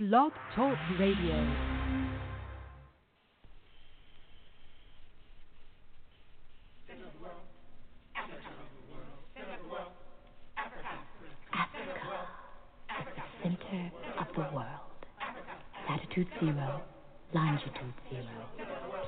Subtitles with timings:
[0.00, 1.34] Blog Talk Radio.
[13.42, 13.90] center
[14.20, 14.66] of the world.
[15.88, 16.80] Latitude zero,
[17.34, 17.74] longitude
[18.08, 18.24] zero,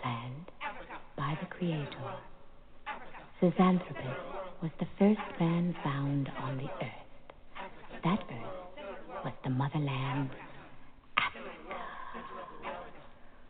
[0.03, 0.51] planned
[1.17, 1.87] by the Creator.
[3.41, 4.17] Zinjanthropus
[4.61, 8.03] was the first man found on the earth.
[8.03, 10.31] That earth was the motherland,
[11.17, 11.51] Africa.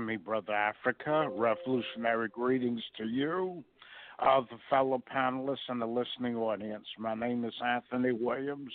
[0.00, 1.28] Me, Brother Africa.
[1.30, 3.62] Revolutionary greetings to you,
[4.18, 6.86] uh, the fellow panelists, and the listening audience.
[6.98, 8.72] My name is Anthony Williams.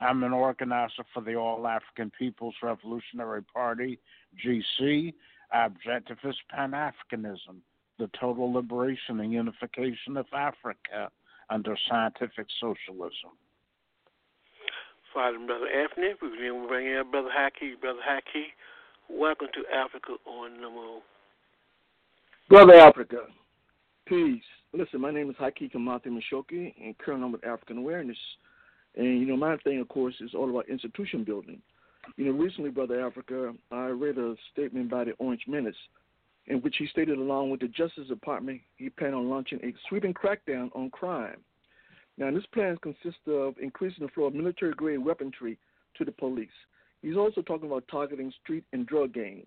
[0.00, 3.98] I'm an organizer for the All African People's Revolutionary Party,
[4.44, 5.14] GC.
[5.54, 7.60] Is Pan Africanism,
[7.98, 11.10] the total liberation and unification of Africa
[11.50, 13.30] under scientific socialism.
[15.14, 17.80] Father Brother Anthony, we will bring in Brother Haki.
[17.80, 18.52] Brother Haki,
[19.08, 21.02] welcome to Africa on the Move.
[22.48, 23.18] Brother Africa,
[24.06, 24.42] peace.
[24.72, 28.18] Listen, my name is Haki Kamati Mashoki, and currently I'm with African Awareness.
[28.96, 31.60] And, you know, my thing, of course, is all about institution building.
[32.16, 35.74] You know, recently, Brother Africa, I read a statement by the Orange Menace
[36.46, 40.14] in which he stated, along with the Justice Department, he planned on launching a sweeping
[40.14, 41.38] crackdown on crime.
[42.18, 45.58] Now, this plan consists of increasing the flow of military grade weaponry
[45.98, 46.48] to the police.
[47.02, 49.46] He's also talking about targeting street and drug gangs.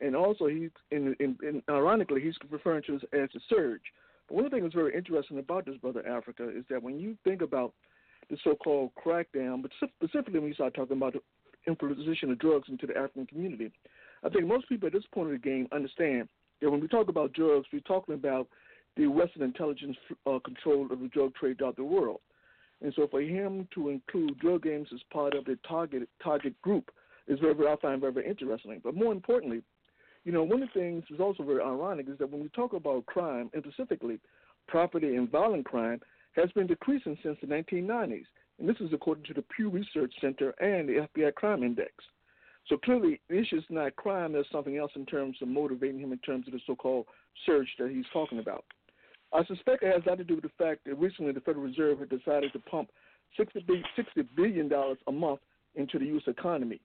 [0.00, 3.82] And also, he's in, in, in, ironically, he's referring to it as a surge
[4.28, 6.98] But one of the things that's very interesting about this, brother Africa, is that when
[6.98, 7.74] you think about
[8.30, 11.20] the so-called crackdown, but specifically when you start talking about the
[11.66, 13.70] imposition of drugs into the African community,
[14.24, 16.28] I think most people at this point of the game understand
[16.60, 18.48] that when we talk about drugs, we're talking about
[18.96, 22.20] the Western intelligence uh, control of the drug trade throughout the world.
[22.82, 26.90] And so for him to include drug games as part of the target target group
[27.28, 28.80] is very, very I find very, very interesting.
[28.82, 29.62] But more importantly,
[30.24, 32.72] you know, one of the things that's also very ironic is that when we talk
[32.72, 34.20] about crime, and specifically
[34.68, 36.00] property and violent crime,
[36.36, 38.24] has been decreasing since the 1990s.
[38.58, 41.92] And this is according to the Pew Research Center and the FBI Crime Index.
[42.68, 46.12] So clearly, the issue is not crime, there's something else in terms of motivating him
[46.12, 47.06] in terms of the so called
[47.46, 48.64] surge that he's talking about.
[49.32, 51.64] I suspect it has a lot to do with the fact that recently the Federal
[51.64, 52.90] Reserve had decided to pump
[53.38, 53.48] $60
[54.36, 54.70] billion
[55.06, 55.40] a month
[55.76, 56.24] into the U.S.
[56.26, 56.80] economy.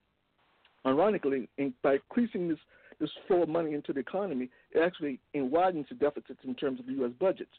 [0.86, 2.58] Ironically, in, by increasing this,
[3.00, 6.86] this flow of money into the economy, it actually widens the deficits in terms of
[6.86, 7.10] the U.S.
[7.18, 7.50] budgets.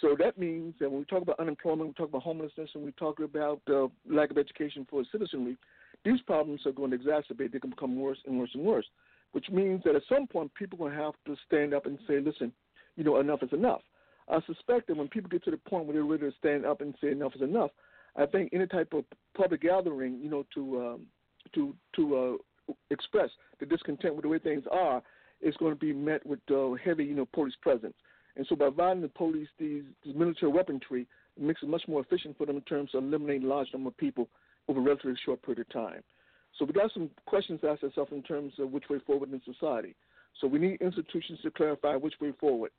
[0.00, 2.92] So that means that when we talk about unemployment, we talk about homelessness, and we
[2.92, 5.56] talk about uh, lack of education for citizenry,
[6.04, 7.52] these problems are going to exacerbate.
[7.52, 8.86] They can become worse and worse and worse,
[9.32, 11.98] which means that at some point people are going to have to stand up and
[12.06, 12.52] say, listen,
[12.96, 13.80] you know, enough is enough.
[14.30, 16.80] I suspect that when people get to the point where they're ready to stand up
[16.80, 17.70] and say enough is enough,
[18.16, 19.04] I think any type of
[19.36, 21.06] public gathering, you know, to um,
[21.54, 22.38] to to
[22.68, 25.02] uh, express the discontent with the way things are,
[25.40, 27.94] is going to be met with uh, heavy, you know, police presence.
[28.36, 31.06] And so by providing the police these, these military weaponry,
[31.36, 33.96] it makes it much more efficient for them in terms of eliminating large number of
[33.96, 34.28] people
[34.68, 36.02] over a relatively short period of time.
[36.58, 39.40] So we got some questions to ask ourselves in terms of which way forward in
[39.44, 39.94] society.
[40.40, 42.70] So we need institutions to clarify which way forward.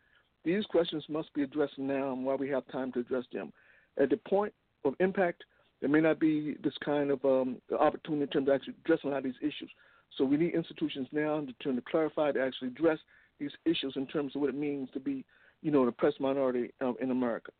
[0.44, 3.54] These questions must be addressed now and while we have time to address them.
[4.02, 4.54] At the point
[4.86, 5.44] of impact,
[5.80, 9.14] there may not be this kind of um, opportunity in terms of actually addressing a
[9.14, 9.70] lot of these issues.
[10.18, 13.00] So we need institutions now to, turn to clarify, to actually address
[13.40, 15.26] these issues in terms of what it means to be,
[15.62, 17.52] you know, an oppressed minority um, in America.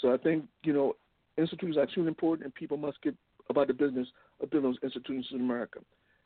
[0.00, 0.96] So I think, you know,
[1.38, 3.14] institutions are extremely important and people must get
[3.48, 4.08] about the business
[4.40, 5.80] of building those institutions in America.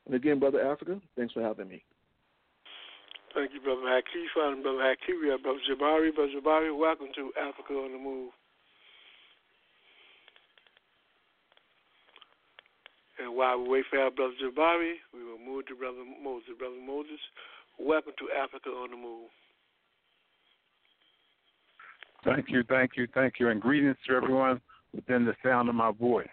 [0.07, 1.85] And again, Brother Africa, thanks for having me.
[3.37, 4.25] Thank you, Brother Hakeem.
[4.49, 6.15] And Brother Hakeem, Brother Jabari.
[6.15, 8.33] Brother Jabari, welcome to Africa on the Move.
[13.19, 16.49] And while we wait for our Brother Jabari, we will move to Brother Moses.
[16.59, 17.21] Brother Moses,
[17.79, 19.29] welcome to Africa on the Move.
[22.25, 24.63] Thank you, thank you, thank you, and greetings to everyone
[24.95, 26.27] within the sound of my voice.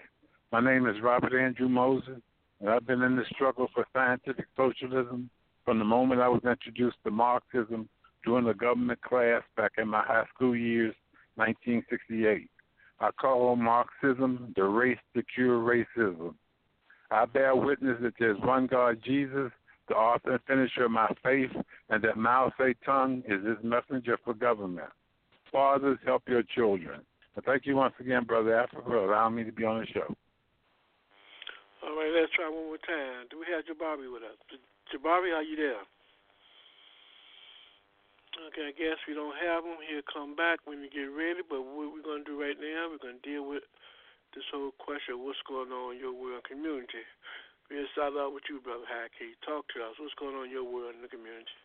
[0.53, 2.21] My name is Robert Andrew Moses,
[2.61, 5.29] and I've been in the struggle for scientific socialism
[5.65, 7.87] from the moment I was introduced to Marxism
[8.25, 10.95] during the government class back in my high school years,
[11.35, 12.49] 1968.
[12.99, 16.35] I call Marxism the race to cure racism.
[17.11, 19.51] I bear witness that there's one God, Jesus,
[19.87, 21.51] the author and finisher of my faith,
[21.89, 24.89] and that Mao Zedong is his messenger for government.
[25.51, 27.01] Fathers, help your children.
[27.35, 30.15] And thank you once again, Brother Africa, for allowing me to be on the show.
[31.83, 33.27] All right, let's try one more time.
[33.29, 34.37] Do we have Jabari with us?
[34.93, 35.81] Jabari, are you there?
[38.53, 39.81] Okay, I guess we don't have him.
[39.89, 41.41] He'll come back when we get ready.
[41.41, 43.65] But what we're going to do right now, we're going to deal with
[44.37, 47.01] this whole question of what's going on in your world and community.
[47.69, 49.33] We'll start out with you, Brother Haki.
[49.41, 49.97] Talk to us.
[49.97, 51.57] What's going on in your world in the community?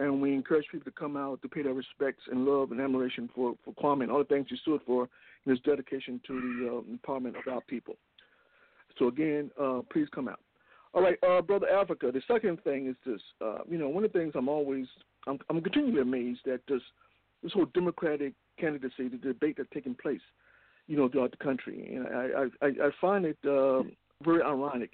[0.00, 3.28] And we encourage people to come out to pay their respects and love and admiration
[3.34, 5.08] for, for Kwame and all the things he stood for
[5.44, 7.96] in his dedication to the uh, empowerment of our people.
[8.98, 10.38] So again, uh, please come out.
[10.94, 12.12] All right, uh, brother Africa.
[12.12, 13.20] The second thing is this.
[13.40, 14.86] Uh, you know, one of the things I'm always
[15.26, 16.80] I'm, I'm continually amazed at this
[17.42, 20.22] this whole Democratic candidacy, the debate that's taking place
[20.88, 21.94] you know, throughout the country.
[21.94, 23.82] And I I, I find it uh,
[24.24, 24.90] very ironic,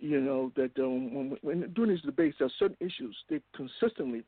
[0.00, 4.22] you know, that um, when, when during these debates, there are certain issues they consistently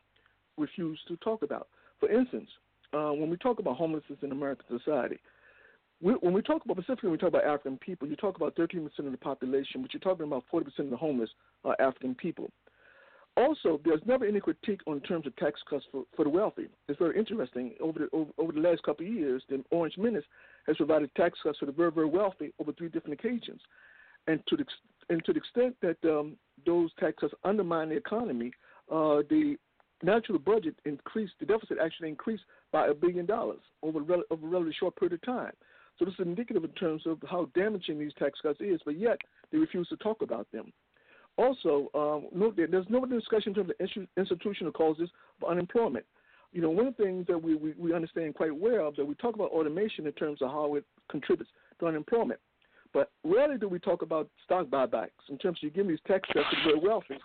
[0.59, 1.69] refuse to talk about.
[1.99, 2.49] For instance,
[2.93, 5.19] uh, when we talk about homelessness in American society,
[6.03, 8.55] we, when we talk about specifically when we talk about African people, you talk about
[8.57, 11.31] 13% of the population, but you're talking about 40% of the homeless
[11.65, 12.51] are African people.
[13.37, 16.69] Also, there's never any critique on terms of tax cuts for, for the wealthy.
[16.89, 17.73] It's very interesting.
[17.81, 20.25] Over the over, over the last couple of years, the Orange Menace
[20.67, 23.61] has provided tax cuts for the very, very wealthy over three different occasions.
[24.27, 24.65] And to the,
[25.09, 28.53] and to the extent that um, those tax cuts undermine the economy,
[28.91, 29.57] uh, the
[30.03, 34.75] national budget increased, the deficit actually increased by a billion dollars over, over a relatively
[34.79, 35.53] short period of time.
[35.99, 39.19] So this is indicative in terms of how damaging these tax cuts is, but yet
[39.51, 40.73] they refuse to talk about them.
[41.39, 45.09] Also, um, no, there's no discussion in terms of institutional causes
[45.41, 46.05] of unemployment.
[46.53, 49.15] You know, one of the things that we, we, we understand quite well that we
[49.15, 52.41] talk about automation in terms of how it contributes to unemployment.
[52.93, 56.29] But rarely do we talk about stock buybacks in terms of you give these tax
[56.33, 57.17] cuts to the very wealthy,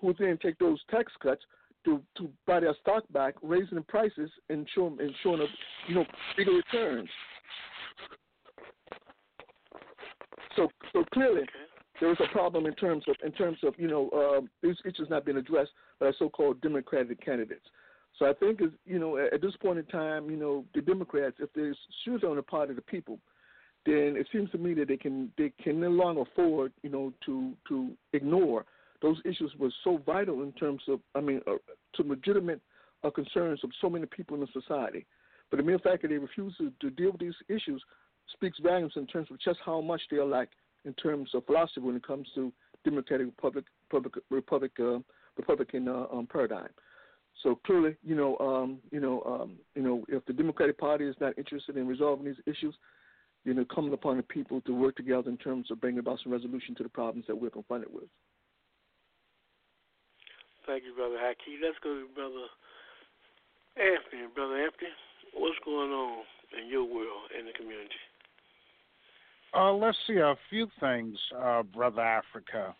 [0.00, 1.42] who then take those tax cuts
[1.84, 5.48] to, to buy their stock back, raising the prices and showing and showing up,
[5.88, 6.04] you know,
[6.36, 7.08] bigger returns.
[10.56, 11.42] So so clearly
[12.00, 15.08] there is a problem in terms of in terms of you know uh, these issues
[15.10, 17.64] not being addressed by so-called Democratic candidates.
[18.18, 21.36] So I think is you know at, this point in time, you know the Democrats,
[21.40, 23.18] if there's shoes on the part of the people,
[23.86, 27.12] then it seems to me that they can they can no longer afford you know
[27.26, 28.64] to to ignore
[29.02, 31.56] those issues were so vital in terms of I mean uh,
[31.94, 32.60] to legitimate
[33.02, 35.04] uh, concerns of so many people in the society.
[35.50, 37.82] But the mere fact that they refuse to, to deal with these issues
[38.32, 40.48] speaks volumes in terms of just how much they are like
[40.84, 42.52] in terms of philosophy when it comes to
[42.84, 44.98] democratic republic, republic, republic uh,
[45.36, 46.68] Republican uh, um, paradigm.
[47.42, 51.16] So clearly, you know, um, you know, um, you know, if the Democratic Party is
[51.20, 52.74] not interested in resolving these issues,
[53.44, 56.32] you know, coming upon the people to work together in terms of bringing about some
[56.32, 58.08] resolution to the problems that we're confronted with.
[60.66, 61.60] Thank you, Brother Haki.
[61.62, 62.48] Let's go to Brother
[63.76, 64.28] Anthony.
[64.34, 64.90] Brother Anthony,
[65.34, 66.24] what's going on
[66.58, 67.90] in your world in the community?
[69.54, 72.74] Uh, let's see a few things, uh, brother Africa.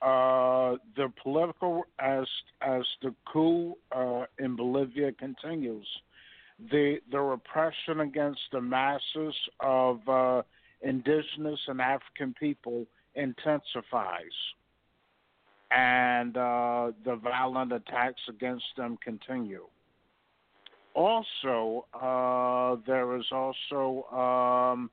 [0.00, 2.24] Uh, the political as
[2.62, 5.86] as the coup uh, in Bolivia continues,
[6.70, 10.42] the the repression against the masses of uh,
[10.82, 14.22] indigenous and African people intensifies,
[15.70, 19.66] and uh, the violent attacks against them continue.
[20.94, 21.86] Also,
[22.86, 24.90] there is also um,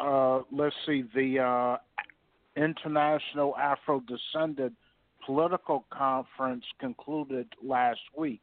[0.00, 1.76] uh, let's see, the uh,
[2.56, 4.72] International Afro Descendant
[5.26, 8.40] Political Conference concluded last week,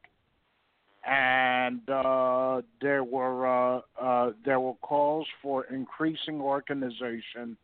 [1.08, 7.58] and uh, there were uh, uh, there were calls for increasing organization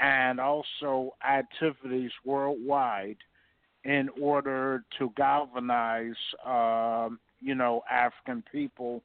[0.00, 3.18] and also activities worldwide
[3.84, 9.02] in order to galvanize, um, you know, African people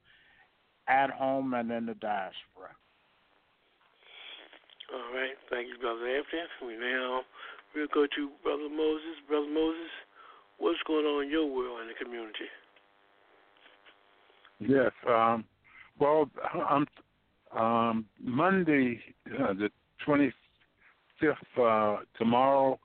[0.88, 2.72] at home and in the diaspora.
[4.94, 5.36] All right.
[5.50, 6.48] Thank you, Brother Anthony.
[6.66, 7.22] We now
[7.76, 9.20] we'll go to Brother Moses.
[9.28, 9.92] Brother Moses,
[10.58, 12.48] what's going on in your world in the community?
[14.60, 14.92] Yes.
[15.08, 15.46] Um,
[16.00, 16.30] well,
[16.70, 16.88] um,
[17.56, 19.00] um, Monday,
[19.40, 19.70] uh, the
[20.06, 20.32] 25th,
[21.60, 22.80] uh, tomorrow,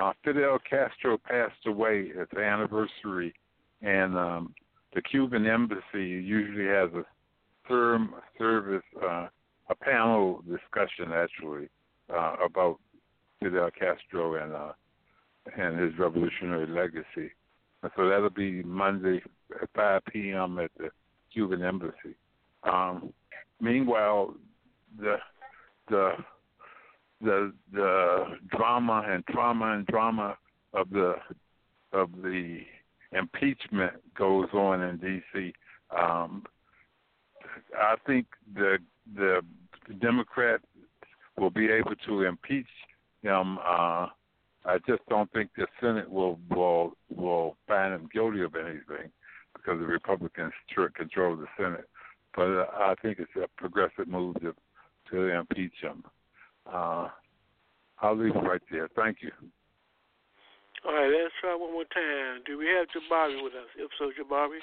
[0.00, 3.34] uh, Fidel Castro passed away at the anniversary,
[3.82, 4.54] and um,
[4.94, 7.04] the Cuban embassy usually has a
[7.68, 9.28] term service uh,
[9.68, 11.68] a panel discussion actually
[12.12, 12.78] uh, about
[13.40, 14.72] Fidel Castro and uh,
[15.56, 17.32] and his revolutionary legacy.
[17.82, 19.20] And so that'll be Monday
[19.60, 20.58] at 5 p.m.
[20.58, 20.90] at the
[21.32, 22.16] Cuban embassy.
[22.64, 23.12] Um,
[23.60, 24.34] meanwhile,
[24.98, 25.16] the
[25.88, 26.12] the
[27.20, 28.24] the the
[28.56, 30.36] drama and trauma and drama
[30.74, 31.14] of the
[31.92, 32.60] of the
[33.12, 35.52] impeachment goes on in D.C.
[35.96, 36.44] Um,
[37.78, 38.78] I think the
[39.14, 39.40] the
[40.00, 40.64] Democrats
[41.38, 42.66] will be able to impeach
[43.22, 43.58] him.
[43.58, 44.06] Uh,
[44.64, 49.10] I just don't think the Senate will will will find him guilty of anything
[49.62, 50.52] because the Republicans
[50.94, 51.88] control the Senate.
[52.34, 54.54] But uh, I think it's a progressive move to
[55.10, 56.04] to impeach him.
[56.66, 57.08] Uh,
[58.00, 58.88] I'll leave it right there.
[58.96, 59.30] Thank you.
[60.86, 62.42] All right, let's try one more time.
[62.46, 63.68] Do we have Jabari with us?
[63.76, 64.58] If so, Jabari,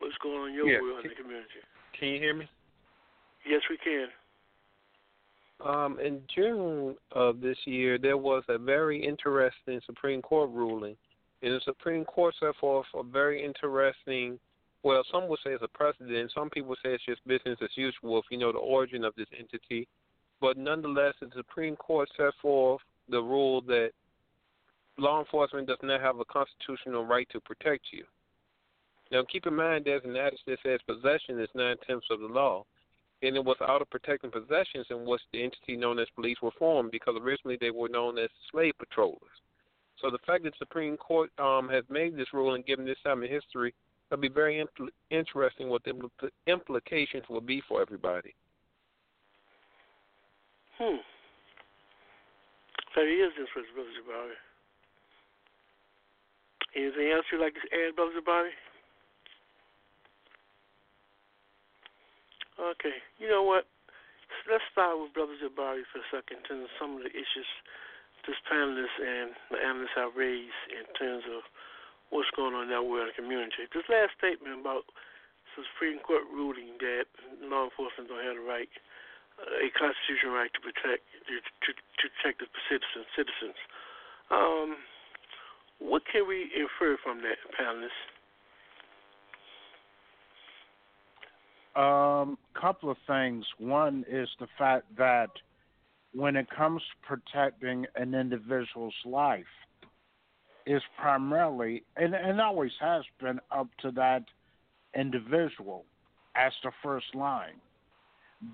[0.00, 0.80] what's going on in your yeah.
[0.80, 1.48] world in the community?
[1.98, 2.46] Can you hear me?
[3.48, 4.08] Yes, we can.
[5.64, 10.96] Um, in June of this year, there was a very interesting Supreme Court ruling.
[11.42, 14.38] And the Supreme Court set forth a very interesting,
[14.82, 16.32] well, some would say it's a precedent.
[16.34, 19.28] Some people say it's just business as usual if you know the origin of this
[19.38, 19.86] entity.
[20.40, 23.90] But nonetheless, the Supreme Court set forth the rule that
[24.98, 28.04] law enforcement does not have a constitutional right to protect you.
[29.12, 32.26] Now, keep in mind there's an adage that says possession is nine tenths of the
[32.26, 32.64] law
[33.22, 36.50] and it was out of protecting possessions in which the entity known as police were
[36.58, 39.20] formed because originally they were known as slave patrollers.
[40.00, 43.22] So the fact that the Supreme Court um, has made this ruling, given this time
[43.22, 43.74] in history,
[44.10, 48.34] it'll be very impl- interesting what the impl- implications will be for everybody.
[50.78, 51.00] Hmm.
[52.94, 54.36] So he is interested, Brother Jabari.
[56.76, 58.52] Anything else you'd like to add, Brother Jabari?
[62.60, 62.96] Okay.
[63.18, 63.64] You know what?
[64.50, 67.48] Let's start with Brother Jabari for a second in some of the issues
[68.26, 71.46] this panelist and the analysts have raised in terms of
[72.10, 73.66] what's going on in that world community.
[73.70, 74.86] This last statement about
[75.56, 77.08] the Supreme Court ruling that
[77.40, 78.68] law enforcement don't have the right,
[79.40, 83.06] uh, a constitutional right to protect to, to, to protect the citizens.
[83.16, 83.58] Citizens.
[84.30, 84.76] Um,
[85.78, 88.04] what can we infer from that, panelists?
[91.76, 93.44] Um, couple of things.
[93.58, 95.30] One is the fact that
[96.16, 99.44] when it comes to protecting an individual's life,
[100.66, 104.24] is primarily and, and always has been up to that
[104.98, 105.84] individual
[106.34, 107.60] as the first line.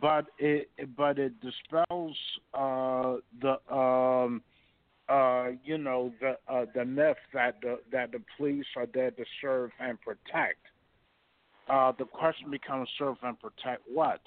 [0.00, 2.16] But it but it dispels
[2.52, 4.42] uh, the um,
[5.08, 9.24] uh, you know the uh, the myth that the that the police are there to
[9.40, 10.58] serve and protect
[11.68, 14.20] uh, the question becomes serve and protect what?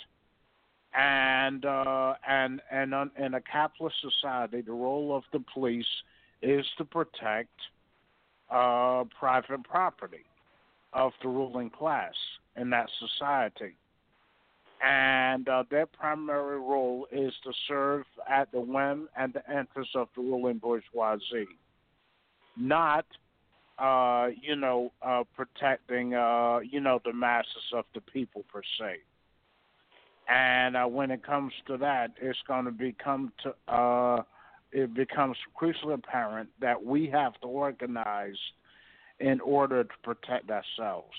[0.97, 5.85] And uh, and and on, in a capitalist society, the role of the police
[6.41, 7.49] is to protect
[8.49, 10.23] uh, private property
[10.93, 12.13] of the ruling class
[12.55, 13.75] in that society.
[14.85, 20.07] And uh, their primary role is to serve at the whim and the interest of
[20.15, 21.47] the ruling bourgeoisie,
[22.55, 23.05] not
[23.77, 28.97] uh, you know, uh, protecting, uh, you know, the masses of the people per se.
[30.27, 34.23] And uh, when it comes to that, it's going to become to, uh,
[34.71, 38.37] it becomes crucially apparent that we have to organize
[39.19, 41.15] in order to protect ourselves.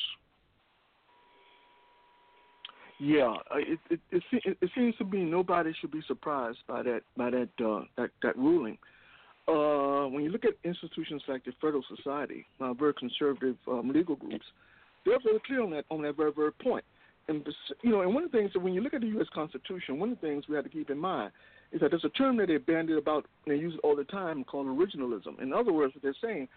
[2.98, 7.02] Yeah, uh, it, it it it seems to me nobody should be surprised by that
[7.16, 8.78] by that uh, that that ruling
[9.48, 14.16] uh, when you look at institutions like the Federal Society, uh, very conservative um, legal
[14.16, 14.44] groups,
[15.04, 16.84] they're very clear on that on that very very point.
[17.28, 17.46] And
[17.82, 19.26] you know, and one of the things that when you look at the U.S.
[19.34, 21.32] Constitution, one of the things we have to keep in mind
[21.72, 24.04] is that there's a term that they bandied about and they use it all the
[24.04, 25.40] time called originalism.
[25.42, 26.48] In other words, what they're saying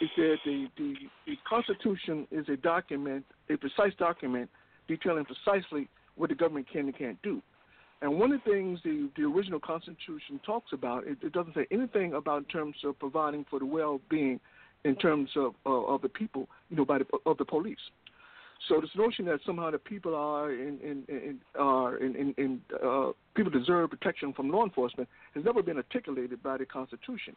[0.00, 0.94] is that the, the,
[1.26, 4.48] the Constitution is a document, a precise document
[4.88, 7.42] detailing precisely what the government can and can't do.
[8.02, 11.66] And one of the things the, the original Constitution talks about, it, it doesn't say
[11.70, 14.40] anything about in terms of providing for the well-being
[14.84, 17.78] in terms of uh, of the people, you know, by the of the police.
[18.68, 22.60] So this notion that somehow the people are in in, in are in, in, in
[22.82, 27.36] uh, people deserve protection from law enforcement has never been articulated by the Constitution.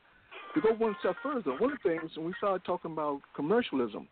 [0.56, 4.08] To go one step further, one of the things when we started talking about commercialism,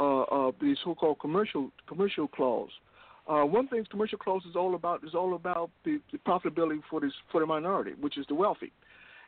[0.00, 2.70] uh, uh, the so-called commercial commercial clause,
[3.28, 7.00] uh, one thing commercial clause is all about is all about the, the profitability for
[7.00, 8.72] this for the minority, which is the wealthy.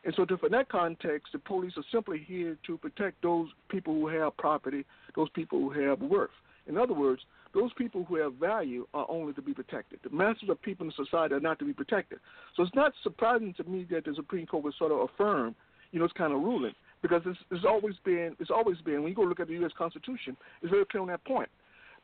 [0.05, 3.93] And so, to, in that context, the police are simply here to protect those people
[3.93, 6.29] who have property, those people who have worth.
[6.67, 7.21] In other words,
[7.53, 9.99] those people who have value are only to be protected.
[10.03, 12.19] The masses of people in society are not to be protected.
[12.55, 15.55] So it's not surprising to me that the Supreme Court would sort of affirm,
[15.91, 19.09] you know, it's kind of ruling because it's, it's always been it's always been when
[19.09, 19.71] you go look at the U.S.
[19.77, 21.49] Constitution, it's very clear on that point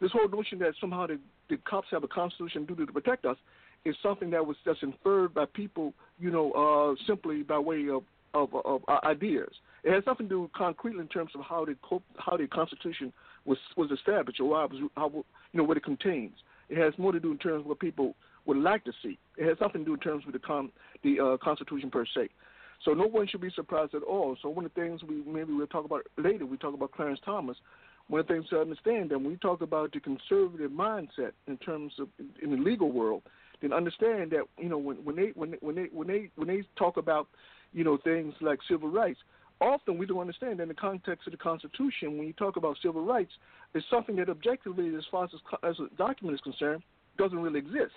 [0.02, 3.38] this whole notion that somehow the, the cops have a constitution duty to protect us
[3.86, 8.04] is something that was just inferred by people, you know, uh, simply by way of,
[8.34, 9.50] of, of uh, ideas.
[9.84, 11.76] It has nothing to do concretely in terms of how the
[12.18, 13.14] how the Constitution
[13.46, 16.36] was was established or how, how you know what it contains.
[16.70, 19.18] It has more to do in terms of what people would like to see.
[19.38, 20.72] It has nothing to do in terms of the con,
[21.04, 22.30] the uh, Constitution per se.
[22.84, 24.38] So no one should be surprised at all.
[24.42, 27.20] So one of the things we maybe we'll talk about later, we talk about Clarence
[27.24, 27.58] Thomas,
[28.08, 31.58] one of the things to understand that when we talk about the conservative mindset in
[31.58, 32.10] terms of
[32.42, 33.24] in the legal world,
[33.62, 36.48] then understand that you know when when they when they, when they when they when
[36.48, 37.28] they talk about
[37.74, 39.20] you know things like civil rights,
[39.62, 43.06] often we don't understand in the context of the Constitution when you talk about civil
[43.06, 43.32] rights,
[43.74, 45.30] it's something that objectively, as far as
[45.64, 46.84] as a document is concerned,
[47.18, 47.96] doesn't really exist.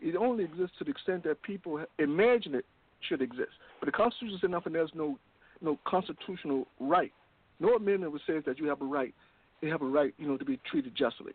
[0.00, 2.66] It only exists to the extent that people imagine it
[3.08, 3.52] should exist.
[3.80, 5.18] But the Constitution enough, and there's no
[5.60, 7.12] no constitutional right.
[7.60, 9.14] No amendment which says that you have a right
[9.60, 11.32] they have a right, you know, to be treated justly.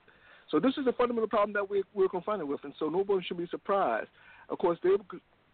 [0.50, 3.38] So this is a fundamental problem that we're, we're confronted with, and so nobody should
[3.38, 4.10] be surprised.
[4.50, 4.92] Of course, they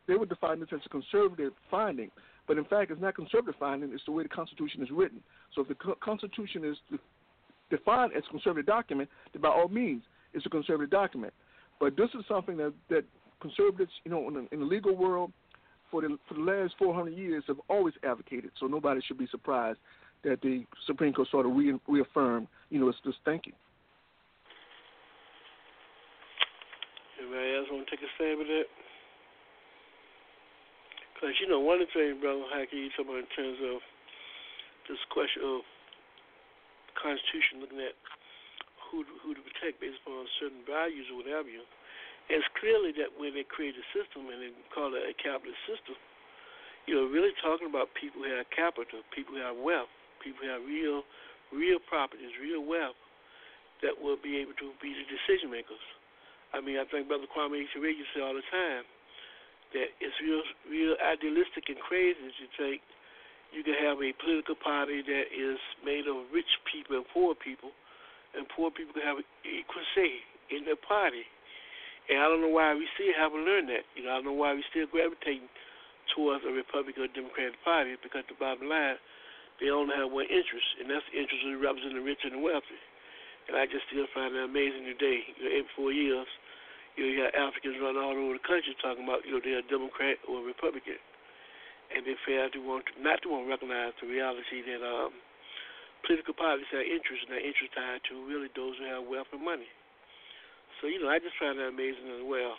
[0.07, 2.09] they would define this as a conservative finding,
[2.49, 3.93] but in fact, it's not conservative finding.
[3.93, 5.21] It's the way the Constitution is written.
[5.53, 6.99] So if the Constitution is
[7.69, 10.01] defined as a conservative document, then by all means,
[10.33, 11.31] it's a conservative document.
[11.79, 13.03] But this is something that that
[13.39, 15.31] conservatives, you know, in the, in the legal world,
[15.91, 18.49] for the for the last 400 years, have always advocated.
[18.59, 19.77] So nobody should be surprised
[20.23, 23.53] that the Supreme Court sort of re- reaffirmed, you know, it's just thinking.
[27.21, 28.63] Anybody else want to take a stab at that?
[31.19, 33.83] Because, you know, one things, Brother Haki, you talk about in terms of
[34.87, 35.67] this question of
[36.87, 37.91] the Constitution, looking at
[38.87, 41.51] who who to protect based upon certain values or whatever.
[41.51, 41.67] You
[42.31, 45.99] it's clearly that when they create a system and they call it a capitalist system,
[46.87, 49.91] you know, really talking about people who have capital, people who have wealth,
[50.23, 51.03] people who have real,
[51.51, 52.95] real properties, real wealth
[53.83, 55.83] that will be able to be the decision makers.
[56.55, 58.87] I mean, I think Brother Kwame to say all the time
[59.73, 62.81] that it's real, real idealistic and crazy to think
[63.49, 67.73] you can have a political party that is made of rich people and poor people,
[68.37, 70.21] and poor people can have equal say
[70.53, 71.25] in their party.
[72.09, 73.85] And I don't know why we still haven't learned that.
[73.93, 75.49] You know, I don't know why we still gravitating
[76.13, 78.97] towards a Republican or Democratic Party because the bottom line,
[79.61, 82.41] they only have one interest, and that's the interest of representing the rich and the
[82.41, 82.81] wealthy.
[83.49, 85.25] And I just still find that amazing today.
[85.37, 86.29] You know, every four years,
[87.05, 90.19] you got Africans running all over the country talking about, you know, they're a Democrat
[90.27, 90.99] or a Republican.
[91.95, 95.15] And they fail to want to, not to want to recognize the reality that um,
[96.05, 99.41] political parties have interest, and that interest tied to really those who have wealth and
[99.41, 99.67] money.
[100.79, 102.55] So, you know, I just find that amazing as well.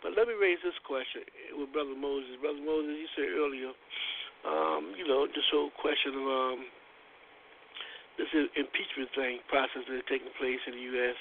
[0.00, 1.28] But let me raise this question
[1.60, 2.40] with Brother Moses.
[2.40, 3.72] Brother Moses, you said earlier,
[4.48, 6.58] um, you know, this whole question of um,
[8.16, 11.20] this impeachment thing process that is taking place in the U.S.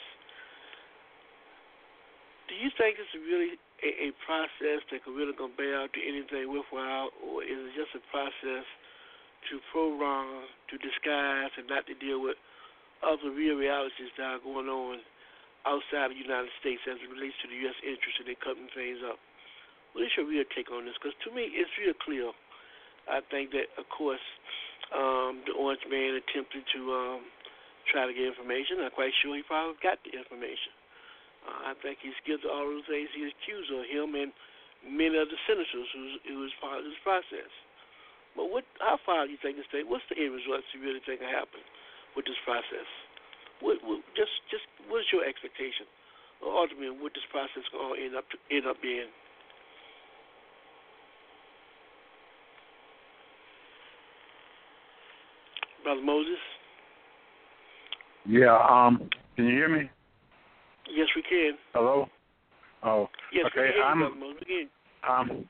[2.49, 6.01] Do you think is really a, a process that could really go bear out to
[6.01, 8.65] anything worthwhile, or is it just a process
[9.47, 12.41] to prolong, to disguise, and not to deal with
[13.05, 14.97] other real realities that are going on
[15.69, 17.77] outside of the United States as it relates to the U.S.
[17.85, 19.21] interest in cutting things up.
[19.93, 20.97] What is your real take on this?
[20.97, 22.33] Because to me, it's real clear.
[23.05, 24.23] I think that, of course,
[24.89, 27.21] um, the Orange Man attempted to um,
[27.93, 28.81] try to get information.
[28.81, 30.78] I'm quite sure he probably got the information.
[31.47, 34.31] Uh, I think he's guilty of all those things he accused of him and
[34.83, 35.89] many of the senators
[36.27, 37.51] who, was part of this process.
[38.35, 38.63] But what?
[38.79, 39.89] How far do you think this thing?
[39.89, 41.63] What's the end results you really think will happen
[42.15, 42.87] with this process?
[43.59, 45.83] What, what, just, just what's your expectation,
[46.39, 49.11] ultimately, what this process going to end up end up being?
[55.83, 56.39] Brother Moses.
[58.27, 58.55] Yeah.
[58.69, 59.09] Um.
[59.35, 59.89] Can you hear me?
[60.93, 61.53] Yes, we can.
[61.73, 62.07] Hello.
[62.83, 63.09] Oh.
[63.33, 63.67] Yes, okay.
[63.67, 63.99] we can, I'm.
[63.99, 64.43] Brother Moses.
[64.47, 64.67] We can.
[65.09, 65.49] Um.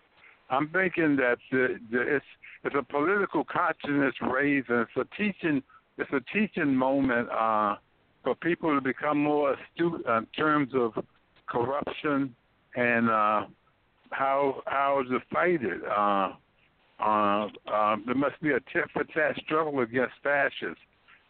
[0.52, 2.26] I'm thinking that the, the, it's
[2.64, 5.62] it's a political consciousness raise and it's a teaching
[5.98, 7.76] it's a teaching moment uh,
[8.24, 10.94] for people to become more astute in terms of
[11.48, 12.36] corruption
[12.76, 13.46] and uh,
[14.12, 15.82] how how to fight it.
[15.86, 16.34] Uh,
[17.02, 20.82] uh, uh, there must be a tit for tat struggle against fascists,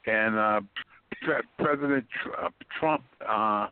[0.05, 0.61] and uh,
[1.57, 2.05] President
[2.79, 3.67] Trump uh,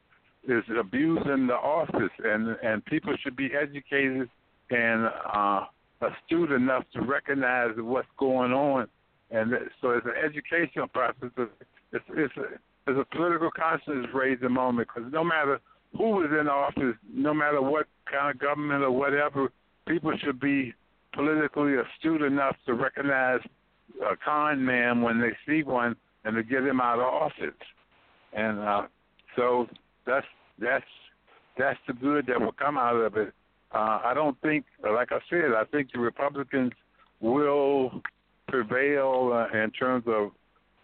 [0.48, 4.30] is abusing the office, and and people should be educated
[4.70, 5.66] and uh,
[6.02, 8.88] astute enough to recognize what's going on,
[9.32, 11.30] and so it's an educational process.
[11.38, 12.44] It's it's a,
[12.90, 15.60] it's a political consciousness raising moment because no matter
[15.98, 19.52] who is in office, no matter what kind of government or whatever,
[19.88, 20.74] people should be
[21.14, 23.40] politically astute enough to recognize
[24.02, 27.58] a con man when they see one and to get him out of office.
[28.34, 28.82] And uh,
[29.36, 29.68] so
[30.08, 30.26] that's
[30.60, 30.86] that's
[31.58, 33.34] that's the good that will come out of it.
[33.74, 36.72] Uh, I don't think, like I said, I think the Republicans
[37.20, 38.02] will
[38.48, 40.32] prevail uh, in terms of,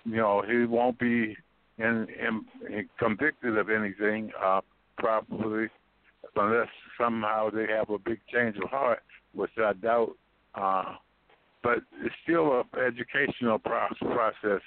[0.04, 1.36] you know, he won't be
[1.78, 4.62] in, in, in convicted of anything, uh,
[4.98, 5.68] probably,
[6.36, 6.68] unless
[7.00, 9.00] somehow they have a big change of heart,
[9.34, 10.12] which I doubt.
[10.56, 10.96] Uh,
[11.64, 14.62] but it's still an educational process,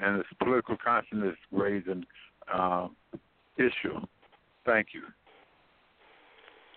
[0.00, 2.04] and it's political consciousness raising
[2.52, 2.88] uh,
[3.56, 3.98] issue.
[4.64, 5.02] Thank you.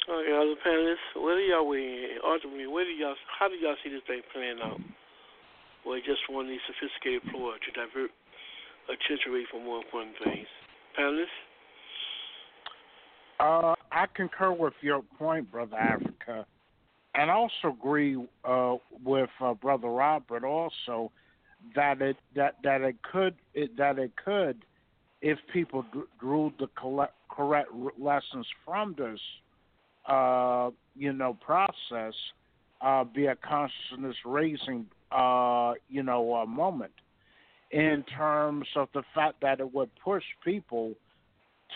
[0.09, 2.19] Okay, other panelists, what are y'all weighing?
[2.25, 4.79] Ultimately, where do y'all, how do y'all see this thing playing out?
[5.85, 8.11] Or just one of these sophisticated ploy to divert
[8.87, 10.47] attention away from more important things?
[10.99, 11.39] Panelists?
[13.39, 16.45] Uh, I concur with your point, Brother Africa,
[17.15, 21.11] and also agree uh, with uh, Brother Robert also
[21.75, 24.63] that it that that it could it, that it could,
[25.23, 25.85] if people
[26.19, 26.67] drew the
[27.29, 29.19] correct lessons from this
[30.05, 32.13] uh, you know, process
[32.81, 36.91] uh, be a consciousness raising, uh, you know, uh, moment
[37.71, 40.93] in terms of the fact that it would push people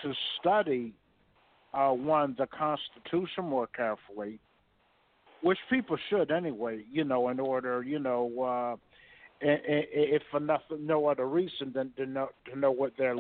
[0.04, 0.94] to study
[1.74, 4.40] uh, one the Constitution more carefully,
[5.42, 8.76] which people should anyway, you know, in order, you know, uh,
[9.42, 13.16] if for nothing, no other reason than to know to know what their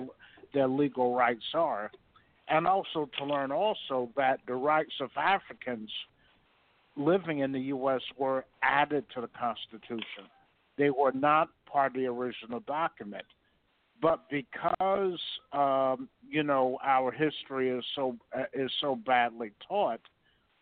[0.53, 1.91] their legal rights are
[2.49, 5.89] and also to learn also that the rights of Africans
[6.95, 8.01] living in the U.S.
[8.17, 10.30] were added to the Constitution.
[10.77, 13.25] They were not part of the original document.
[14.01, 15.19] But because
[15.53, 20.01] um, you know our history is so uh, is so badly taught,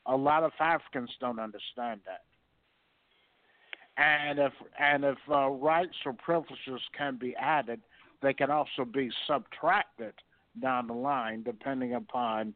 [0.06, 2.22] a lot of Africans don't understand that.
[3.98, 7.80] And if and if uh, rights or privileges can be added,
[8.22, 10.14] they can also be subtracted
[10.62, 12.54] down the line, depending upon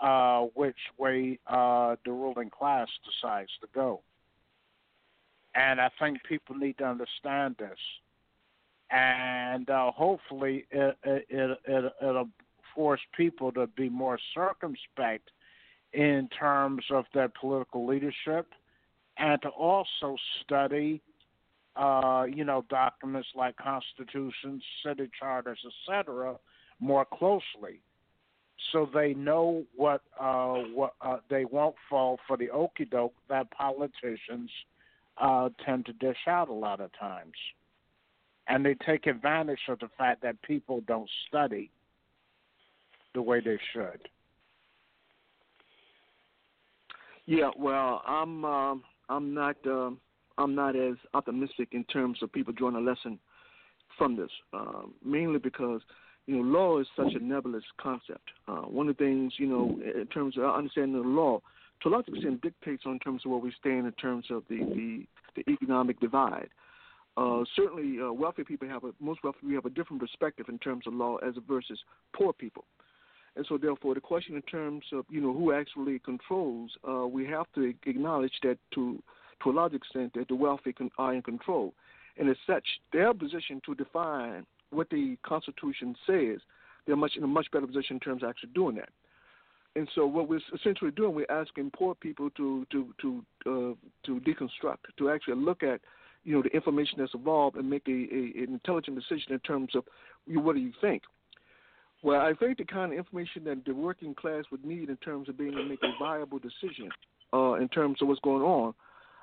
[0.00, 4.00] uh, which way uh, the ruling class decides to go.
[5.54, 7.78] And I think people need to understand this.
[8.90, 12.28] And uh, hopefully, it, it, it, it'll
[12.74, 15.30] force people to be more circumspect
[15.92, 18.46] in terms of their political leadership
[19.18, 21.00] and to also study
[21.78, 26.34] uh, you know, documents like constitutions, city charters, etc.,
[26.80, 27.80] more closely,
[28.72, 33.50] so they know what uh, what uh, they won't fall for the okey doke that
[33.52, 34.50] politicians
[35.18, 37.34] uh, tend to dish out a lot of times,
[38.48, 41.70] and they take advantage of the fact that people don't study
[43.14, 44.08] the way they should.
[47.26, 48.74] Yeah, well, I'm uh,
[49.08, 49.56] I'm not.
[49.66, 49.90] Uh
[50.38, 53.18] I'm not as optimistic in terms of people drawing a lesson
[53.98, 55.82] from this, uh, mainly because
[56.26, 58.30] you know law is such a nebulous concept.
[58.46, 61.40] Uh, one of the things you know in terms of understanding the law,
[61.82, 64.58] to a large extent, dictates on terms of where we stand in terms of the
[64.58, 66.48] the, the economic divide.
[67.16, 70.58] Uh, certainly, uh, wealthy people have a most wealthy we have a different perspective in
[70.60, 71.80] terms of law as versus
[72.14, 72.64] poor people.
[73.38, 77.24] And so, therefore, the question in terms of you know who actually controls, uh, we
[77.26, 79.00] have to acknowledge that to
[79.44, 81.72] to a large extent that the wealthy can, are in control.
[82.16, 86.40] And as such, their position to define what the Constitution says,
[86.84, 88.88] they're much in a much better position in terms of actually doing that.
[89.76, 93.74] And so, what we're essentially doing, we're asking poor people to to to uh,
[94.06, 95.80] to deconstruct, to actually look at,
[96.24, 99.76] you know, the information that's evolved and make a, a an intelligent decision in terms
[99.76, 99.84] of
[100.26, 101.04] you what do you think.
[102.02, 105.28] Well, I think the kind of information that the working class would need in terms
[105.28, 106.90] of being able to make a viable decision
[107.32, 108.74] uh, in terms of what's going on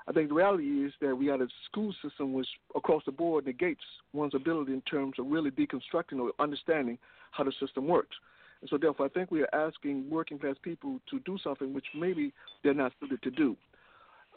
[0.08, 3.46] I think the reality is that we had a school system which, across the board,
[3.46, 3.82] negates
[4.14, 6.98] one's ability in terms of really deconstructing or understanding
[7.32, 8.16] how the system works.
[8.62, 11.86] And so, therefore, I think we are asking working class people to do something which
[11.98, 12.34] maybe
[12.64, 13.58] they're not suited to do.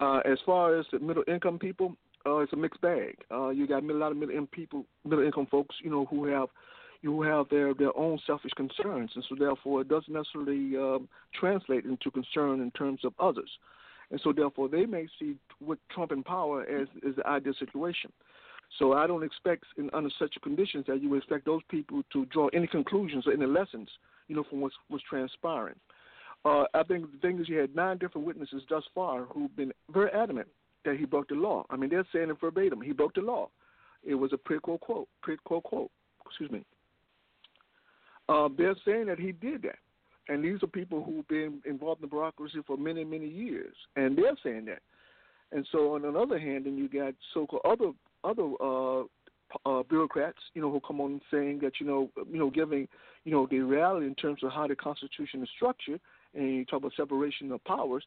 [0.01, 3.17] Uh, as far as the middle income people, uh, it's a mixed bag.
[3.31, 6.25] Uh, you got a lot of middle income people, middle income folks, you know, who
[6.25, 6.49] have
[7.03, 11.09] you have their their own selfish concerns, and so therefore it doesn't necessarily um,
[11.39, 13.51] translate into concern in terms of others
[14.11, 18.13] and so therefore they may see what Trump in power as is the ideal situation.
[18.79, 22.27] So I don't expect, in under such conditions, that you would expect those people to
[22.27, 23.89] draw any conclusions or any lessons,
[24.29, 25.77] you know, from what's, what's transpiring.
[26.45, 29.73] Uh, I think the thing is, you had nine different witnesses thus far who've been
[29.91, 30.49] very adamant
[30.85, 31.65] that he broke the law.
[31.71, 32.81] I mean, they're saying it verbatim.
[32.83, 33.49] He broke the law.
[34.05, 35.09] It was a quid quo quote.
[35.23, 35.91] Quid quo quote.
[36.27, 36.63] Excuse me.
[38.29, 39.79] Uh, they're saying that he did that
[40.29, 44.17] and these are people who've been involved in the bureaucracy for many, many years, and
[44.17, 44.83] they're saying that.
[45.53, 47.93] And so, on the other hand, then you got so-called other
[48.25, 49.03] other uh,
[49.65, 52.87] uh, bureaucrats, you know, who come on saying that you know, you know, giving
[53.25, 56.01] you know the reality in terms of how the Constitution is structured,
[56.35, 58.05] and you talk about separation of powers.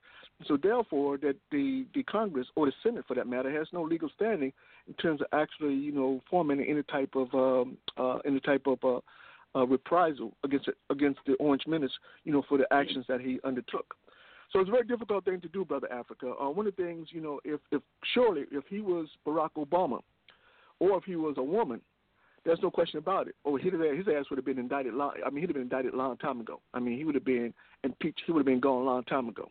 [0.47, 4.11] So therefore, that the the Congress or the Senate, for that matter, has no legal
[4.15, 4.53] standing
[4.87, 8.77] in terms of actually, you know, forming any type of um, uh, any type of
[8.83, 8.99] uh,
[9.55, 11.91] uh, reprisal against against the Orange Menace,
[12.23, 13.93] you know, for the actions that he undertook.
[14.51, 16.33] So it's a very difficult thing to do, brother Africa.
[16.39, 17.81] Uh, one of the things, you know, if if
[18.13, 20.01] surely if he was Barack Obama,
[20.79, 21.81] or if he was a woman,
[22.43, 23.35] there's no question about it.
[23.43, 24.93] Or his his ass would have been indicted.
[24.93, 26.59] Long, I mean, he'd have been indicted a long time ago.
[26.73, 28.23] I mean, he would have been impeached.
[28.25, 29.47] He would have been gone a long time ago.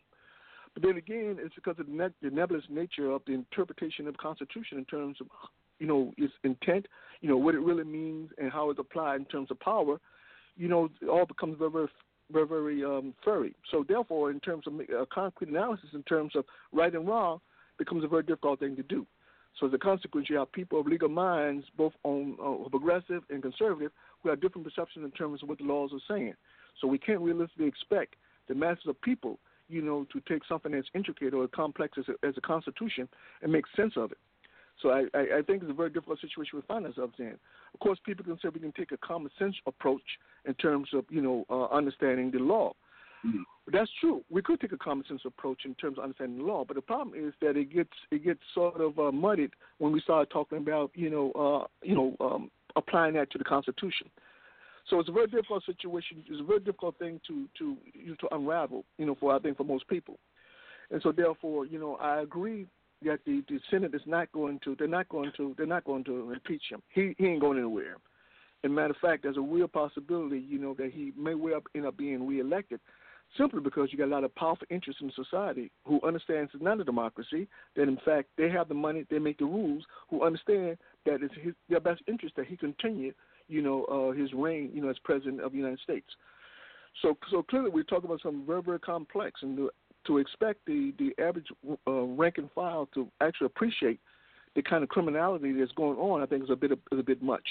[0.73, 4.77] But then again, it's because of the nebulous nature of the interpretation of the Constitution
[4.77, 5.27] in terms of
[5.81, 6.85] you know, its intent,
[7.21, 9.99] you know, what it really means and how it's applied in terms of power,
[10.55, 11.89] you know, it all becomes very, very,
[12.31, 13.55] very, very um, furry.
[13.71, 17.41] So therefore, in terms of a concrete analysis, in terms of right and wrong,
[17.79, 19.07] becomes a very difficult thing to do.
[19.59, 23.41] So as a consequence, you have people of legal minds, both on uh, progressive and
[23.41, 23.91] conservative,
[24.21, 26.35] who have different perceptions in terms of what the laws are saying.
[26.79, 28.15] So we can't realistically expect
[28.47, 32.35] the masses of people, you know, to take something that's intricate or complex as as
[32.37, 33.09] a constitution
[33.41, 34.19] and make sense of it.
[34.81, 37.37] So I, I, I think it's a very difficult situation we find ourselves in.
[37.73, 40.01] Of course, people can say we can take a common sense approach
[40.45, 42.73] in terms of you know uh, understanding the law.
[43.25, 43.41] Mm-hmm.
[43.71, 44.23] That's true.
[44.29, 46.81] We could take a common sense approach in terms of understanding the law, but the
[46.81, 50.57] problem is that it gets it gets sort of uh, muddied when we start talking
[50.57, 54.09] about you know uh, you know um, applying that to the Constitution.
[54.89, 56.23] So it's a very difficult situation.
[56.27, 58.83] It's a very difficult thing to to you know, to unravel.
[58.97, 60.17] You know, for I think for most people.
[60.91, 62.67] And so, therefore, you know, I agree
[63.03, 66.03] that the, the Senate is not going to, they're not going to, they're not going
[66.05, 66.81] to impeach him.
[66.89, 67.97] He he ain't going anywhere.
[68.63, 71.85] And matter of fact, there's a real possibility, you know, that he may well end
[71.85, 72.79] up being reelected
[73.37, 76.79] simply because you got a lot of powerful interests in society who understands it's not
[76.79, 80.77] a democracy, that in fact they have the money, they make the rules, who understand
[81.05, 83.13] that it's his, their best interest that he continue,
[83.47, 86.07] you know, uh, his reign, you know, as president of the United States.
[87.01, 89.71] So, so clearly we're talking about something very, very complex, and to,
[90.07, 91.47] to expect the the average
[91.87, 93.99] uh, rank and file to actually appreciate
[94.55, 97.21] the kind of criminality that's going on, I think is a bit is a bit
[97.21, 97.47] much.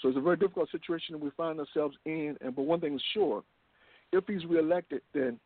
[0.00, 2.36] So it's a very difficult situation that we find ourselves in.
[2.40, 3.42] And but one thing is sure,
[4.12, 5.38] if he's reelected, then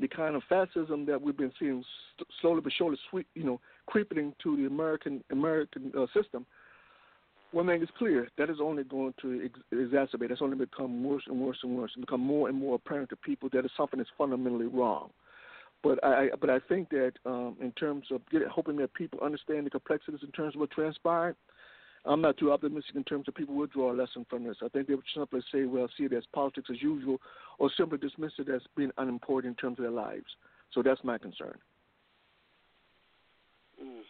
[0.00, 1.84] the kind of fascism that we've been seeing
[2.40, 6.44] slowly but surely, sweep, you know, creeping into the American American uh, system.
[7.52, 10.28] One thing is clear: that is only going to ex- exacerbate.
[10.28, 13.16] That's only become worse and worse and worse, and become more and more apparent to
[13.16, 15.10] people that is something that's fundamentally wrong.
[15.82, 19.66] But I, but I think that um, in terms of getting, hoping that people understand
[19.66, 21.36] the complexities in terms of what transpired,
[22.04, 24.56] I'm not too optimistic in terms of people will draw a lesson from this.
[24.64, 27.18] I think they would simply say, well, see it as politics as usual,
[27.58, 30.26] or simply dismiss it as being unimportant in terms of their lives.
[30.72, 31.56] So that's my concern.
[33.82, 34.02] Mm.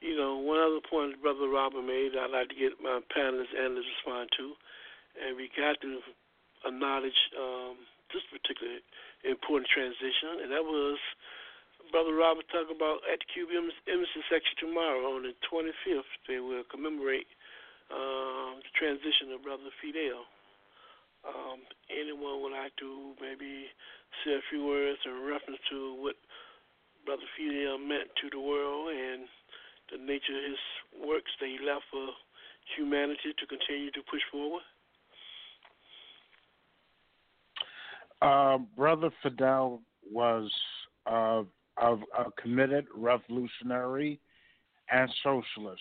[0.00, 3.76] You know, one other point Brother Robert made, I'd like to get my panelists and
[3.76, 4.52] respond to,
[5.26, 5.98] and we got to
[6.66, 7.76] acknowledge um,
[8.12, 8.80] this particular
[9.24, 10.98] important transition, and that was
[11.90, 16.12] Brother Robert talk about at the Cuban Embassy section tomorrow on the 25th.
[16.28, 17.28] They will commemorate
[17.88, 20.28] um, the transition of Brother Fidel.
[21.24, 23.72] Um, anyone would like to maybe
[24.22, 26.16] say a few words in reference to what
[27.08, 29.24] Brother Fidel meant to the world and
[29.88, 30.62] the nature of his
[31.00, 32.12] works that he left for
[32.76, 34.62] humanity to continue to push forward?
[38.20, 40.50] Uh, Brother Fidel was
[41.06, 41.42] uh,
[41.76, 44.20] of a committed revolutionary
[44.90, 45.80] and socialist.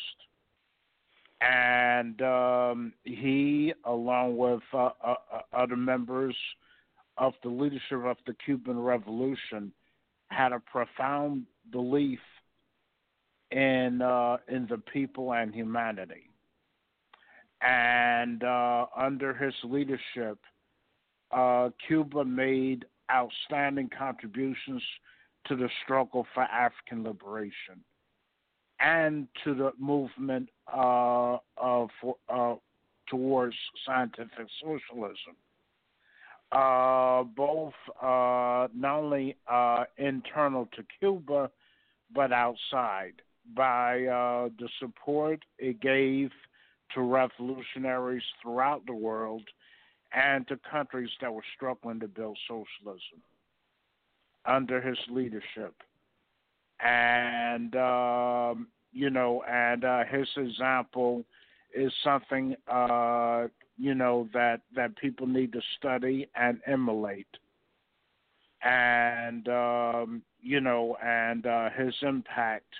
[1.42, 6.36] And um, he, along with uh, uh, uh, other members
[7.18, 9.72] of the leadership of the Cuban Revolution,
[10.30, 12.20] had a profound belief
[13.52, 16.30] in uh, in the people and humanity.
[17.62, 18.44] And
[18.96, 20.38] under his leadership,
[21.32, 24.84] uh, Cuba made outstanding contributions
[25.48, 27.84] to the struggle for African liberation
[28.80, 31.88] and to the movement uh, uh,
[32.30, 32.56] uh,
[33.10, 35.36] towards scientific socialism.
[36.52, 41.50] Uh, both uh, not only uh, internal to Cuba,
[42.14, 43.14] but outside
[43.56, 46.30] by the support it gave
[46.94, 49.44] to revolutionaries throughout the world
[50.14, 53.22] and to countries that were struggling to build socialism
[54.46, 55.76] under his leadership.
[56.80, 61.24] And, um, you know, and uh, his example
[61.76, 67.28] is something, uh, you know, that, that people need to study and emulate.
[68.64, 72.74] And, um, you know, and uh, his impact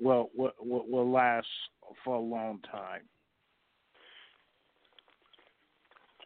[0.00, 1.46] will, will, will last
[2.04, 3.02] for a long time.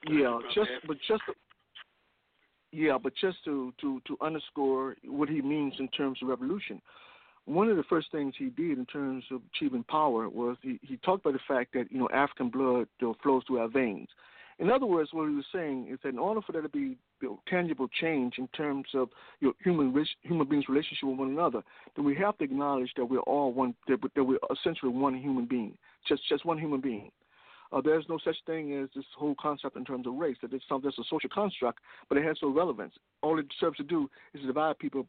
[0.07, 1.23] Yeah, just but just
[2.75, 6.83] yeah, but just to, to, to underscore what he means in terms of revolution,
[7.45, 10.97] one of the first things he did in terms of achieving power was he, he
[10.99, 14.09] talked about the fact that you know African blood you know, flows through our veins.
[14.59, 16.97] In other words, what he was saying is that in order for there to be
[17.21, 19.09] you know, tangible change in terms of
[19.41, 21.63] you know, human human beings' relationship with one another,
[21.95, 25.47] then we have to acknowledge that we're all one that, that we're essentially one human
[25.47, 25.77] being,
[26.09, 27.11] just just one human being.
[27.73, 30.37] Uh, there's no such thing as this whole concept in terms of race.
[30.43, 32.95] That it's something that's a social construct, but it has no relevance.
[33.23, 35.07] All it serves to do is to divide people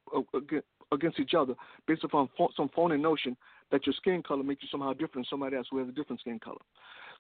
[0.92, 1.56] against each other
[1.88, 3.36] based upon some phony notion
[3.72, 6.22] that your skin color makes you somehow different than somebody else who has a different
[6.22, 6.62] skin color.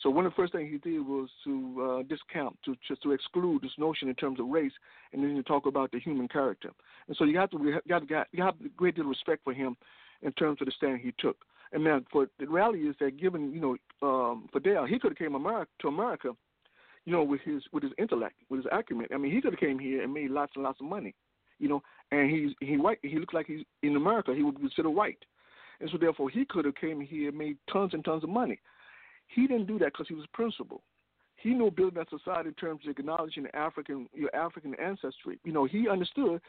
[0.02, 3.12] So one of the first things he did was to uh, discount, to just to
[3.12, 4.73] exclude this notion in terms of race,
[5.13, 6.71] and then to talk about the human character.
[7.08, 9.44] And so you have to you have to you have a great deal of respect
[9.44, 9.77] for him
[10.21, 11.38] in terms of the stand he took.
[11.71, 13.61] And man, for the reality is that given you
[14.01, 16.31] know um, Fidel, he could have came America, to America,
[17.05, 19.07] you know, with his with his intellect, with his acumen.
[19.13, 21.15] I mean, he could have came here and made lots and lots of money,
[21.59, 21.81] you know.
[22.11, 22.99] And he's he white.
[23.01, 24.33] He looks like he's in America.
[24.35, 25.23] He would be considered white,
[25.79, 28.59] and so therefore he could have came here and made tons and tons of money.
[29.27, 30.81] He didn't do that because he was principled.
[31.37, 35.39] He knew building that society in terms of acknowledging African your African ancestry.
[35.43, 36.41] You know, he understood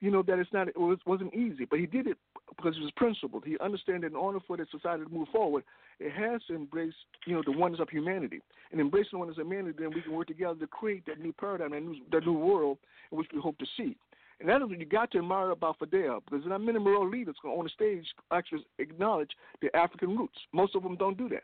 [0.00, 2.16] you know that it's not it was, wasn't easy, but he did it
[2.56, 3.44] because he was principled.
[3.44, 5.64] He understood that in order for the society to move forward,
[5.98, 6.94] it has to embrace
[7.26, 8.40] you know the oneness of humanity,
[8.72, 11.32] and embracing the oneness of humanity, then we can work together to create that new
[11.32, 12.78] paradigm, that new that new world
[13.10, 13.96] in which we hope to see.
[14.40, 17.34] And that is what you got to admire about Fidel, because not many world leaders
[17.44, 19.30] on the stage actually acknowledge
[19.60, 20.38] their African roots.
[20.52, 21.42] Most of them don't do that,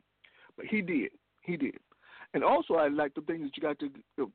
[0.57, 1.11] but he did.
[1.42, 1.78] He did.
[2.34, 3.90] And also, I like the thing that you got to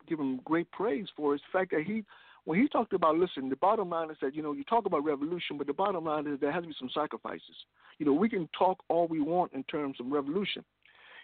[0.07, 2.05] give him great praise for is the fact that he,
[2.49, 5.03] when he talked about, listen, the bottom line is that, you know, you talk about
[5.03, 7.43] revolution, but the bottom line is there has to be some sacrifices.
[7.99, 10.65] You know, we can talk all we want in terms of revolution.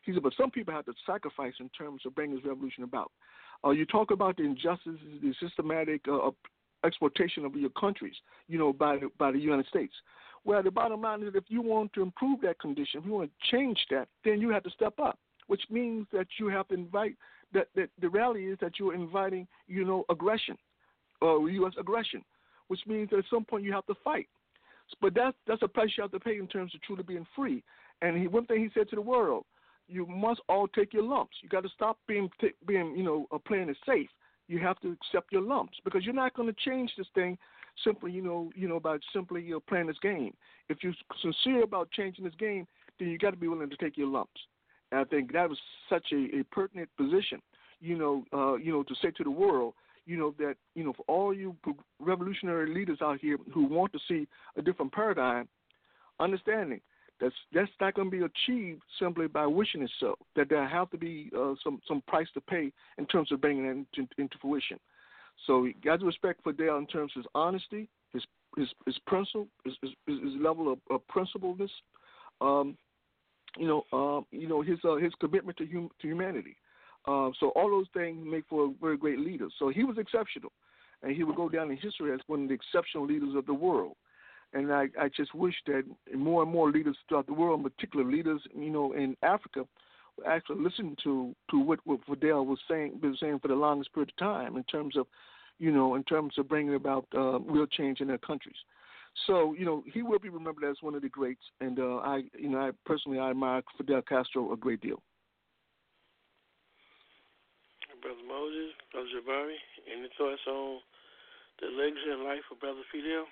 [0.04, 3.12] He said, but some people have to sacrifice in terms of bringing this revolution about.
[3.66, 6.30] Uh, you talk about the injustices, the systematic uh,
[6.86, 8.14] exploitation of your countries,
[8.48, 9.94] you know, by the, by the United States.
[10.44, 13.32] Well, the bottom line is if you want to improve that condition, if you want
[13.32, 15.18] to change that, then you have to step up,
[15.48, 17.16] which means that you have to invite.
[17.52, 20.58] That, that the reality is that you're inviting, you know, aggression,
[21.22, 21.74] uh, U.S.
[21.80, 22.24] aggression,
[22.68, 24.28] which means that at some point you have to fight.
[25.02, 27.64] But that's that's a price you have to pay in terms of truly being free.
[28.02, 29.46] And he, one thing he said to the world,
[29.88, 31.38] you must all take your lumps.
[31.42, 32.30] You got to stop being
[32.68, 34.10] being you know uh, playing it safe.
[34.48, 37.38] You have to accept your lumps because you're not going to change this thing
[37.84, 40.34] simply you know you know by simply you know, playing this game.
[40.70, 42.68] If you're sincere about changing this game,
[43.00, 44.40] then you got to be willing to take your lumps.
[44.92, 45.58] And I think that was
[45.90, 47.42] such a, a pertinent position,
[47.82, 49.74] you know, uh, you know, to say to the world,
[50.06, 51.56] you know, that you know, for all you
[52.00, 54.28] revolutionary leaders out here who want to see
[54.58, 55.48] a different paradigm,
[56.20, 56.82] understanding
[57.20, 60.16] that's that's not going to be achieved simply by wishing it so.
[60.36, 63.66] That there have to be uh, some some price to pay in terms of bringing
[63.66, 64.80] it into, into fruition.
[65.48, 68.24] So, you got to respect Fidel in terms of his honesty, his
[68.58, 71.70] his his principle, his, his, his level of, of principledness.
[72.42, 72.78] Um,
[73.58, 76.58] you know, um, you know his uh, his commitment to hum- to humanity.
[77.08, 79.48] Uh, so all those things make for a very great leader.
[79.60, 80.52] So he was exceptional,
[81.04, 83.54] and he would go down in history as one of the exceptional leaders of the
[83.54, 83.96] world.
[84.54, 85.84] And I, I just wish that
[86.16, 89.66] more and more leaders throughout the world, particular leaders, you know, in Africa,
[90.26, 94.12] actually listen to to what, what Fidel was saying, been saying for the longest period
[94.12, 95.08] of time in terms of,
[95.60, 98.56] you know, in terms of bringing about uh, real change in their countries.
[99.28, 102.24] So, you know, he will be remembered as one of the greats, and uh, I,
[102.38, 105.02] you know, I personally I admire Fidel Castro a great deal.
[108.06, 109.58] Brother Moses, Brother Jabari,
[109.90, 110.78] any thoughts on
[111.58, 113.26] the legacy and life of Brother Fidel?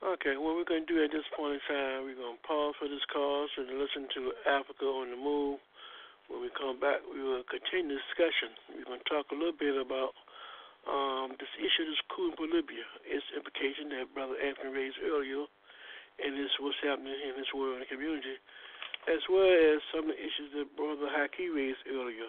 [0.00, 2.72] Okay, what we're going to do at this point in time, we're going to pause
[2.80, 5.60] for this cause and listen to Africa on the Move.
[6.32, 8.56] When we come back, we will continue the discussion.
[8.72, 10.16] We're going to talk a little bit about
[10.88, 15.44] um, this issue, this coup in Bolivia, its implication that Brother Anthony raised earlier,
[16.22, 18.36] and this what's happening in this world and community,
[19.06, 22.28] as well as some of the issues that Brother Haki raised earlier,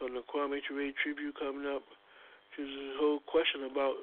[0.00, 1.84] from the Kwame Ture tribute coming up
[2.56, 4.00] to the whole question about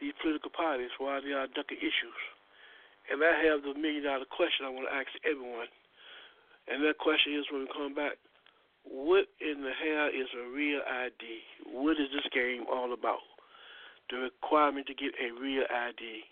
[0.00, 2.18] these political parties why they are ducking issues.
[3.12, 5.68] And I have the million dollar question I want to ask everyone.
[6.68, 8.20] And that question is when we come back,
[8.84, 11.22] what in the hell is a real ID?
[11.72, 13.24] What is this game all about?
[14.08, 16.24] The requirement to get a real ID.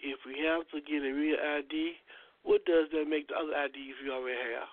[0.00, 1.98] If we have to get a real ID,
[2.42, 4.70] what does that make the other IDs we already have?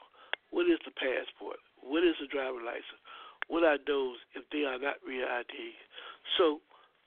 [0.52, 1.60] What is the passport?
[1.82, 3.02] What is the driver license?
[3.48, 5.78] What are those if they are not real IDs?
[6.38, 6.62] So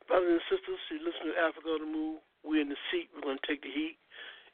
[0.09, 2.25] Brothers and sisters, you listen to Africa on the Move.
[2.41, 3.13] We're in the seat.
[3.13, 4.01] We're going to take the heat.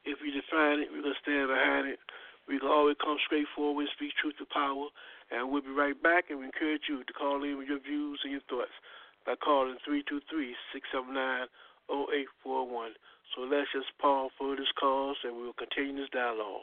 [0.03, 2.03] If we define it, we're going to stand behind it.
[2.51, 4.91] We can always come straight forward and speak truth to power.
[5.31, 6.35] And we'll be right back.
[6.35, 8.75] And we encourage you to call in with your views and your thoughts
[9.23, 10.27] by calling 323
[10.75, 11.47] 679
[11.87, 12.99] 0841.
[13.35, 16.63] So let's just pause for this cause and we'll continue this dialogue.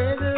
[0.00, 0.37] and he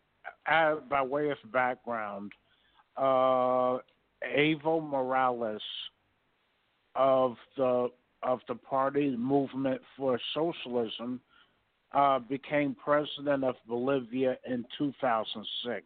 [0.45, 2.31] I, by way of background,
[2.97, 3.77] uh,
[4.37, 5.61] Evo Morales
[6.95, 7.89] of the
[8.23, 11.19] of the party movement for socialism
[11.93, 15.85] uh, became president of Bolivia in 2006.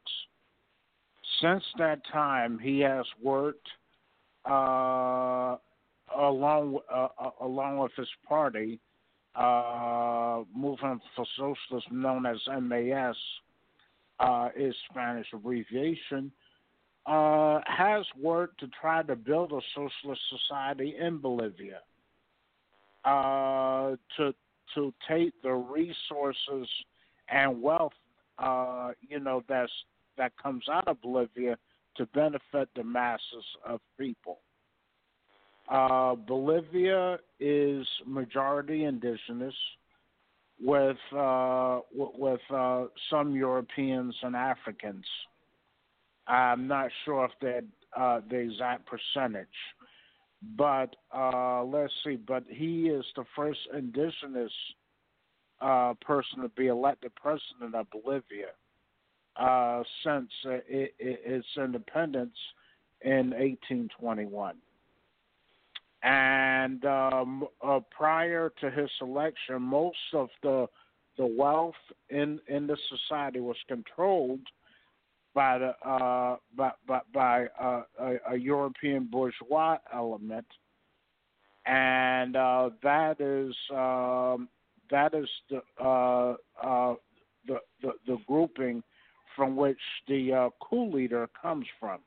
[1.42, 3.68] Since that time, he has worked
[4.46, 5.56] uh,
[6.16, 8.80] along uh, uh along with his party
[9.36, 13.16] uh, movement for socialism known as MAS,
[14.20, 16.32] uh, is Spanish abbreviation,
[17.06, 21.80] uh, has worked to try to build a socialist society in Bolivia.
[23.04, 24.34] Uh, to
[24.74, 26.68] to take the resources
[27.30, 27.94] and wealth,
[28.40, 29.72] uh, you know, that's
[30.18, 31.58] that comes out of Bolivia
[31.98, 34.40] to benefit the masses of people.
[35.70, 39.56] Uh, Bolivia is majority indigenous,
[40.62, 45.06] with uh, with uh, some Europeans and Africans.
[46.28, 47.64] I'm not sure if that
[47.96, 49.48] uh, the exact percentage,
[50.58, 52.16] but uh, let's see.
[52.16, 54.52] But he is the first indigenous
[55.62, 58.52] uh, person to be elected president of Bolivia
[60.04, 62.38] since it, it, its independence
[63.02, 64.56] in 1821.
[66.06, 70.68] And um, uh, prior to his election, most of the
[71.18, 71.74] the wealth
[72.10, 74.42] in in the society was controlled
[75.34, 80.46] by the uh, by by, by uh, a, a European bourgeois element,
[81.66, 84.48] and uh, that is um,
[84.92, 86.94] that is the, uh, uh,
[87.48, 88.84] the the the grouping
[89.36, 92.00] from which the uh, coup leader comes from.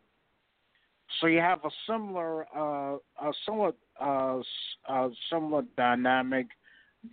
[1.20, 4.40] So you have a similar uh, a somewhat uh,
[4.88, 6.48] uh, similar dynamic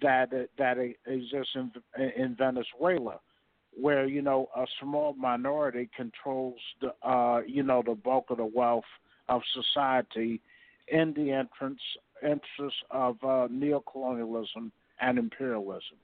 [0.02, 1.72] that that exists in,
[2.16, 3.20] in Venezuela
[3.80, 8.46] where you know a small minority controls the uh, you know the bulk of the
[8.46, 8.86] wealth
[9.28, 10.42] of society
[10.88, 11.80] in the entrance
[12.24, 14.72] interests of uh, neocolonialism
[15.02, 15.98] and imperialism.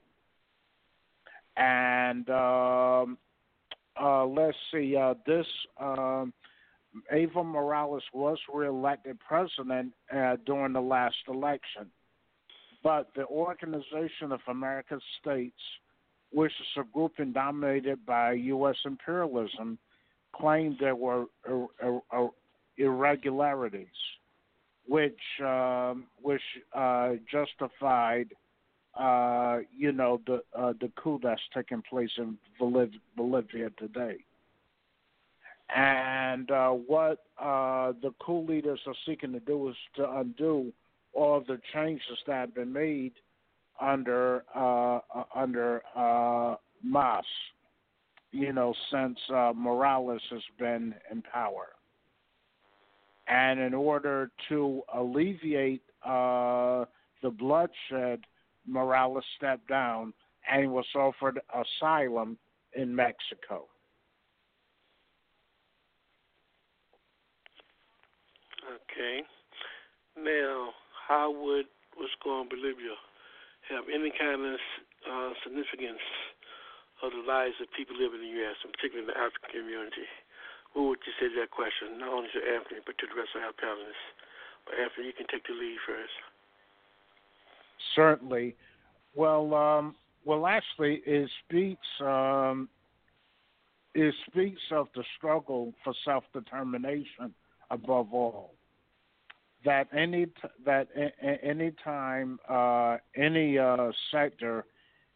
[1.56, 3.18] And um,
[4.00, 5.46] uh, let's see, uh, this
[5.80, 6.32] um,
[7.12, 11.90] Evo Morales was reelected president uh, during the last election,
[12.82, 15.56] but the Organization of American States
[16.32, 18.76] which is a grouping dominated by U.S.
[18.84, 19.78] imperialism,
[20.34, 21.26] claimed there were
[22.78, 23.86] irregularities,
[24.88, 26.40] which um, which
[26.74, 28.28] uh, justified,
[28.98, 34.16] uh, you know, the uh, the coup that's taking place in Boliv- Bolivia today.
[35.74, 40.72] And uh, what uh, the coup leaders are seeking to do is to undo
[41.14, 43.12] all of the changes that have been made
[43.80, 47.24] under uh, uh, under uh, MAS,
[48.32, 51.68] you know, since uh, Morales has been in power.
[53.28, 56.84] And in order to alleviate uh,
[57.22, 58.20] the bloodshed,
[58.66, 60.12] Morales stepped down
[60.50, 62.36] and was offered asylum
[62.74, 63.68] in Mexico.
[68.92, 69.24] Okay.
[70.20, 70.76] Now,
[71.08, 71.64] how would
[71.96, 72.92] what's going on in Bolivia
[73.72, 74.60] have any kind of
[75.08, 76.04] uh, significance
[77.00, 80.04] of the lives of people living in the U.S., and particularly in the African community?
[80.76, 83.40] Who would you say that question, not only to Anthony, but to the rest of
[83.40, 84.12] our panelists?
[84.68, 86.16] But Anthony, you can take the lead first.
[87.96, 88.56] Certainly.
[89.16, 92.68] Well, um, well, actually, it speaks um,
[93.94, 97.32] it speaks of the struggle for self determination
[97.70, 98.52] above all
[99.64, 100.32] that any t-
[100.64, 104.64] that a- any time uh, any uh, sector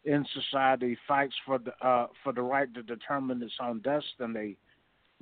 [0.05, 4.57] in society fights for the uh, for the right to determine its own destiny,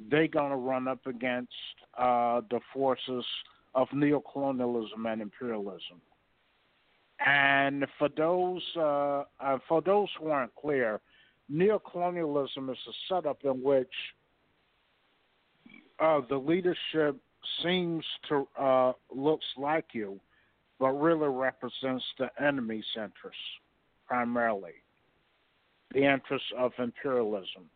[0.09, 1.51] they're gonna run up against
[1.97, 3.25] uh, the forces
[3.73, 6.01] of neocolonialism and imperialism.
[7.25, 11.01] And for those uh, uh, for those who aren't clear,
[11.51, 13.93] neocolonialism is a setup in which
[16.29, 17.17] the leadership
[17.63, 20.19] seems to uh, looks like you,
[20.79, 23.41] but really represents the enemy's interests
[24.07, 24.73] primarily,
[25.93, 27.69] the interests of imperialism,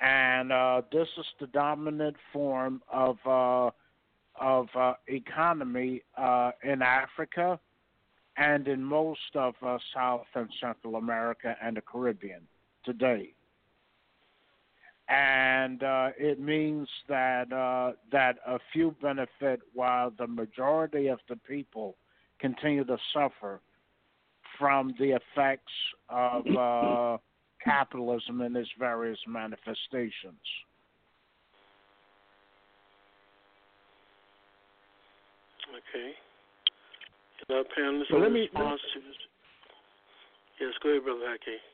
[0.00, 3.70] and uh, this is the dominant form of uh,
[4.40, 7.58] of uh, economy uh, in Africa
[8.36, 12.40] and in most of uh, South and Central America and the Caribbean
[12.84, 13.32] today
[15.08, 21.36] and uh, it means that uh, that a few benefit while the majority of the
[21.36, 21.96] people
[22.40, 23.60] continue to suffer
[24.58, 25.72] from the effects
[26.08, 27.18] of uh,
[27.62, 30.14] capitalism in its various manifestations.
[35.70, 36.12] Okay.
[37.48, 38.76] Now, panelists, well, let me, let me,
[40.60, 41.73] Yes, go ahead, Brother Haki.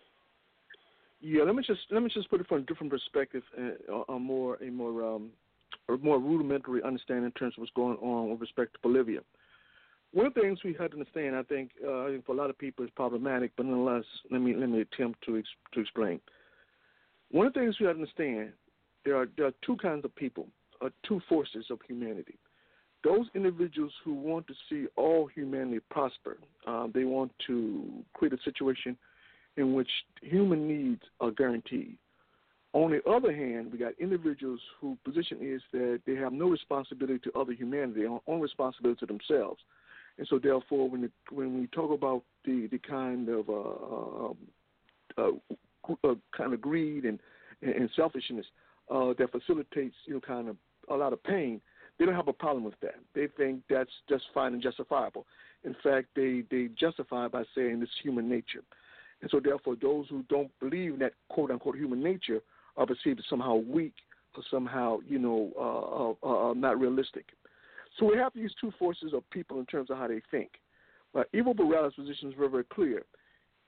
[1.21, 4.19] Yeah, let me just let me just put it from a different perspective, uh, a
[4.19, 5.31] more a more um,
[5.89, 9.21] a more rudimentary understanding in terms of what's going on with respect to Bolivia.
[10.13, 12.59] One of the things we have to understand, I think, uh, for a lot of
[12.59, 16.21] people, is problematic, but nonetheless, let me let me attempt to ex- to explain.
[17.31, 18.53] One of the things we have to understand,
[19.05, 20.49] there are there are two kinds of people,
[20.81, 22.39] uh, two forces of humanity.
[23.05, 28.43] Those individuals who want to see all humanity prosper, uh, they want to create a
[28.43, 28.97] situation
[29.61, 29.91] in which
[30.23, 31.97] human needs are guaranteed.
[32.73, 37.19] On the other hand, we got individuals whose position is that they have no responsibility
[37.25, 39.61] to other humanity, only responsibility to themselves.
[40.19, 45.31] And so, therefore, when the, when we talk about the the kind of uh, uh,
[46.05, 47.19] uh, kind of greed and
[47.63, 48.47] and selfishness
[48.91, 50.57] uh, that facilitates you know kind of
[50.89, 51.61] a lot of pain,
[51.99, 52.97] they don't have a problem with that.
[53.15, 55.27] They think that's just fine and justifiable.
[55.65, 58.63] In fact, they they justify by saying it's human nature.
[59.23, 62.41] And so, therefore, those who don't believe in that quote unquote human nature
[62.77, 63.95] are perceived as somehow weak
[64.37, 67.27] or somehow, you know, uh, uh, uh, not realistic.
[67.99, 70.51] So we have these two forces of people in terms of how they think.
[71.13, 73.03] But Evo Morales' position is very, very clear.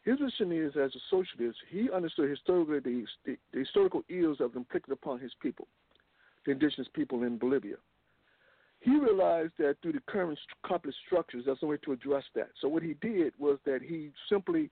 [0.04, 4.44] His position is, as a socialist, he understood historically the, the, the historical ills that
[4.44, 5.66] have inflicted upon his people,
[6.46, 7.76] the indigenous people in Bolivia.
[8.80, 12.48] He realized that through the current capitalist structures, that's the way to address that.
[12.60, 14.70] So what he did was that he simply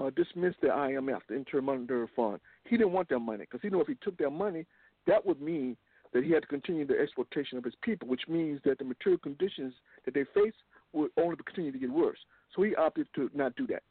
[0.00, 2.40] uh, dismissed the IMF, the Intermonetary Fund.
[2.64, 4.66] He didn't want that money because he knew if he took that money,
[5.06, 5.76] that would mean
[6.12, 9.18] that he had to continue the exploitation of his people, which means that the material
[9.18, 9.74] conditions
[10.04, 10.54] that they face
[10.92, 12.18] would only continue to get worse.
[12.54, 13.82] So he opted to not do that.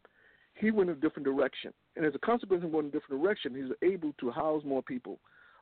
[0.53, 3.23] He went in a different direction, and as a consequence of going in a different
[3.23, 5.17] direction, he was able to house more people,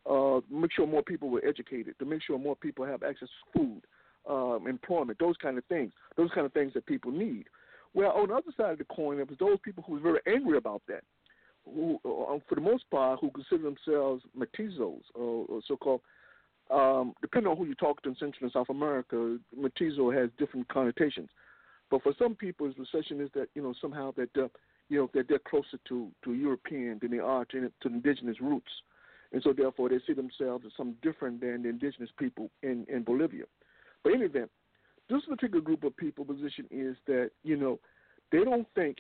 [0.10, 3.60] uh, make sure more people were educated, to make sure more people have access to
[3.60, 3.82] food,
[4.30, 7.46] um, employment, those kind of things, those kind of things that people need.
[7.94, 10.20] Well, on the other side of the coin, there was those people who were very
[10.28, 11.04] angry about that,
[11.66, 16.02] who, uh, for the most part, who consider themselves mestizos, or, or so-called.
[16.70, 20.68] Um, depending on who you talk to in Central and South America, mestizo has different
[20.68, 21.30] connotations.
[21.90, 24.48] But for some people, his perception is that you know somehow that uh,
[24.90, 28.70] you know that they're closer to to European than they are to, to indigenous roots,
[29.34, 33.04] and so therefore they see themselves as some different than the indigenous people in in
[33.04, 33.46] Bolivia.
[34.04, 34.52] But in any event,
[35.10, 37.80] this particular group of people position is that you know
[38.32, 38.98] they don't think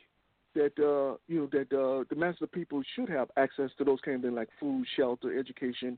[0.55, 3.99] that uh, you know that uh, the mass of people should have access to those
[4.03, 5.97] kind of things like food, shelter, education,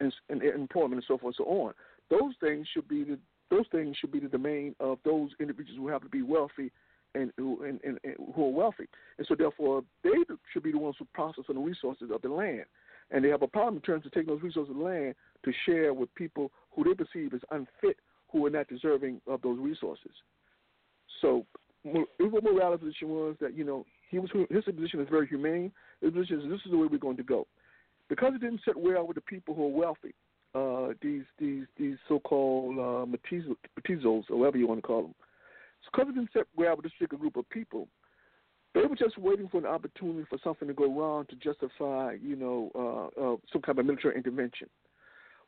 [0.00, 1.72] and, and employment, and so forth and so on.
[2.10, 3.18] Those things should be the
[3.50, 6.72] those things should be the domain of those individuals who happen to be wealthy
[7.14, 8.88] and who and, and, and who are wealthy,
[9.18, 10.10] and so therefore they
[10.52, 12.64] should be the ones who process the resources of the land.
[13.10, 15.92] And they have a problem in terms of taking those resources of land to share
[15.92, 17.98] with people who they perceive as unfit
[18.32, 20.12] who are not deserving of those resources.
[21.20, 21.46] So
[21.86, 25.70] Evo Morales' position was that you know he was his position is very humane.
[26.00, 27.46] His position is this is the way we're going to go,
[28.08, 30.14] because it didn't sit well with the people who are wealthy.
[30.54, 35.14] Uh, these these these so-called uh, mestizos, or whatever you want to call them.
[35.82, 37.88] So because it didn't sit well with this particular group of people,
[38.74, 42.36] they were just waiting for an opportunity for something to go wrong to justify, you
[42.36, 44.68] know, uh, uh, some kind of military intervention.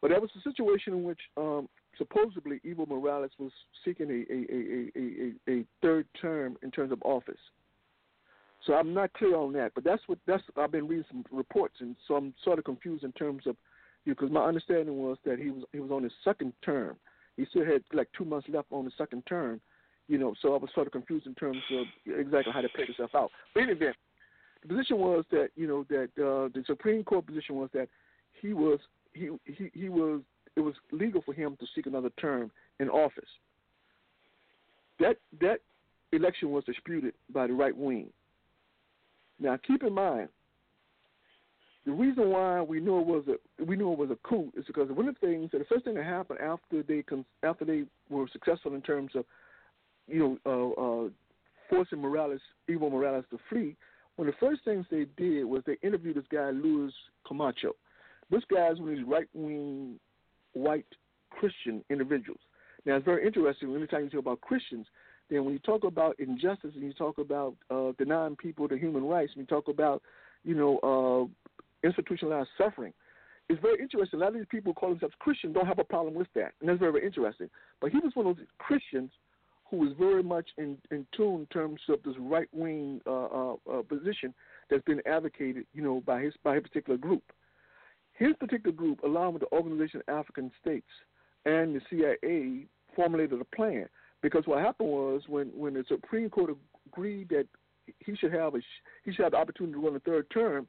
[0.00, 1.68] But that was a situation in which um,
[1.98, 3.52] supposedly Evo Morales was
[3.84, 7.38] seeking a, a, a, a, third term in terms of office.
[8.66, 11.76] So I'm not clear on that, but that's what that's I've been reading some reports,
[11.80, 13.56] and so I'm sort of confused in terms of
[14.04, 16.96] you because my understanding was that he was he was on his second term.
[17.36, 19.60] He still had like two months left on the second term,
[20.08, 20.34] you know.
[20.40, 21.86] So I was sort of confused in terms of
[22.18, 23.30] exactly how to play itself out.
[23.52, 23.96] But in any event,
[24.62, 27.88] the position was that you know that uh, the Supreme Court position was that
[28.40, 28.78] he was
[29.12, 30.22] he he he was
[30.56, 32.50] it was legal for him to seek another term
[32.80, 33.28] in office.
[35.00, 35.58] That that
[36.12, 38.10] election was disputed by the right wing.
[39.40, 40.28] Now, keep in mind,
[41.84, 44.64] the reason why we knew it was a we knew it was a coup is
[44.66, 47.04] because one of the things that the first thing that happened after they
[47.42, 49.24] after they were successful in terms of
[50.06, 51.08] you know uh, uh,
[51.68, 52.40] forcing Morales,
[52.70, 53.76] Evo Morales to flee.
[54.16, 56.92] One of the first things they did was they interviewed this guy Luis
[57.26, 57.72] Camacho.
[58.30, 59.98] This guy is one of these right wing
[60.54, 60.86] white
[61.30, 62.40] Christian individuals.
[62.86, 63.74] Now, it's very interesting.
[63.74, 64.86] Anytime you talk about Christians,
[65.30, 69.04] then when you talk about injustice and you talk about uh, denying people their human
[69.04, 70.02] rights, and you talk about,
[70.44, 70.78] you know,
[71.82, 72.92] uh, institutionalized suffering,
[73.48, 74.20] it's very interesting.
[74.20, 76.52] A lot of these people who call themselves Christian don't have a problem with that,
[76.60, 77.50] and that's very, very interesting.
[77.80, 79.10] But he was one of those Christians
[79.70, 83.54] who was very much in, in tune in terms of this right wing uh, uh,
[83.72, 84.32] uh, position
[84.70, 87.22] that's been advocated, you know, by his by his particular group.
[88.14, 90.86] His particular group, along with the Organization of African States
[91.44, 93.88] and the CIA, formulated a plan.
[94.22, 96.56] Because what happened was when, when the Supreme Court
[96.86, 97.46] agreed that
[97.98, 98.60] he should have a
[99.04, 100.66] he should have the opportunity to run a third term,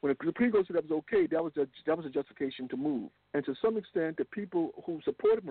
[0.00, 2.68] when the Supreme Court said that was okay, that was a, that was a justification
[2.68, 3.10] to move.
[3.34, 5.44] And to some extent, the people who supported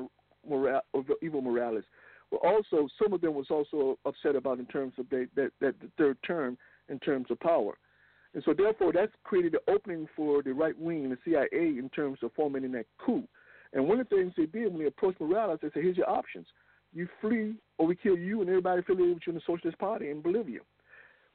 [0.47, 1.83] Morales, Evo Morales
[2.31, 5.79] were also some of them was also upset about in terms of they, that that
[5.79, 6.57] the third term
[6.89, 7.77] in terms of power.
[8.33, 12.19] And so, therefore, that's created the opening for the right wing the CIA in terms
[12.21, 13.23] of forming that coup.
[13.73, 16.09] And one of the things they did when they approached Morales, they said, here's your
[16.09, 16.47] options.
[16.93, 20.09] You flee, or we kill you and everybody affiliated with you in the Socialist Party
[20.09, 20.59] in Bolivia.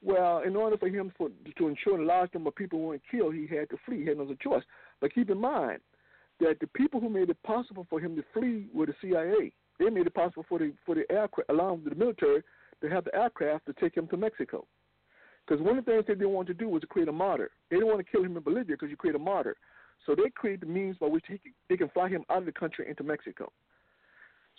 [0.03, 3.35] Well, in order for him for, to ensure a large number of people weren't killed,
[3.35, 4.01] he had to flee.
[4.01, 4.63] He had no other choice.
[4.99, 5.79] But keep in mind
[6.39, 9.53] that the people who made it possible for him to flee were the CIA.
[9.79, 12.43] They made it possible for the for the aircraft, along with the military
[12.81, 14.65] to have the aircraft to take him to Mexico.
[15.45, 17.51] Because one of the things they didn't want to do was to create a martyr.
[17.69, 19.57] They didn't want to kill him in Bolivia because you create a martyr.
[20.05, 21.39] So they create the means by which he
[21.69, 23.51] they can fly him out of the country into Mexico.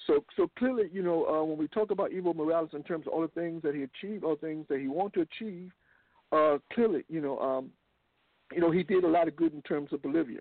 [0.06, 3.12] So, so clearly, you know, uh, when we talk about Evo Morales in terms of
[3.12, 5.70] all the things that he achieved, all the things that he wanted to achieve,
[6.32, 7.70] uh, clearly, you know, um,
[8.52, 10.40] you know, he did a lot of good in terms of Bolivia.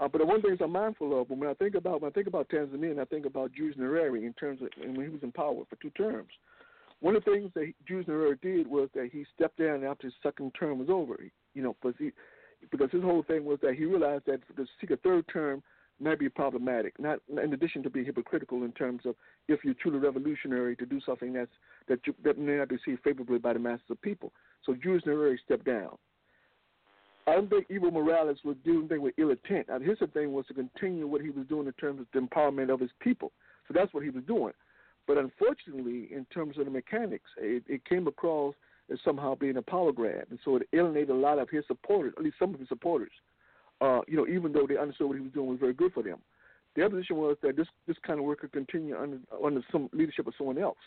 [0.00, 2.26] Uh, but one the things I'm mindful of when I think about when I think
[2.26, 5.30] about Tanzania and I think about Julius Nyerere in terms of when he was in
[5.30, 6.30] power for two terms,
[7.04, 10.14] one of the things that Julius Nyerere did was that he stepped down after his
[10.22, 11.22] second term was over.
[11.52, 12.12] You know, because he
[12.70, 15.62] because his whole thing was that he realized that to seek a third term
[16.00, 16.98] might be problematic.
[16.98, 19.16] Not in addition to being hypocritical in terms of
[19.48, 21.50] if you're truly revolutionary to do something that's
[21.88, 24.32] that you, that may not be received favorably by the masses of people.
[24.64, 25.98] So Julius Nyerere stepped down.
[27.26, 29.68] I don't think Evo Morales was doing anything with ill intent.
[29.68, 32.72] Now, his thing was to continue what he was doing in terms of the empowerment
[32.72, 33.32] of his people.
[33.68, 34.54] So that's what he was doing.
[35.06, 38.54] But unfortunately, in terms of the mechanics, it, it came across
[38.92, 42.14] as somehow being a power grab, and so it alienated a lot of his supporters,
[42.16, 43.12] at least some of his supporters.
[43.80, 46.02] Uh, you know, even though they understood what he was doing was very good for
[46.02, 46.18] them.
[46.76, 49.88] The other position was that this this kind of work could continue under under some
[49.92, 50.78] leadership of someone else.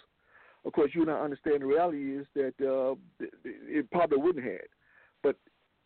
[0.66, 2.96] Of course, you and I understand the reality is that uh,
[3.44, 4.68] it probably wouldn't have.
[5.24, 5.38] But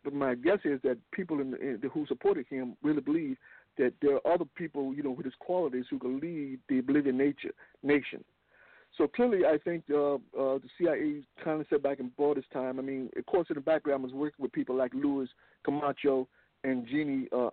[0.02, 3.36] but my guess is that people in, in who supported him really believe
[3.78, 7.16] that there are other people, you know, with his qualities who can lead the Bolivian
[7.16, 7.52] nature
[7.82, 8.24] nation.
[8.98, 10.18] So clearly, I think uh, uh,
[10.58, 12.78] the CIA kind of sat back and bought his time.
[12.78, 15.30] I mean, of course, in the background was working with people like Luis
[15.64, 16.28] Camacho
[16.62, 17.50] and Jeannie uh,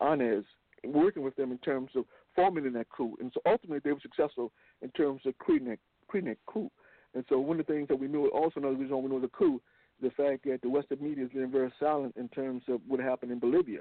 [0.00, 0.44] Anez,
[0.84, 2.04] working with them in terms of
[2.36, 3.16] forming that coup.
[3.20, 6.70] And so ultimately, they were successful in terms of creating that, creating that coup.
[7.14, 9.28] And so one of the things that we knew, also another reason we know the
[9.28, 9.60] coup,
[10.00, 13.32] the fact that the Western media has been very silent in terms of what happened
[13.32, 13.80] in Bolivia.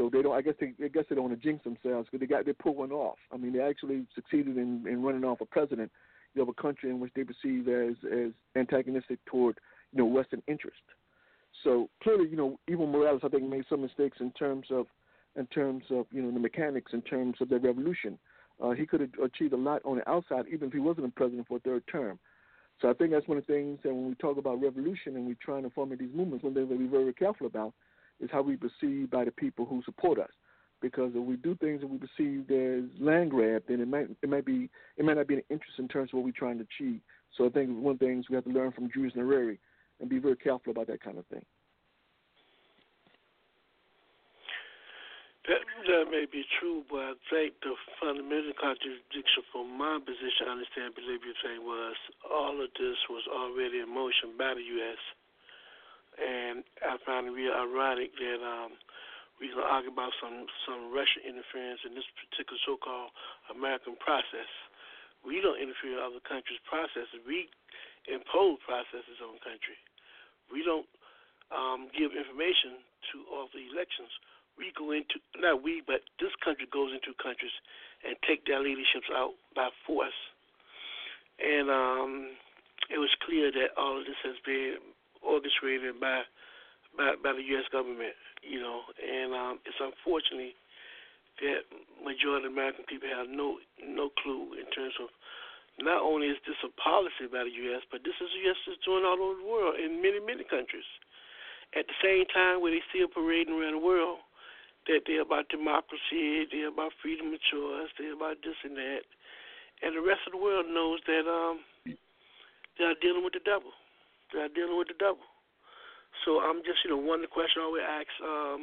[0.00, 0.34] So they don't.
[0.34, 0.72] I guess they.
[0.82, 3.18] I guess they don't want to jinx themselves because they got they pulled one off.
[3.30, 5.92] I mean, they actually succeeded in, in running off a president
[6.38, 9.58] of a country in which they perceive as as antagonistic toward
[9.92, 10.80] you know Western interest.
[11.62, 14.86] So clearly, you know, Evo Morales, I think, made some mistakes in terms of
[15.36, 18.18] in terms of you know the mechanics, in terms of the revolution.
[18.58, 21.10] Uh, he could have achieved a lot on the outside, even if he wasn't a
[21.10, 22.18] president for a third term.
[22.80, 25.26] So I think that's one of the things that when we talk about revolution and
[25.26, 27.74] we're trying to form these movements, one thing that we're very careful about
[28.20, 30.30] is how we perceive by the people who support us.
[30.80, 34.28] Because if we do things that we perceive as land grab, then it might it
[34.28, 36.64] might be it might not be an interest in terms of what we're trying to
[36.64, 37.00] achieve.
[37.36, 39.58] So I think one of the things we have to learn from Julius Nyerere
[40.00, 41.44] and be very careful about that kind of thing.
[45.48, 50.52] That, that may be true, but I think the fundamental contradiction from my position, I
[50.52, 51.96] understand, believe you saying was
[52.28, 55.00] all of this was already in motion by the U.S.
[56.18, 58.74] And I find it real ironic that um,
[59.38, 63.14] going to argue about some, some Russian interference in this particular so called
[63.48, 64.50] American process.
[65.24, 67.20] We don't interfere in other countries' processes.
[67.24, 67.48] We
[68.08, 69.76] impose processes on country.
[70.52, 70.88] We don't
[71.52, 72.80] um, give information
[73.12, 74.12] to all the elections
[74.60, 77.54] we go into not we, but this country goes into countries
[78.04, 80.16] and take their leaderships out by force.
[81.40, 82.36] And um,
[82.92, 84.76] it was clear that all of this has been
[85.22, 86.22] orchestrated by
[86.96, 87.70] by, by the U.S.
[87.70, 90.58] government, you know, and um, it's unfortunately
[91.38, 91.64] that
[92.02, 95.08] majority of American people have no no clue in terms of
[95.80, 98.60] not only is this a policy by the U.S., but this is U.S.
[98.68, 100.88] is doing all over the world in many many countries.
[101.72, 104.18] At the same time, where they still parading around the world,
[104.90, 109.06] that they're about democracy, they're about freedom of choice, they're about this and that,
[109.82, 113.72] and the rest of the world knows that um, they are dealing with the devil.
[114.30, 115.26] Are dealing with the devil.
[116.24, 118.62] So I'm just, you know, one the questions I always ask um,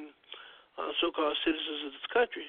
[0.79, 2.47] uh, so-called citizens of this country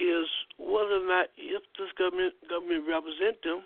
[0.00, 3.60] is whether or not if this government government represent them,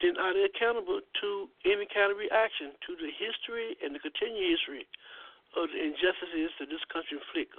[0.00, 1.28] then are they accountable to
[1.68, 4.88] any kind of reaction to the history and the continued history
[5.56, 7.52] of the injustices that this country inflict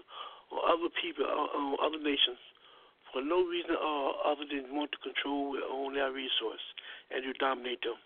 [0.49, 2.41] or other people or, or other nations
[3.13, 6.63] for no reason at all other than want to control and own their resource
[7.09, 7.97] and to dominate them.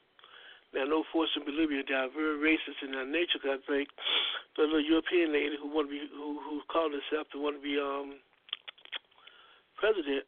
[0.71, 1.83] Now, no force in Bolivia.
[1.83, 3.43] They are very racist in their nature.
[3.43, 3.89] Cause I think
[4.55, 7.63] the little European lady who want to be who who called herself to want to
[7.63, 8.23] be um
[9.75, 10.23] president,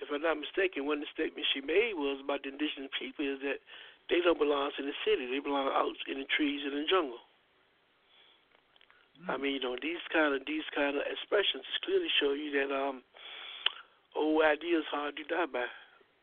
[0.00, 3.26] if I'm not mistaken, one of the statements she made was about the indigenous people
[3.26, 3.60] is that
[4.08, 5.28] they don't belong in the city.
[5.28, 7.22] They belong out in the trees and in the jungle.
[9.28, 12.74] I mean, you know, these kind of these kind of expressions clearly show you that
[12.74, 13.06] um,
[14.16, 15.66] old ideas hard to die by.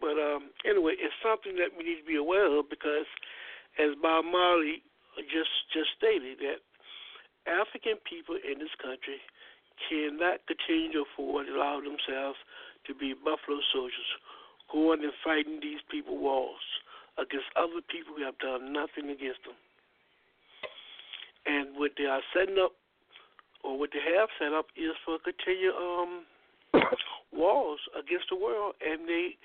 [0.03, 3.07] But um, anyway, it's something that we need to be aware of because,
[3.79, 4.83] as Bob Marley
[5.31, 6.59] just just stated, that
[7.47, 9.23] African people in this country
[9.87, 12.37] cannot continue to afford to allow themselves
[12.87, 14.11] to be buffalo soldiers,
[14.71, 16.61] going and fighting these people walls
[17.17, 19.55] against other people who have done nothing against them.
[21.47, 22.75] And what they are setting up
[23.63, 26.23] or what they have set up is for continued um,
[27.33, 29.35] walls against the world, and they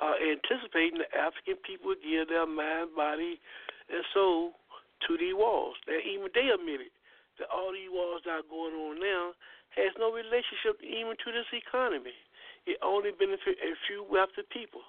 [0.00, 3.36] are anticipating the African people would give their mind, body,
[3.92, 4.56] and soul
[5.06, 5.76] to these walls.
[5.86, 6.92] And even they admitted
[7.38, 9.36] that all these walls that are going on now
[9.76, 12.16] has no relationship even to this economy.
[12.66, 14.84] It only benefits a few wealthy people.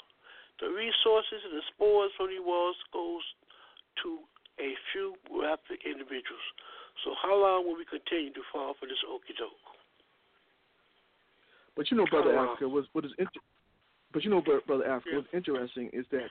[0.59, 3.23] The resources and the spoils from these wars goes
[4.03, 4.23] to
[4.59, 6.47] a few wealthy individuals.
[7.03, 9.57] So how long will we continue to fall for this okey doke?
[11.75, 13.41] But you know, brother Africa, was what is inter-
[14.13, 16.29] but you know, brother Africa, what's interesting is that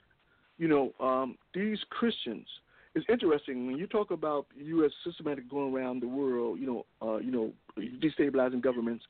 [0.57, 2.47] you know um, these Christians.
[2.93, 4.91] It's interesting when you talk about U.S.
[5.05, 6.59] systematic going around the world.
[6.59, 9.05] You know, uh, you know, destabilizing governments,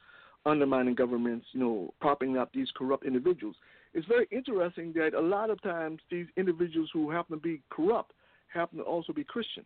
[0.45, 1.47] undermining governments.
[1.53, 3.55] You know, propping up these corrupt individuals.
[3.93, 8.13] It's very interesting that a lot of times these individuals who happen to be corrupt
[8.53, 9.63] happen to also be Christian.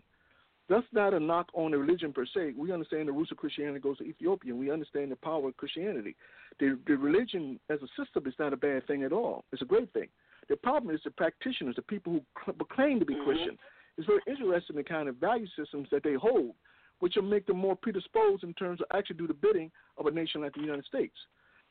[0.67, 2.53] That's not a knock on the religion per se.
[2.57, 5.57] We understand the roots of Christianity goes to Ethiopia, and we understand the power of
[5.57, 6.15] Christianity.
[6.59, 9.45] The, the religion as a system is not a bad thing at all.
[9.51, 10.07] It's a great thing.
[10.49, 13.25] The problem is the practitioners, the people who cl- claim to be mm-hmm.
[13.25, 13.57] Christian.
[13.97, 16.53] It's very interesting the kind of value systems that they hold,
[16.99, 20.11] which will make them more predisposed in terms of actually do the bidding of a
[20.11, 21.15] nation like the United States.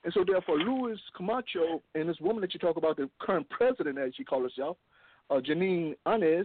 [0.05, 3.99] And so, therefore, Luis Camacho and this woman that you talk about, the current president,
[3.99, 4.77] as she calls herself,
[5.31, 6.45] uh, Jeanine Áñez,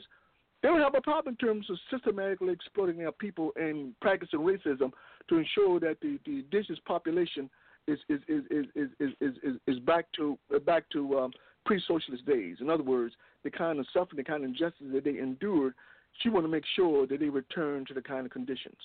[0.61, 4.91] they would have a problem in terms of systematically exploiting their people and practicing racism
[5.29, 7.49] to ensure that the, the indigenous population
[7.87, 11.31] is is is is is is, is, is back to back to um,
[11.65, 12.57] pre-socialist days.
[12.59, 15.73] In other words, the kind of suffering, the kind of injustice that they endured,
[16.21, 18.77] she want to make sure that they return to the kind of conditions.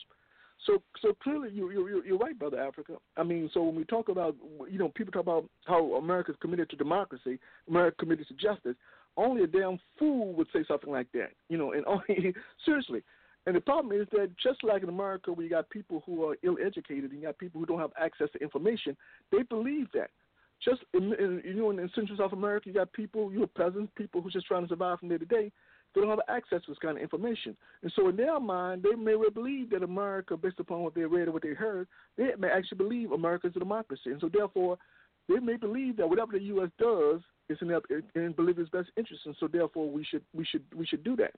[0.67, 2.95] So, so clearly, you, you, you're right, brother Africa.
[3.17, 4.35] I mean, so when we talk about,
[4.71, 8.77] you know, people talk about how America's committed to democracy, America committed to justice.
[9.17, 11.73] Only a damn fool would say something like that, you know.
[11.73, 12.35] And only
[12.65, 13.03] seriously,
[13.47, 16.37] and the problem is that just like in America, where you got people who are
[16.43, 18.97] ill-educated and you got people who don't have access to information,
[19.31, 20.11] they believe that.
[20.65, 23.93] Just in, in you know, in Central South America, you got people, you know, peasants,
[23.97, 25.53] people who are just trying to survive from day to day.
[25.95, 28.97] They don't have access to this kind of information, and so in their mind, they
[28.97, 31.87] may well believe that America, based upon what they read or what they heard,
[32.19, 34.77] they may actually believe America is a democracy, and so therefore,
[35.29, 36.71] they may believe that whatever the U.S.
[36.81, 37.71] does is in,
[38.15, 41.35] in Bolivia's best interest, and so therefore we should we should we should do that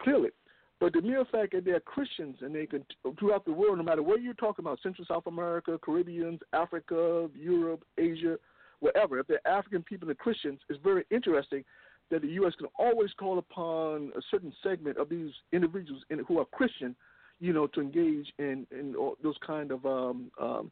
[0.00, 0.30] clearly.
[0.78, 2.84] But the mere fact that they're Christians and they can
[3.18, 7.82] throughout the world, no matter where you're talking about, Central South America, Caribbeans, Africa, Europe,
[7.96, 8.36] Asia,
[8.80, 11.64] wherever, if they're African people and Christians, it's very interesting
[12.10, 12.52] that the U.S.
[12.56, 16.94] can always call upon a certain segment of these individuals in, who are Christian,
[17.40, 20.70] you know, to engage in in those kind of um, um,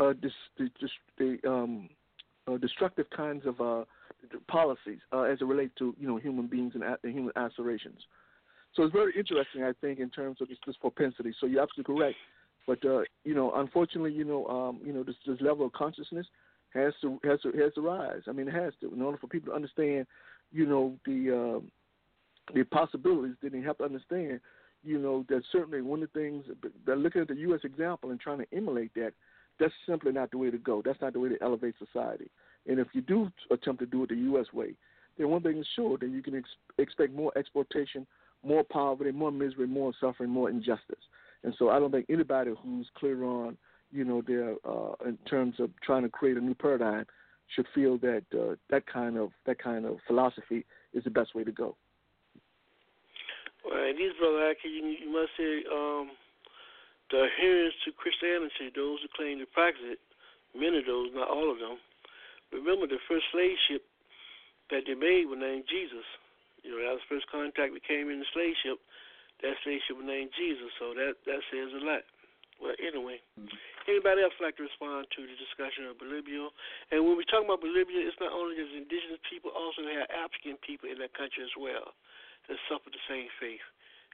[0.00, 0.70] uh, dis, dis,
[1.18, 1.88] dis, um,
[2.46, 3.84] uh, destructive kinds of uh,
[4.48, 7.98] policies uh, as it relates to you know human beings and, and human aspirations.
[8.74, 11.32] So it's very interesting, I think, in terms of this, this propensity.
[11.40, 12.16] So you're absolutely correct.
[12.66, 16.26] But uh, you know, unfortunately, you know, um, you know, this, this level of consciousness
[16.72, 18.22] has to has to has to rise.
[18.26, 20.06] I mean, it has to in order for people to understand,
[20.52, 23.36] you know, the uh, the possibilities.
[23.42, 24.40] Then they have to understand,
[24.82, 26.44] you know, that certainly one of the things
[26.86, 27.60] that looking at the U.S.
[27.64, 29.12] example and trying to emulate that,
[29.58, 30.82] that's simply not the way to go.
[30.84, 32.30] That's not the way to elevate society.
[32.66, 34.46] And if you do attempt to do it the U.S.
[34.52, 34.74] way,
[35.18, 36.48] then one thing is sure then you can ex-
[36.78, 38.06] expect more exploitation,
[38.42, 40.96] more poverty, more misery, more suffering, more injustice.
[41.44, 43.56] And so I don't think anybody who's clear on,
[43.92, 47.06] you know, their uh, in terms of trying to create a new paradigm
[47.54, 51.44] should feel that uh, that kind of that kind of philosophy is the best way
[51.44, 51.76] to go.
[53.64, 56.10] Well, these brother you, you must say um,
[57.14, 60.02] the adherents to Christianity, those who claim to practice it,
[60.50, 61.78] many of those, not all of them.
[62.50, 63.86] Remember, the first slave ship
[64.74, 66.02] that they made was named Jesus.
[66.66, 68.82] You know, that was the first contact that came in the slave ship.
[69.46, 72.02] That slave ship was named Jesus, so that that says a lot.
[72.58, 73.50] Well, anyway, mm-hmm.
[73.90, 76.50] anybody else like to respond to the discussion of Bolivia?
[76.94, 80.10] And when we talk about Bolivia, it's not only just indigenous people, also they have
[80.10, 81.94] African people in that country as well
[82.46, 83.62] that suffer the same fate.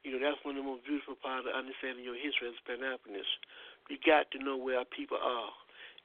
[0.01, 2.81] You know, that's one of the most beautiful parts of understanding your history as Pan
[2.81, 3.29] Africanist.
[3.93, 5.53] You got to know where our people are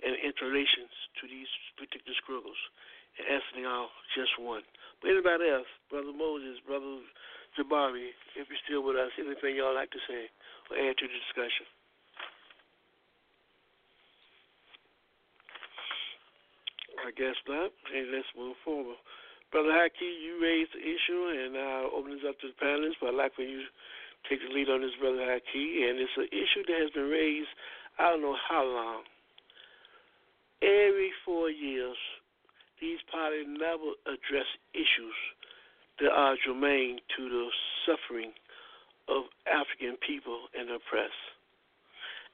[0.03, 0.91] and interrelations
[1.21, 1.47] to these
[1.79, 2.59] particular struggles.
[3.15, 4.67] And Anthony are just one.
[4.99, 6.99] But anybody else, Brother Moses, Brother
[7.55, 10.27] Jabari, if you're still with us, anything y'all like to say
[10.67, 11.63] or add to the discussion?
[17.07, 17.71] I guess not.
[17.87, 18.99] Hey, let's move forward.
[19.55, 22.99] Brother Haki, you raised the issue, and uh, I'll open this up to the panelists,
[22.99, 23.71] but I'd like for you to
[24.27, 25.87] take the lead on this, Brother Haki.
[25.87, 27.47] And it's an issue that has been raised,
[27.95, 29.07] I don't know how long.
[30.59, 31.95] Every four years,
[32.83, 35.15] these parties never address issues
[36.03, 37.47] that are germane to the
[37.87, 38.35] suffering
[39.07, 41.31] of African people and oppressed.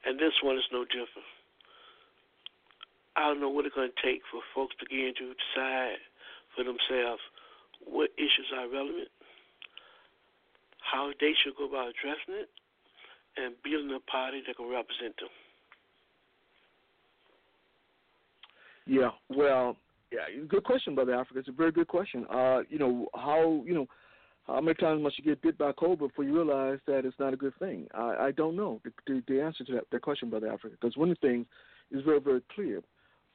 [0.10, 1.30] And this one is no different.
[3.14, 6.02] I don't know what it's going to take for folks to begin to decide
[6.56, 7.22] for themselves
[7.86, 9.10] what issues are relevant,
[10.80, 12.50] how they should go about addressing it,
[13.38, 15.30] and building a party that can represent them.
[18.86, 19.78] Yeah, well,
[20.12, 21.40] Yeah, good question, brother Africa.
[21.40, 22.26] It's a very good question.
[22.30, 23.88] Uh, you know how you know
[24.46, 27.18] how many times must you get bit by a cobra before you realize that it's
[27.20, 27.88] not a good thing?
[27.94, 30.76] I, I don't know the, the, the answer to that, that question, brother Africa.
[30.80, 31.46] Because one of the things
[31.92, 32.82] is very very clear.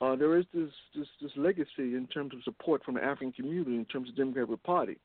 [0.01, 3.76] Uh, there is this, this this legacy in terms of support from the African community
[3.76, 4.99] in terms of the Democratic Party.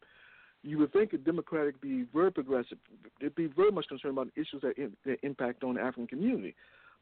[0.63, 2.77] You would think a Democratic be very progressive.
[3.19, 6.55] They'd be very much concerned about issues that, in, that impact on the African community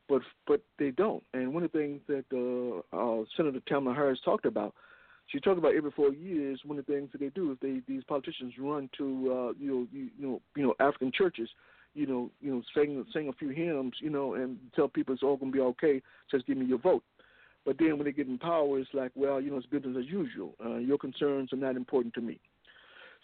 [0.09, 1.23] but but they don't.
[1.33, 4.73] And one of the things that uh, uh, Senator Kamala Harris talked about,
[5.27, 6.59] she talked about every four years.
[6.65, 9.71] One of the things that they do is they these politicians run to uh, you
[9.71, 11.47] know you, you know you know African churches,
[11.93, 15.23] you know you know sing sing a few hymns, you know, and tell people it's
[15.23, 16.01] all gonna be okay.
[16.29, 17.03] Just give me your vote.
[17.65, 20.05] But then when they get in power, it's like, well, you know, it's business as
[20.05, 20.55] usual.
[20.63, 22.39] Uh, your concerns are not important to me.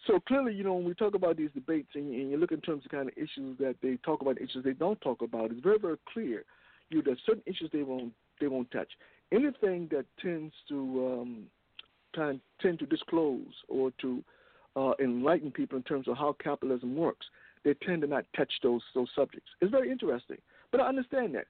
[0.08, 2.62] So clearly, you know, when we talk about these debates and, and you look in
[2.62, 5.62] terms of kind of issues that they talk about, issues they don't talk about, it's
[5.62, 6.44] very, very clear
[6.90, 8.90] you there's certain issues they won't they won't touch.
[9.32, 11.44] Anything that tends to um,
[12.14, 14.24] tend, tend to disclose or to
[14.76, 17.26] uh, enlighten people in terms of how capitalism works,
[17.64, 19.50] they tend to not touch those those subjects.
[19.62, 20.38] It's very interesting,
[20.72, 21.46] but I understand that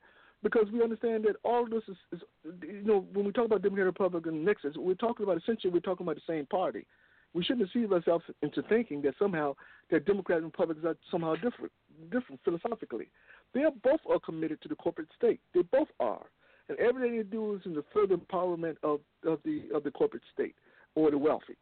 [0.45, 2.21] because we understand that all of this is, is
[2.61, 6.05] you know when we talk about Democrat Republican nexus, we're talking about essentially we're talking
[6.05, 6.85] about the same party.
[7.33, 9.55] We shouldn't deceive ourselves into thinking that somehow
[9.89, 11.71] that Democrats and Republicans are somehow different,
[12.11, 13.07] different philosophically.
[13.55, 15.39] They are both are committed to the corporate state.
[15.55, 16.27] They both are,
[16.69, 20.23] and everything they do is in the further empowerment of, of the of the corporate
[20.31, 20.53] state
[20.93, 21.55] or the wealthy.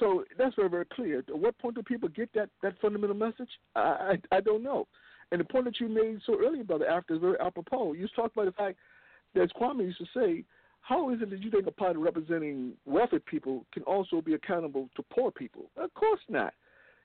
[0.00, 1.20] So that's very very clear.
[1.20, 3.50] At what point do people get that that fundamental message?
[3.76, 4.88] I I, I don't know.
[5.32, 7.94] And the point that you made so earlier, brother, Africa is very apropos.
[7.94, 8.78] You talked about the fact
[9.34, 10.44] that Kwame used to say,
[10.82, 14.88] how is it that you think a party representing wealthy people can also be accountable
[14.94, 15.64] to poor people?
[15.76, 16.54] Of course not.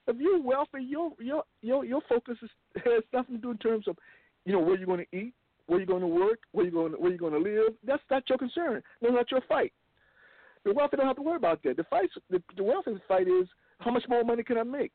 [0.08, 2.50] If you're wealthy, your your your your focus is,
[2.86, 3.98] has nothing to do in terms of,
[4.46, 5.34] you know, where you're going to eat,
[5.66, 7.74] where you're going to work, where you're going where you're going to live.
[7.84, 8.84] That's not your concern.
[9.02, 9.74] That's not your fight.
[10.64, 11.78] The wealthy don't have to worry about that.
[11.78, 13.48] The fight, the, the wealthy fight is
[13.80, 14.94] how much more money can I make?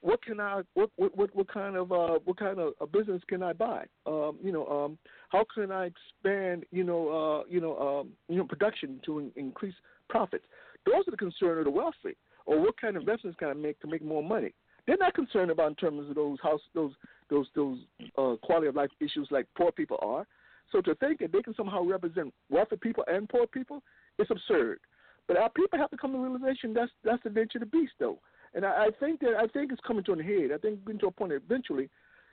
[0.00, 0.62] What can I?
[0.74, 3.84] What what what, kind of uh, what kind of a business can I buy?
[4.06, 4.98] Um, you know, um,
[5.30, 6.64] how can I expand?
[6.70, 9.74] You know, uh, you know, um, you know, production to in, increase
[10.08, 10.44] profits.
[10.86, 12.16] Those are the concern of the wealthy
[12.48, 14.52] or what kind of investments can I make to make more money?
[14.86, 16.92] They're not concerned about in terms of those house those
[17.28, 17.78] those those
[18.16, 20.26] uh, quality of life issues like poor people are.
[20.72, 23.82] So to think that they can somehow represent wealthy people and poor people,
[24.18, 24.80] it's absurd.
[25.26, 27.66] But our people have to come to the realization that's that's the nature of the
[27.66, 28.18] beast, though.
[28.54, 30.50] And I, I think that I think it's coming to an head.
[30.54, 31.88] I think getting to a point eventually,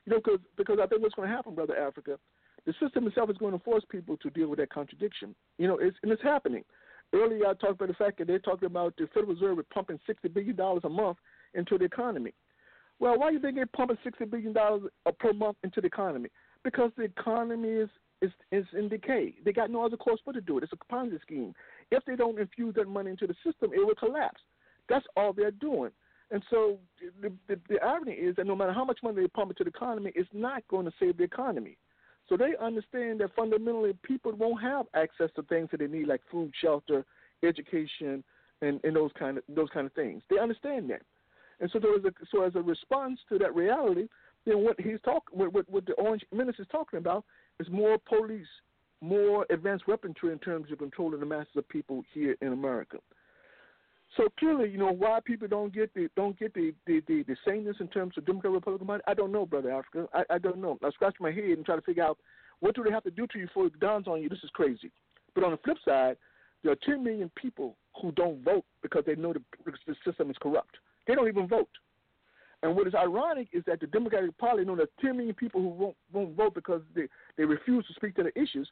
[0.05, 2.18] you know, because because I think what's going to happen, brother Africa,
[2.66, 5.36] the system itself is going to force people to deal with that contradiction.
[5.57, 6.63] You know, it's and it's happening.
[7.13, 10.34] Earlier, I talked about the fact that they're talking about the Federal Reserve pumping $60
[10.34, 11.18] billion a month
[11.53, 12.34] into the economy.
[12.99, 16.30] Well, why do you think they're pumping $60 billion uh, per month into the economy?
[16.63, 17.89] Because the economy is,
[18.22, 19.36] is, is in decay.
[19.43, 20.63] They got no other course but to do it.
[20.63, 21.53] It's a Ponzi scheme.
[21.91, 24.41] If they don't infuse that money into the system, it will collapse.
[24.89, 25.91] That's all they're doing.
[26.32, 26.80] And so
[27.22, 29.70] the, the, the irony is that no matter how much money they pump into the
[29.70, 31.78] economy, it's not going to save the economy.
[32.28, 36.22] So they understand that fundamentally people won't have access to things that they need like
[36.32, 37.06] food, shelter,
[37.44, 38.24] education,
[38.62, 40.24] and, and those kind of those kind of things.
[40.30, 41.02] They understand that,
[41.60, 44.08] and so a so as a response to that reality,
[44.46, 47.26] then what he's talking what, what, what the Orange Menace is talking about
[47.60, 48.48] is more police,
[49.02, 52.98] more advanced weaponry in terms of controlling the masses of people here in America.
[54.18, 57.36] So clearly, you know why people don't get the don't get the the, the, the
[57.46, 59.04] sameness in terms of Democrat Republican money.
[59.08, 60.08] I don't know, brother Africa.
[60.13, 60.78] I, I don't know.
[60.83, 62.17] I scratch my head and try to figure out
[62.62, 64.50] what do they have to do to you before it dawns on you this is
[64.54, 64.92] crazy.
[65.33, 66.16] But on the flip side,
[66.63, 70.37] there are 10 million people who don't vote because they know the, the system is
[70.42, 70.78] corrupt.
[71.08, 71.70] They don't even vote.
[72.63, 75.67] And what is ironic is that the Democratic Party know there's 10 million people who
[75.67, 78.70] won't, won't vote because they, they refuse to speak to the issues.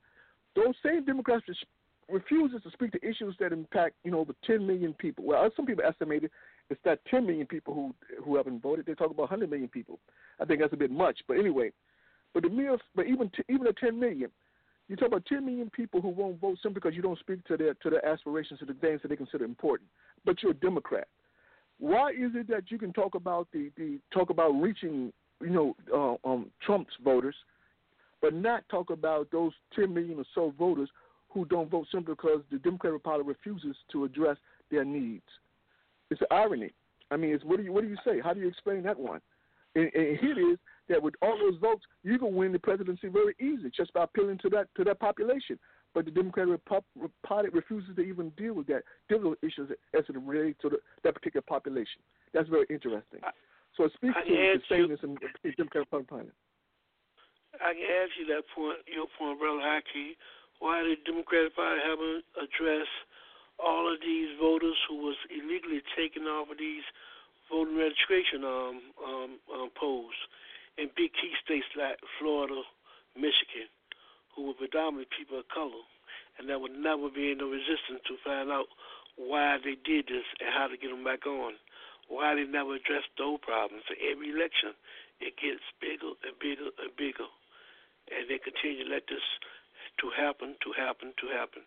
[0.56, 1.44] Those same Democrats
[2.10, 5.24] refuses to speak to issues that impact, you know, over 10 million people.
[5.26, 6.32] Well, some people estimated
[6.70, 7.94] it's that 10 million people who
[8.24, 8.86] who haven't voted.
[8.86, 10.00] They talk about 100 million people.
[10.40, 11.72] I think that's a bit much, but anyway.
[12.34, 14.32] But the mere, but even t- even at 10 million,
[14.88, 17.58] you talk about 10 million people who won't vote simply because you don't speak to
[17.58, 19.90] their to their aspirations to the things that they consider important.
[20.26, 21.08] But you're a Democrat.
[21.80, 25.12] Why is it that you can talk about the, the talk about reaching,
[25.42, 27.36] you know, uh, um, Trump's voters,
[28.22, 30.90] but not talk about those 10 million or so voters
[31.34, 34.38] who don't vote simply because the Democratic Party refuses to address
[34.72, 35.24] their needs.
[36.10, 36.72] It's an irony.
[37.12, 38.20] I mean, it's, what do you what do you say?
[38.24, 39.22] How do you explain that one?
[39.76, 43.08] And, and here it is that with all those votes, you can win the presidency
[43.08, 45.58] very easy just by appealing to that to that population.
[45.94, 46.60] But the Democratic
[47.24, 50.78] Party refuses to even deal with that, deal with issues as it relates to the,
[51.04, 52.02] that particular population.
[52.34, 53.22] That's very interesting.
[53.78, 56.30] So it speaks I to the sameness in the Democratic Party.
[57.62, 60.18] I can ask you that point, your point, Brother Haki
[60.64, 63.04] why the Democratic Party haven't addressed
[63.60, 66.88] all of these voters who was illegally taken off of these
[67.52, 70.16] voting registration um, um, um, polls
[70.80, 72.64] in big key states like Florida,
[73.12, 73.68] Michigan,
[74.32, 75.84] who were predominantly people of color,
[76.40, 78.72] and there would never be no resistance to find out
[79.20, 81.60] why they did this and how to get them back on.
[82.08, 83.84] Why they never addressed those problems.
[83.84, 84.80] For every election,
[85.20, 87.28] it gets bigger and bigger and bigger,
[88.16, 89.24] and they continue to let this
[90.00, 91.62] to happen, to happen, to happen.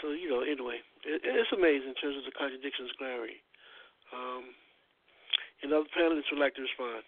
[0.00, 3.42] So you know, anyway, it, it's amazing in terms of the contradictions, Larry.
[4.12, 4.54] Um,
[5.62, 7.02] and other panelists would like to respond.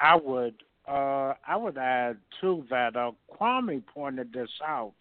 [0.00, 0.54] I would.
[0.86, 2.96] Uh, I would add to that.
[2.96, 4.94] Uh, Kwame pointed this out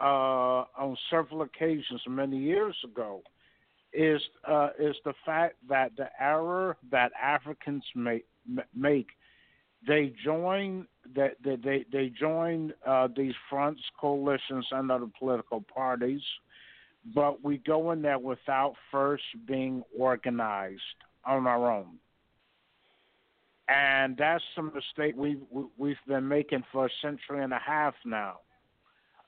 [0.00, 3.22] uh, on several occasions many years ago.
[3.92, 8.26] Is uh, is the fact that the error that Africans make
[8.76, 9.06] make
[9.86, 16.22] they join they, they they join uh, these fronts, coalitions, and other political parties,
[17.14, 20.82] but we go in there without first being organized
[21.24, 21.98] on our own,
[23.68, 25.38] and that's a mistake we
[25.76, 28.38] we've been making for a century and a half now.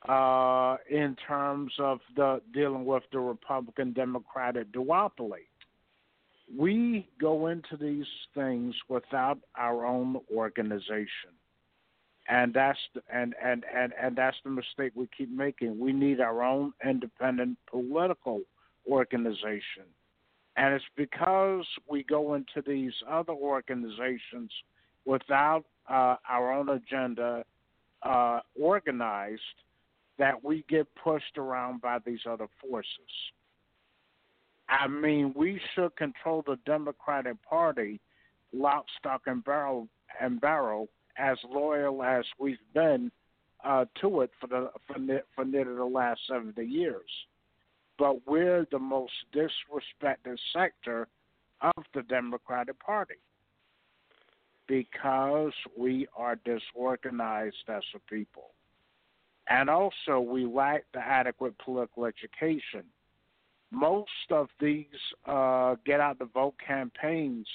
[0.09, 5.45] Uh, in terms of the dealing with the Republican Democratic duopoly
[6.59, 11.31] we go into these things without our own organization
[12.31, 15.79] and that's the, and, and and and that's the mistake we keep making.
[15.79, 18.43] We need our own independent political
[18.89, 19.85] organization.
[20.57, 24.51] And it's because we go into these other organizations
[25.05, 27.45] without uh, our own agenda
[28.03, 29.41] uh, organized
[30.19, 32.89] that we get pushed around by these other forces.
[34.69, 38.01] I mean, we should control the Democratic Party,
[38.53, 39.89] lock, stock, and barrel,
[40.21, 40.89] and barrel,
[41.21, 43.11] as loyal as we've been
[43.65, 44.71] uh, to it for the
[45.37, 47.11] for, nearly the last seventy years.
[47.99, 51.09] But we're the most disrespected sector
[51.61, 53.17] of the Democratic Party
[54.67, 58.51] because we are disorganized as a people.
[59.49, 62.85] And also, we lack the adequate political education
[63.71, 64.87] most of these
[65.27, 67.47] uh, get out the vote campaigns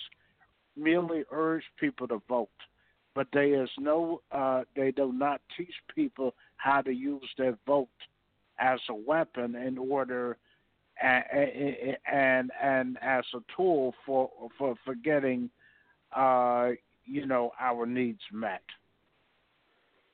[0.78, 2.50] merely urge people to vote,
[3.16, 7.88] but there is no, uh, they do not teach people how to use their vote
[8.60, 10.38] as a weapon in order
[11.02, 11.24] and
[12.12, 15.50] and, and as a tool for for for getting,
[16.16, 16.70] uh,
[17.06, 18.64] you know, our needs met.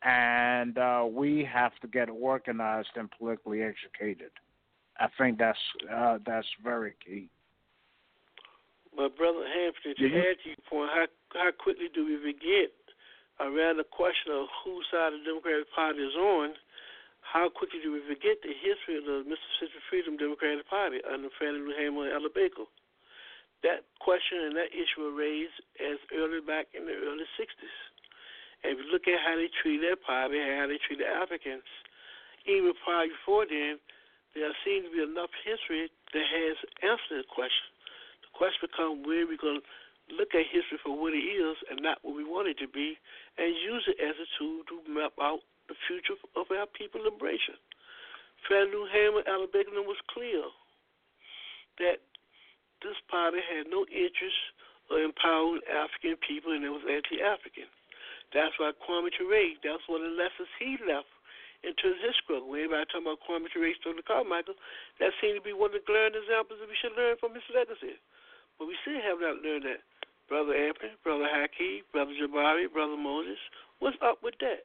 [0.04, 4.32] And uh, we have to get organized and politically educated.
[5.00, 5.60] I think that's
[5.94, 7.30] uh, that's very key.
[8.96, 10.18] But brother Hampton, to mm-hmm.
[10.18, 12.72] add to your point, how how quickly do we forget
[13.42, 16.54] around the question of whose side the Democratic Party is on?
[17.22, 21.62] How quickly do we forget the history of the Mississippi Freedom Democratic Party under Fannie
[21.62, 22.70] Lou Hamer and Ella Baker?
[23.62, 27.78] That question and that issue were raised as early back in the early '60s.
[28.66, 31.66] And if you look at how they treated their party, and how they treated Africans,
[32.46, 33.78] even prior before then,
[34.34, 37.70] there seems to be enough history that has answered the question.
[38.26, 39.68] The question becomes where we're going to
[40.10, 42.98] look at history for what it is and not what we want it to be,
[43.38, 47.56] and use it as a tool to map out the future of our people liberation.
[48.50, 50.42] Fannie Lou Hamer, Alabama was clear
[51.80, 52.02] that
[52.82, 54.42] this party had no interest
[54.90, 57.70] of empowering African people, and it was anti-African.
[58.34, 61.08] That's why Kwame Ture, that's one of the lessons he left
[61.62, 62.50] into his struggle.
[62.50, 64.58] When everybody talking about Kwame Ture, Stokely Carmichael,
[64.98, 67.46] that seemed to be one of the glaring examples that we should learn from his
[67.54, 68.00] legacy.
[68.58, 69.86] But we still have not learned that.
[70.32, 73.38] Brother Anthony, Brother Haki, Brother Jabari, Brother Moses,
[73.80, 74.64] what's up with that?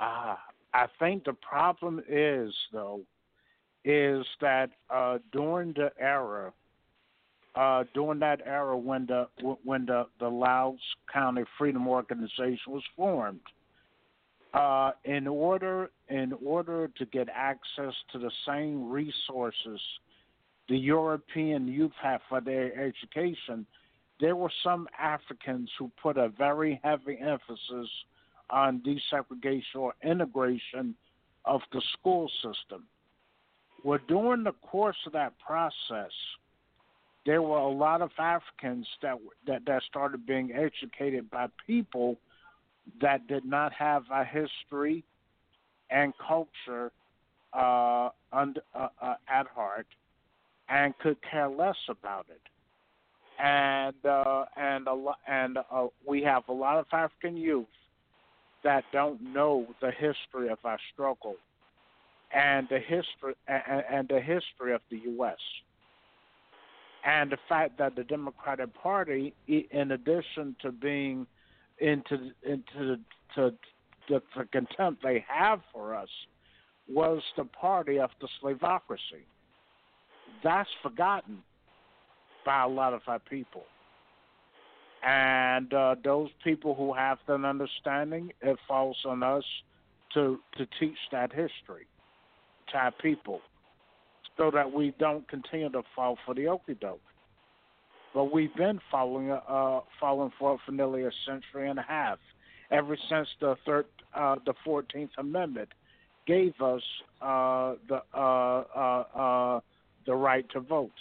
[0.00, 0.36] Ah, uh,
[0.74, 3.02] I think the problem is though,
[3.84, 6.52] is that uh, during the era,
[7.54, 9.28] uh, during that era when the
[9.62, 10.82] when the the Lowndes
[11.12, 13.38] County Freedom Organization was formed,
[14.54, 19.80] uh, in order in order to get access to the same resources
[20.72, 23.66] the European youth have for their education,
[24.20, 27.90] there were some Africans who put a very heavy emphasis
[28.48, 30.94] on desegregation or integration
[31.44, 32.86] of the school system.
[33.84, 36.10] Well, during the course of that process,
[37.26, 42.16] there were a lot of Africans that that, that started being educated by people
[43.02, 45.04] that did not have a history
[45.90, 46.92] and culture
[47.52, 49.86] uh, under, uh, uh, at heart
[50.68, 52.40] and could care less about it.
[53.42, 57.66] And uh, and a lo- and uh, we have a lot of African youth
[58.62, 61.36] that don't know the history of our struggle,
[62.32, 65.38] and the history and, and the history of the U.S.
[67.04, 71.26] and the fact that the Democratic Party, in addition to being
[71.78, 73.00] into into the,
[73.34, 73.54] to
[74.08, 76.08] the, the contempt they have for us,
[76.88, 79.24] was the party of the slavocracy.
[80.42, 81.38] That's forgotten
[82.44, 83.64] by a lot of our people.
[85.04, 89.44] And uh, those people who have that understanding, it falls on us
[90.14, 91.86] to to teach that history
[92.70, 93.40] to our people,
[94.36, 97.00] so that we don't continue to fall for the okey doke.
[98.14, 102.18] But we've been falling uh, following for it for nearly a century and a half,
[102.70, 105.70] ever since the third uh, the Fourteenth Amendment
[106.28, 106.82] gave us
[107.20, 109.60] uh, the uh, uh,
[110.06, 110.92] the right to vote.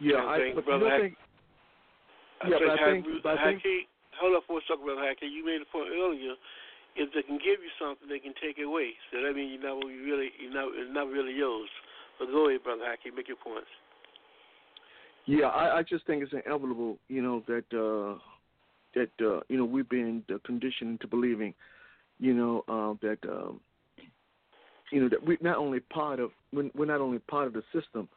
[0.00, 1.14] Yeah, I, think, but brother, you I, think,
[2.42, 3.78] I yeah, but I think, Haki, but I think Haki,
[4.20, 5.30] hold up for a second, brother Haki.
[5.30, 6.34] You made a point earlier.
[6.96, 8.94] If they can give you something, they can take it away.
[9.10, 11.70] So that means you're not really, you're not, it's not really yours.
[12.18, 13.70] But go ahead, brother Haki, make your points.
[15.26, 18.18] Yeah, I, I just think it's inevitable, you know, that uh
[18.94, 21.54] that uh you know we've been conditioned to believing,
[22.18, 23.60] you know, uh, that um
[24.94, 28.08] you know that we're not only part of we're, not only part of the system,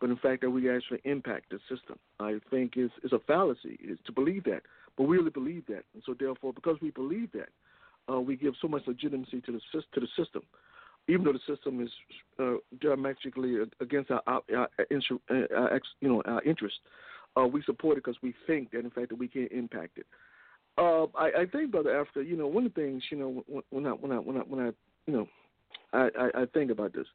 [0.00, 1.98] but in fact that we actually impact the system.
[2.20, 4.62] I think is is a fallacy is to believe that,
[4.96, 7.48] but we really believe that, and so therefore because we believe that,
[8.12, 9.60] uh, we give so much legitimacy to the
[9.94, 10.42] to the system
[11.06, 11.90] even though the system is
[12.38, 14.68] uh, diametrically against our, our, our,
[15.30, 16.76] our you know our interest,
[17.36, 20.06] uh, we support it because we think that in fact that we can impact it.
[20.76, 23.86] Uh, I, I think, brother Africa, you know, one of the things, you know, when
[23.86, 24.70] I when I when I when I
[25.06, 25.28] you know,
[25.92, 27.06] I, I, I think about this,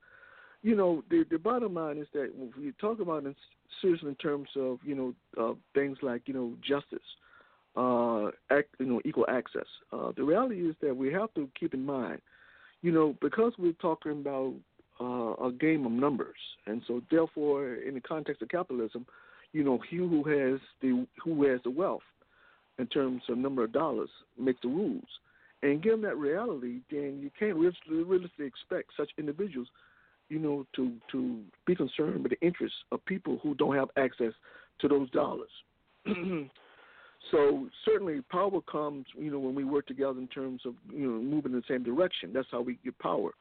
[0.61, 3.35] you know, the the bottom line is that when we talk about it
[3.81, 6.99] seriously in terms of you know uh, things like you know justice,
[7.75, 9.67] uh, act, you know, equal access.
[9.91, 12.21] Uh, the reality is that we have to keep in mind
[12.81, 14.53] you know, because we're talking about
[15.01, 19.05] uh, a game of numbers, and so therefore, in the context of capitalism,
[19.51, 22.01] you know, he who has the who has the wealth
[22.77, 25.07] in terms of number of dollars makes the rules.
[25.61, 29.67] And given that reality, then you can't realistically expect such individuals,
[30.29, 34.33] you know, to to be concerned with the interests of people who don't have access
[34.79, 35.49] to those dollars.
[37.31, 41.21] So certainly power comes, you know, when we work together in terms of, you know,
[41.21, 42.31] moving in the same direction.
[42.33, 43.31] That's how we get power.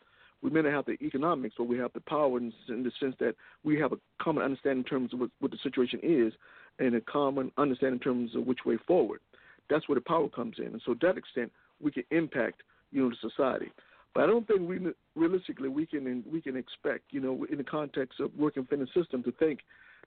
[0.43, 3.15] We may not have the economics, but we have the power in, in the sense
[3.19, 3.35] that
[3.65, 6.33] we have a common understanding in terms of what, what the situation is
[6.79, 9.21] and a common understanding in terms of which way forward.
[9.69, 10.67] That's where the power comes in.
[10.67, 11.51] And so to that extent,
[11.83, 13.71] we can impact, you know, the society.
[14.15, 14.81] But I don't think we
[15.15, 19.01] realistically we can we can expect, you know, in the context of working within the
[19.01, 19.61] system, to think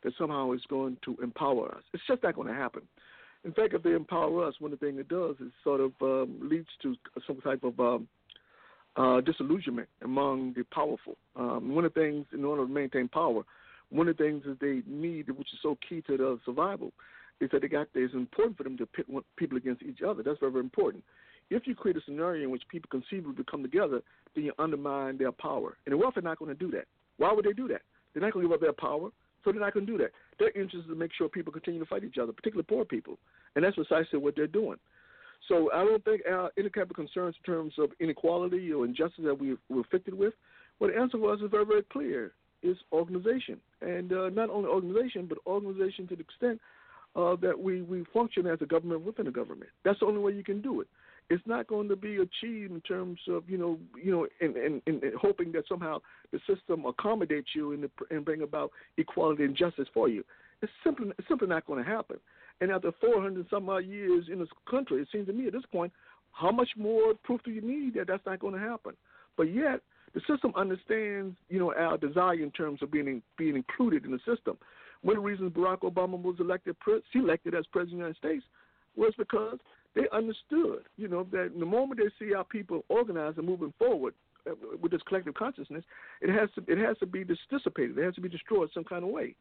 [0.03, 1.84] that somehow it's going to empower us.
[1.93, 2.81] It's just not going to happen.
[3.43, 5.91] In fact, if they empower us, one of the things it does is sort of
[6.02, 6.95] um, leads to
[7.26, 8.07] some type of um,
[8.95, 11.18] uh, disillusionment among the powerful.
[11.35, 13.43] Um, one of the things, in order to maintain power,
[13.89, 16.91] one of the things that they need, which is so key to their survival,
[17.39, 17.88] is that they got.
[17.95, 19.07] It's important for them to pit
[19.38, 20.22] people against each other.
[20.22, 21.03] That's very, very important.
[21.52, 24.02] If you create a scenario in which people conceivably come together,
[24.34, 25.78] then you undermine their power.
[25.86, 26.86] And the wealthy are not going to do that.
[27.18, 27.82] Why would they do that?
[28.14, 29.10] They're not going to give up their power.
[29.44, 30.11] So they're not going to do that.
[30.40, 33.18] Their interest is to make sure people continue to fight each other, particularly poor people.
[33.56, 34.78] And that's precisely what they're doing.
[35.49, 39.26] So I don't think our, any type of concerns in terms of inequality or injustice
[39.26, 40.34] that we, we're afflicted with,
[40.80, 42.32] well, the answer for us is very, very clear.
[42.64, 43.57] It's organization.
[43.82, 46.61] And uh, not only organization, but organization to the extent
[47.15, 49.72] uh, that we, we function as a government within a government.
[49.84, 50.88] That's the only way you can do it
[51.32, 54.82] it's not going to be achieved in terms of you know you know and and,
[54.86, 55.99] and hoping that somehow
[56.34, 60.26] the system accommodates you and, and bring about equality and justice for you.
[60.62, 62.18] It's simply it's simply not going to happen.
[62.60, 65.64] And after 400 some odd years in this country, it seems to me at this
[65.72, 65.91] point,
[66.34, 68.94] how much more proof do you need that that's not going to happen?
[69.38, 69.80] But yet
[70.14, 74.20] the system understands you know our desire in terms of being being included in the
[74.20, 74.58] system.
[75.02, 76.76] One of the reasons Barack Obama was elected
[77.14, 78.45] selected as president of the United States
[78.98, 79.58] was because
[79.96, 84.14] they understood, you know, that the moment they see our people organized and moving forward
[84.50, 85.84] uh, with this collective consciousness,
[86.22, 87.98] it has to it has to be dissipated.
[87.98, 89.36] It has to be destroyed some kind of way.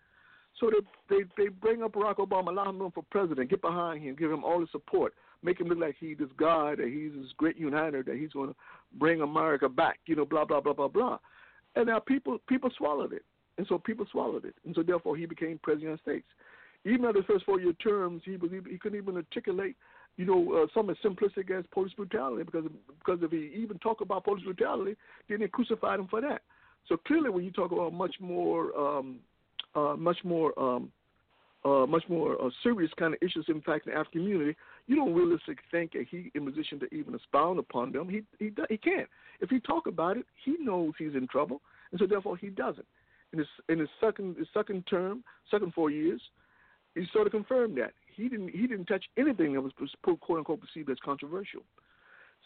[0.59, 4.17] So they they they bring up Barack Obama, allow him for president, get behind him,
[4.17, 7.33] give him all the support, make him look like he's this guy, that he's this
[7.37, 8.57] great uniter, that he's going to
[8.99, 11.19] bring America back, you know, blah blah blah blah blah.
[11.77, 13.25] And now people people swallowed it,
[13.57, 16.27] and so people swallowed it, and so therefore he became president of the States.
[16.85, 19.77] Even after his first four year terms, he was he couldn't even articulate
[20.21, 22.67] you know, uh, as simplistic as police brutality, because
[22.99, 24.95] because if he even talk about police brutality,
[25.31, 26.43] then they crucified him for that.
[26.91, 29.21] So clearly, when you talk about much more, um,
[29.75, 30.93] uh, much more um,
[31.65, 34.57] uh, much more uh, serious kind of issues impacting the African community,
[34.87, 38.07] you don't realistically think that he in a position to even expound upon them.
[38.07, 39.09] He he he can't.
[39.41, 42.87] If he talk about it, he knows he's in trouble, and so therefore he doesn't.
[43.33, 46.21] In his in his second his second term, second four years,
[46.95, 49.73] he sort of confirmed that he didn't he didn't touch anything that was
[50.03, 51.63] quote unquote perceived as controversial.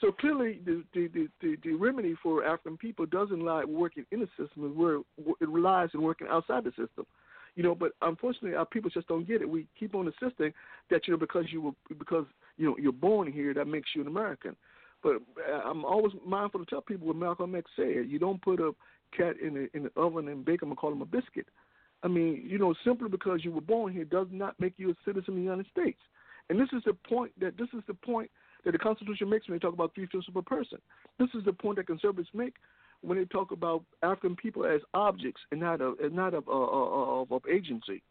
[0.00, 4.28] So clearly, the the, the, the, remedy for African people doesn't lie working in the
[4.36, 4.98] system, where
[5.40, 7.06] it relies in working outside the system.
[7.54, 9.48] You know, but unfortunately, our people just don't get it.
[9.48, 10.52] We keep on insisting
[10.90, 12.26] that you know because you were because
[12.56, 14.56] you know you're born here that makes you an American.
[15.02, 15.16] But
[15.48, 18.72] uh, I'm always mindful to tell people what Malcolm X said: you don't put a
[19.16, 21.46] cat in the in the oven and bake him and call him a biscuit.
[22.04, 24.94] I mean, you know, simply because you were born here does not make you a
[25.04, 25.98] citizen of the United States.
[26.50, 28.30] And this is the point that this is the point
[28.64, 30.78] that the Constitution makes when they talk about three fifths of a person.
[31.18, 32.54] This is the point that conservatives make
[33.00, 36.52] when they talk about African people as objects and not of and not of, uh,
[36.52, 38.02] uh, of, of agency.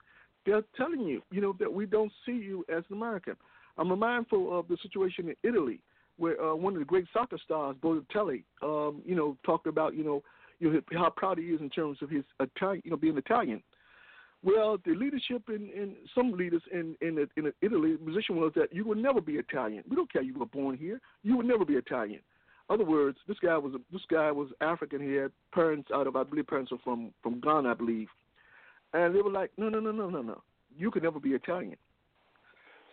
[0.45, 3.35] They're telling you, you know, that we don't see you as an American.
[3.77, 5.79] I'm mindful of the situation in Italy,
[6.17, 10.03] where uh, one of the great soccer stars, Balotelli, um, you know, talked about, you
[10.03, 10.21] know,
[10.59, 13.63] you know, how proud he is in terms of his Italian, you know, being Italian.
[14.43, 18.85] Well, the leadership in, in some leaders in in, in Italy position was that you
[18.85, 19.83] will never be Italian.
[19.89, 20.99] We don't care you were born here.
[21.23, 22.19] You will never be Italian
[22.69, 25.01] other words, this guy was this guy was African.
[25.01, 28.07] He had parents out of I believe parents are from from Ghana, I believe,
[28.93, 30.41] and they were like, no, no, no, no, no, no.
[30.77, 31.75] You could never be Italian.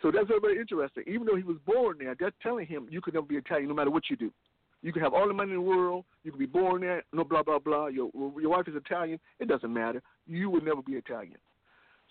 [0.03, 1.05] So that's very, interesting.
[1.07, 3.75] Even though he was born there, they're telling him you could never be Italian no
[3.75, 4.31] matter what you do.
[4.83, 6.05] You can have all the money in the world.
[6.25, 7.03] You can be born there.
[7.13, 7.87] No, blah blah blah.
[7.89, 9.19] Your your wife is Italian.
[9.39, 10.03] It doesn't matter.
[10.27, 11.37] You would never be Italian.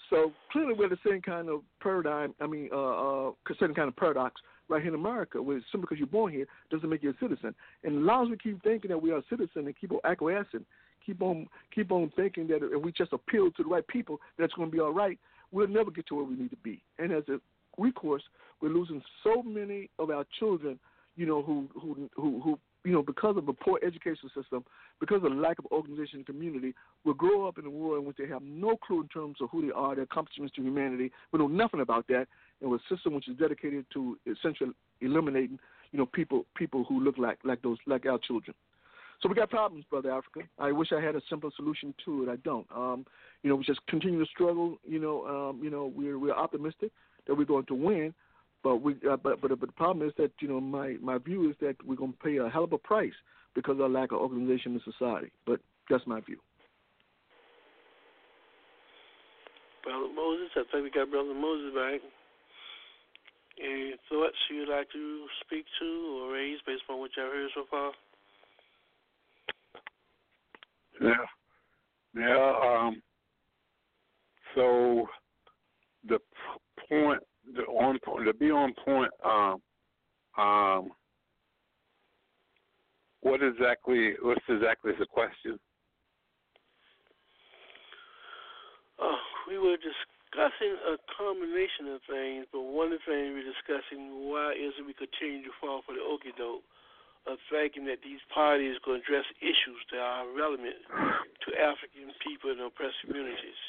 [0.09, 2.33] So clearly, we're the same kind of paradigm.
[2.39, 5.97] I mean, uh, uh, certain kind of paradox right here in America, where simply because
[5.97, 7.53] you're born here doesn't make you a citizen.
[7.83, 9.99] And as long as we keep thinking that we are a citizen and keep on
[10.03, 10.65] acquiescing,
[11.05, 14.53] keep on keep on thinking that if we just appeal to the right people, that's
[14.53, 15.19] going to be all right.
[15.51, 16.83] We'll never get to where we need to be.
[16.99, 17.39] And as a
[17.77, 18.23] recourse,
[18.61, 20.79] we're losing so many of our children,
[21.19, 24.63] you know, who who who, who you know, because of a poor education system,
[25.01, 26.73] because of lack of organization and community,
[27.03, 29.49] will grow up in a world in which they have no clue in terms of
[29.49, 31.11] who they are, their accomplishments to humanity.
[31.33, 32.27] We know nothing about that,
[32.61, 34.71] and with a system which is dedicated to essentially
[35.01, 35.59] eliminating,
[35.91, 38.55] you know, people people who look like like those like our children.
[39.21, 40.47] So we got problems, brother Africa.
[40.57, 42.29] I wish I had a simple solution to it.
[42.29, 42.65] I don't.
[42.73, 43.05] Um,
[43.43, 44.77] you know, we just continue to struggle.
[44.87, 46.93] You know, um, you know, we're we're optimistic
[47.27, 48.13] that we're going to win,
[48.64, 51.49] but we uh, but, but but the problem is that you know my my view
[51.49, 53.14] is that we're going to pay a hell of a price
[53.56, 55.31] because of our lack of organization in society.
[55.45, 55.60] But
[55.90, 56.38] that's my view.
[59.84, 62.02] Brother Moses, I think we got Brother Moses back.
[63.61, 67.64] Any thoughts you'd like to speak to or raise based on what y'all heard so
[67.69, 67.91] far?
[71.02, 71.26] Yeah.
[72.15, 72.88] Yeah.
[72.88, 73.02] Um,
[74.56, 75.07] so
[76.07, 76.19] the
[76.88, 77.22] point,
[77.55, 79.61] the on point, to be on point, um,
[80.38, 80.91] um,
[83.21, 85.59] what exactly, what's exactly the question?
[88.99, 93.51] Uh, we were discussing a combination of things, but one of the things we were
[93.51, 96.63] discussing why is it we continue to fall for the okey doke
[97.27, 100.80] of thinking that these parties to address issues that are relevant
[101.43, 103.59] to African people and oppressed communities.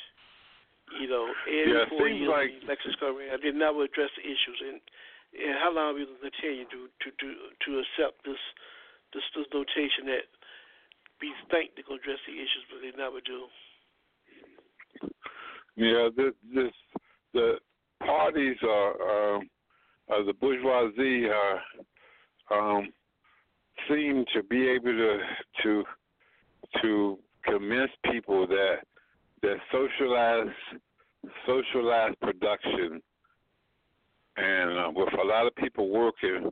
[0.98, 2.50] You know, every yeah, four years like...
[2.66, 4.80] elections come around, they never address the issues, and
[5.38, 7.28] and how long are we going to continue to to to,
[7.62, 8.42] to accept this,
[9.14, 10.26] this this notation that
[11.22, 13.46] we think they're going to address the issues, but they never do.
[15.76, 16.72] Yeah, this, this
[17.32, 17.58] the
[18.00, 19.38] parties are, uh,
[20.10, 21.60] uh, the bourgeoisie are,
[22.50, 22.92] um,
[23.88, 25.18] seem to be able to
[25.62, 25.84] to
[26.82, 28.78] to convince people that
[29.42, 30.50] that socialized
[31.46, 33.00] socialized production
[34.36, 36.50] and uh, with a lot of people working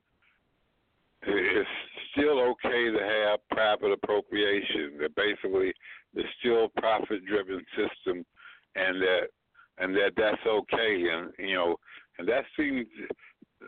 [1.23, 1.69] it's
[2.13, 4.99] still okay to have private appropriation.
[5.01, 5.73] That basically,
[6.15, 8.25] it's still profit driven system
[8.77, 9.23] and that
[9.79, 11.77] and that that's okay, and you know,
[12.19, 12.87] and that seems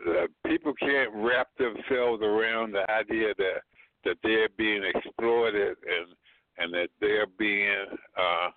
[0.07, 3.61] uh, people can't wrap themselves around the idea that
[4.05, 6.15] that they're being exploited and
[6.57, 7.85] and that they're being
[8.17, 8.49] uh,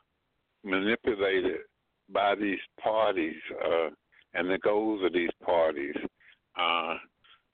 [0.65, 1.61] manipulated
[2.13, 3.89] by these parties uh,
[4.35, 5.95] and the goals of these parties.
[6.59, 6.95] Uh,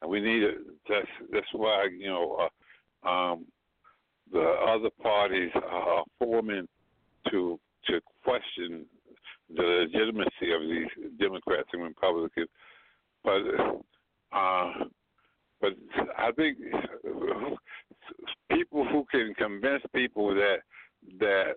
[0.02, 0.58] and we need it.
[0.88, 2.48] That's that's why you know
[3.04, 3.46] uh, um,
[4.32, 6.66] the other parties are forming
[7.30, 8.86] to to question
[9.54, 12.48] the legitimacy of these Democrats and Republicans.
[13.24, 13.42] But
[14.32, 14.72] uh,
[15.60, 15.72] but
[16.16, 16.58] I think
[18.50, 20.58] people who can convince people that
[21.18, 21.54] that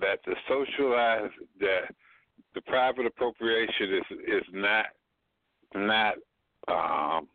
[0.00, 1.94] that the socialized that
[2.54, 4.86] the private appropriation is is not
[5.74, 6.14] not
[6.68, 7.28] um,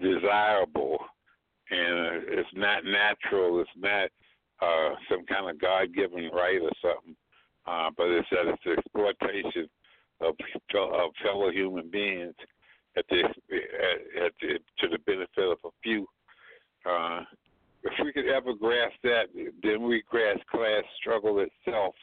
[0.00, 0.98] desirable,
[1.70, 3.60] and it's not natural.
[3.60, 4.08] It's not
[4.62, 7.16] uh, some kind of God-given right or something,
[7.66, 9.68] uh, but it's that it's exploitation
[10.20, 10.34] of
[10.74, 12.34] of fellow human beings
[12.96, 16.06] at the, at, at the to the benefit of a few.
[16.88, 17.22] Uh,
[17.82, 19.26] if we could ever grasp that,
[19.62, 21.94] then we grasp class struggle itself,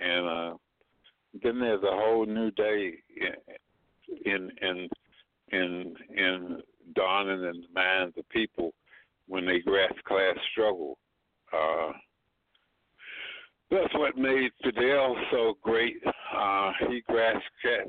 [0.00, 0.56] and uh,
[1.42, 2.94] then there's a whole new day
[4.24, 4.88] in in
[5.52, 6.62] in in
[6.94, 8.72] dawning in the minds of people
[9.26, 10.98] when they grasp class struggle.
[11.52, 11.92] Uh,
[13.70, 15.96] that's what made Fidel so great.
[16.06, 17.44] Uh, he grasped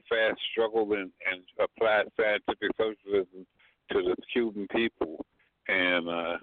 [0.10, 3.46] fast struggle and, and applied scientific socialism
[3.92, 5.26] to the Cuban people,
[5.70, 6.38] and uh,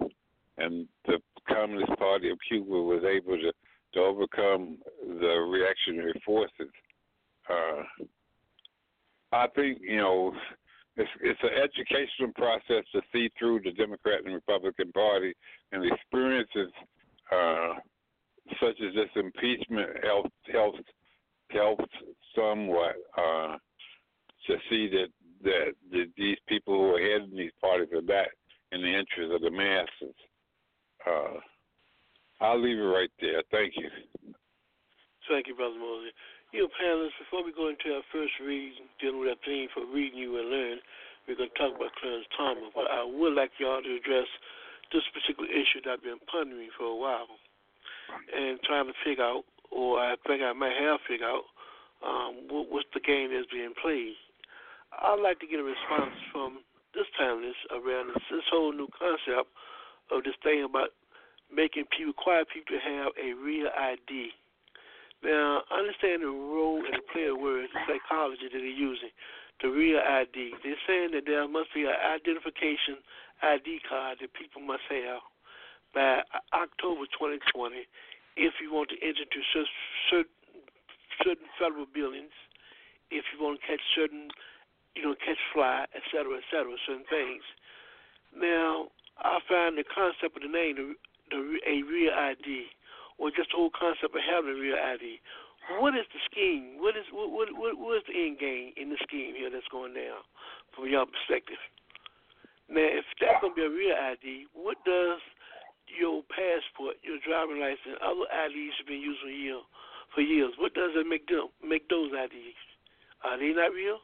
[0.57, 3.51] and the Communist Party of Cuba was able to
[3.93, 6.69] to overcome the reactionary forces.
[7.49, 7.83] Uh,
[9.31, 10.33] I think you know
[10.95, 15.33] it's it's an educational process to see through the Democrat and Republican Party
[15.71, 16.71] and experiences
[17.31, 17.73] uh,
[18.61, 20.79] such as this impeachment helps helps
[21.51, 21.85] helps
[22.35, 23.55] somewhat uh,
[24.47, 25.07] to see that,
[25.43, 28.27] that that these people who are heading these parties are not
[28.71, 30.15] in the interest of the masses.
[31.07, 31.39] Uh,
[32.43, 33.41] I'll leave it right there.
[33.49, 33.89] Thank you.
[35.31, 36.11] Thank you, Brother Moses.
[36.51, 39.83] You know, panelists, before we go into our first reading, dealing with our theme for
[39.87, 40.77] reading you and learn,
[41.27, 42.71] we're going to talk about Clarence Thomas.
[42.71, 44.27] But I would like y'all to address
[44.95, 47.27] this particular issue that I've been pondering for a while
[48.31, 51.43] and trying to figure out, or I think I might have figured out,
[51.99, 54.15] um, what, what's the game that's being played.
[54.95, 56.63] I'd like to get a response from
[56.95, 59.51] this this around this, this whole new concept
[60.09, 60.95] of this thing about
[61.53, 64.31] making people require people to have a real ID.
[65.23, 69.09] Now, understand the role and the play of words, the psychology that they're using,
[69.61, 70.53] the real ID.
[70.63, 73.01] They're saying that there must be an identification
[73.41, 75.21] ID card that people must have
[75.93, 76.21] by
[76.53, 77.87] October 2020
[78.37, 80.29] if you want to enter into certain,
[81.25, 82.33] certain federal buildings,
[83.09, 84.29] if you want to catch certain,
[84.93, 87.41] you know, catch fly, et cetera, et cetera, certain things.
[88.37, 90.93] Now, I find the concept of the name, the,
[91.29, 92.67] the, a real ID,
[93.17, 95.19] or just the whole concept of having a real ID.
[95.79, 96.79] What is the scheme?
[96.79, 99.67] What is what what what, what is the end game in the scheme here that's
[99.67, 100.23] going down
[100.71, 101.59] from your perspective?
[102.71, 105.19] Now, if that's gonna be a real ID, what does
[105.87, 109.63] your passport, your driving license, other IDs have been for years.
[110.15, 112.59] For years, what does it make them make those IDs?
[113.23, 113.99] Are they not real?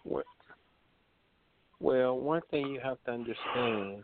[1.79, 4.03] Well, one thing you have to understand,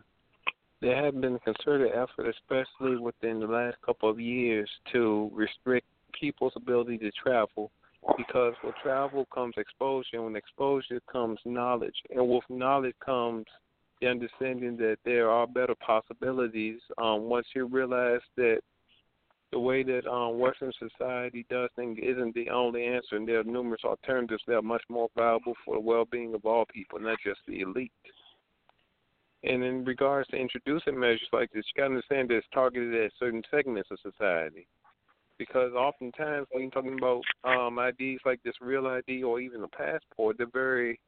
[0.80, 5.86] there have been a concerted effort, especially within the last couple of years, to restrict
[6.18, 7.70] people's ability to travel
[8.16, 13.44] because with travel comes exposure, and with exposure comes knowledge, and with knowledge comes
[14.00, 18.60] the understanding that there are better possibilities um, once you realize that
[19.52, 23.44] the way that um, Western society does things isn't the only answer, and there are
[23.44, 27.40] numerous alternatives that are much more valuable for the well-being of all people, not just
[27.46, 27.92] the elite.
[29.42, 32.94] And in regards to introducing measures like this, you got to understand that it's targeted
[32.94, 34.66] at certain segments of society.
[35.38, 39.68] Because oftentimes when you're talking about um, IDs like this real ID or even a
[39.68, 41.00] passport, they're very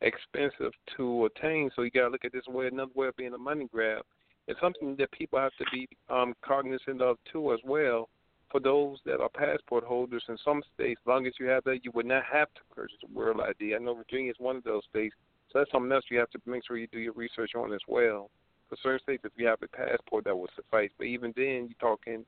[0.00, 1.70] expensive to attain.
[1.76, 4.02] So you got to look at this way, another way of being a money grab.
[4.48, 8.08] It's something that people have to be um, cognizant of too, as well.
[8.50, 11.80] For those that are passport holders in some states, as long as you have that,
[11.84, 13.74] you would not have to purchase a real ID.
[13.74, 15.16] I know Virginia is one of those states,
[15.56, 18.30] that's something else you have to make sure you do your research on as well.
[18.68, 20.90] For certain states, if you have a passport, that will suffice.
[20.98, 22.24] But even then, you're talking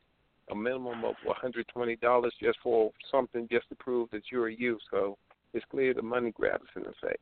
[0.50, 4.78] a minimum of $120 just for something just to prove that you're you.
[4.90, 5.18] So
[5.52, 7.20] it's clear the money grab is in effect.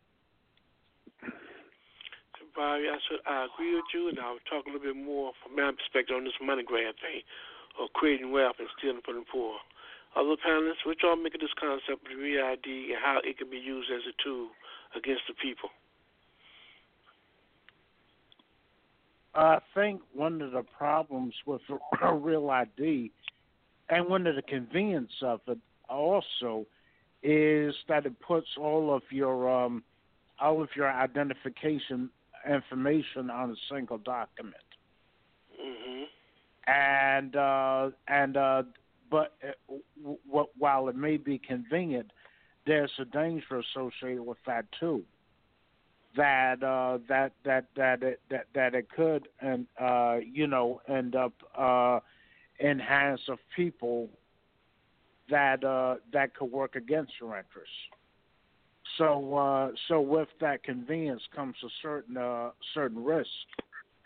[2.54, 2.96] Bobby, I
[3.28, 6.24] I agree with you, and I'll talk a little bit more from my perspective on
[6.24, 7.20] this money grab thing
[7.76, 9.60] of creating wealth and stealing from the poor.
[10.16, 13.36] Other panelists, what y'all make of this concept of the real ID and how it
[13.36, 14.48] can be used as a tool
[14.96, 15.68] against the people?
[19.36, 21.60] I think one of the problems with
[22.00, 23.12] a real ID
[23.88, 25.58] and one of the convenience of it
[25.88, 26.66] also
[27.22, 29.82] is that it puts all of your um,
[30.40, 32.10] all of your identification
[32.48, 34.56] information on a single document.
[35.60, 36.04] Mm-hmm.
[36.70, 38.62] And uh, and uh,
[39.10, 39.52] but uh,
[40.00, 42.10] w- w- while it may be convenient,
[42.66, 45.04] there's a danger associated with that too.
[46.16, 51.14] That uh, that that that it, that that it could and uh, you know end
[51.14, 52.00] up uh,
[52.58, 54.08] in hands of people
[55.28, 57.74] that uh, that could work against your interests.
[58.98, 63.28] So uh, so with that convenience comes a certain uh, certain risk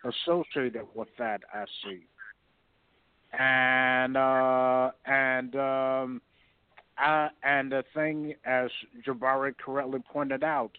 [0.04, 1.42] associated with that.
[1.54, 2.00] I see,
[3.38, 6.22] and uh, and um,
[6.98, 8.70] I, and the thing, as
[9.06, 10.72] Jabari correctly pointed out,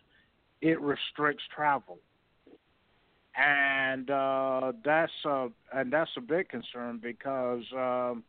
[0.61, 1.99] it restricts travel,
[3.35, 7.63] and uh, that's a and that's a big concern because.
[7.75, 8.23] Um,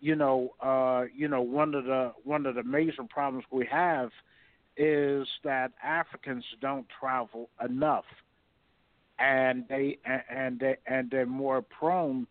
[0.00, 4.10] you know, uh, you know, one of the one of the major problems we have
[4.76, 8.04] is that Africans don't travel enough,
[9.18, 9.98] and they
[10.30, 12.26] and they and they're more prone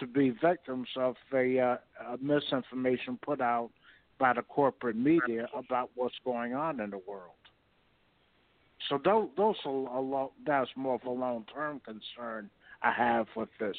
[0.00, 3.70] to be victims of the uh, uh, misinformation put out
[4.18, 7.37] by the corporate media about what's going on in the world.
[8.88, 12.50] So those, those are a that's more of a long term concern
[12.82, 13.76] I have with this.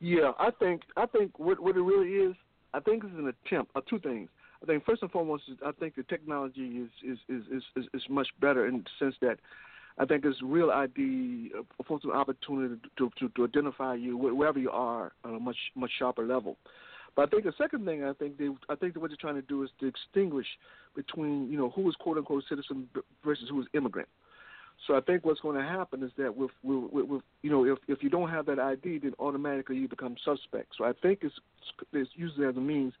[0.00, 2.34] Yeah, I think I think what what it really is,
[2.72, 3.72] I think it's an attempt.
[3.74, 4.28] Uh, two things.
[4.62, 8.28] I think first and foremost, I think the technology is is is is, is much
[8.40, 9.38] better in the sense that
[9.98, 14.70] I think it's real ID affords an opportunity to, to to identify you wherever you
[14.70, 16.56] are on a much much sharper level.
[17.16, 19.42] But I think the second thing I think they I think what they're trying to
[19.42, 20.46] do is to extinguish
[20.94, 22.88] between you know who is quote unquote citizen
[23.24, 24.08] versus who is immigrant.
[24.86, 27.78] So I think what's going to happen is that with, with, with you know if
[27.88, 30.72] if you don't have that ID, then automatically you become suspect.
[30.78, 31.34] So I think it's
[31.92, 32.94] it's used as a means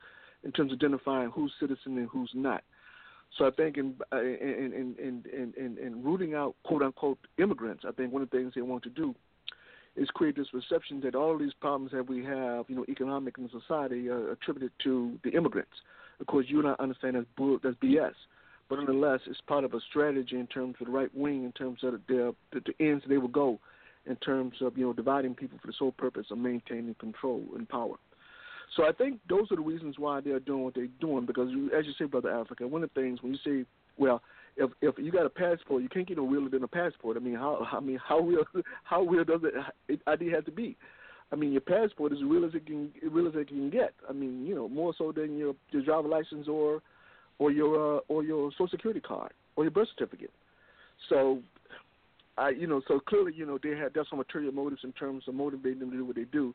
[0.44, 2.62] in terms of identifying who's citizen and who's not.
[3.38, 7.84] So I think in in in in in, in, in rooting out quote unquote immigrants,
[7.86, 9.14] I think one of the things they want to do
[10.00, 13.50] is create this perception that all these problems that we have, you know, economic and
[13.50, 15.74] society, are attributed to the immigrants.
[16.20, 18.14] Of course, you and I understand that's bull, that's BS.
[18.70, 21.80] But nonetheless, it's part of a strategy in terms of the right wing, in terms
[21.82, 23.58] of the, the, the ends they will go,
[24.06, 27.68] in terms of you know dividing people for the sole purpose of maintaining control and
[27.68, 27.96] power.
[28.76, 31.26] So I think those are the reasons why they're doing what they're doing.
[31.26, 33.68] Because as you say, brother Africa, one of the things when you say,
[33.98, 34.22] well,
[34.56, 37.16] if if you got a passport, you can't get no realer than a passport.
[37.16, 38.44] I mean, how I mean, how real
[38.84, 39.40] how real does
[39.88, 40.76] it ID have to be?
[41.32, 43.94] I mean, your passport is as real as it can real as it can get.
[44.08, 46.82] I mean, you know, more so than your your driver license or
[47.38, 50.32] or your uh, or your social security card or your birth certificate.
[51.08, 51.40] So,
[52.36, 55.24] I you know, so clearly, you know, they had there's some material motives in terms
[55.28, 56.54] of motivating them to do what they do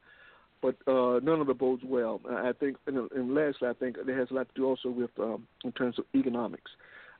[0.61, 2.19] but uh, none of it bodes well.
[2.27, 5.11] I think, and, and lastly, I think it has a lot to do also with
[5.19, 6.71] um, in terms of economics.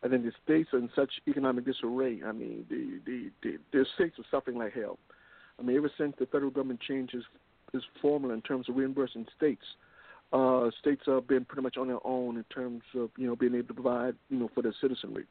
[0.03, 2.22] I think the states are in such economic disarray.
[2.26, 4.99] I mean, the the the, the states are suffering like hell.
[5.59, 7.23] I mean, ever since the federal government changes
[7.73, 9.63] its formula in terms of reimbursing states,
[10.34, 13.55] uh, states have been pretty much on their own in terms of you know being
[13.55, 15.26] able to provide you know for their citizenry.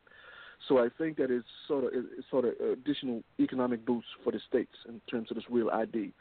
[0.69, 4.41] So I think that it's sort of it's sort of additional economic boost for the
[4.49, 6.12] states in terms of this real ID.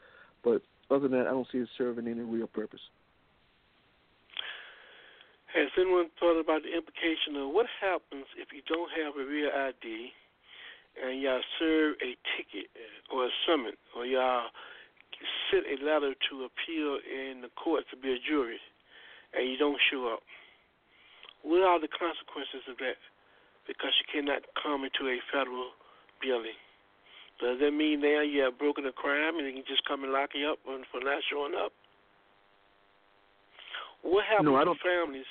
[0.44, 2.82] But other than that, I don't see it serving any real purpose.
[5.54, 9.54] Has anyone thought about the implication of what happens if you don't have a real
[9.54, 10.10] ID
[10.98, 12.74] and y'all serve a ticket
[13.14, 14.50] or a summons or y'all
[15.54, 18.58] send a letter to appeal in the court to be a jury
[19.38, 20.26] and you don't show up?
[21.46, 22.98] What are the consequences of that?
[23.70, 25.70] Because you cannot come into a federal
[26.18, 26.58] building.
[27.38, 30.10] Does that mean now you have broken a crime and they can just come and
[30.10, 31.78] lock you up for not showing up?
[34.02, 35.30] What happened no, to families?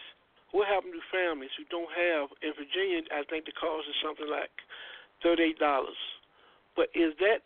[0.53, 3.01] What happened to families who don't have in Virginia?
[3.09, 4.53] I think the cost is something like
[5.25, 5.99] thirty-eight dollars.
[6.77, 7.45] But is that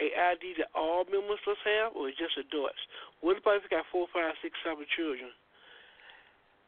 [0.00, 2.80] a ID that all members must have, or is just adults?
[3.20, 5.32] What about if you got four, five, six, seven children?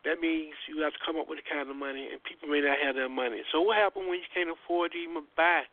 [0.04, 2.64] That means you have to come up with the kind of money, and people may
[2.64, 3.44] not have that money.
[3.52, 5.68] So what happened when you can't afford to even buy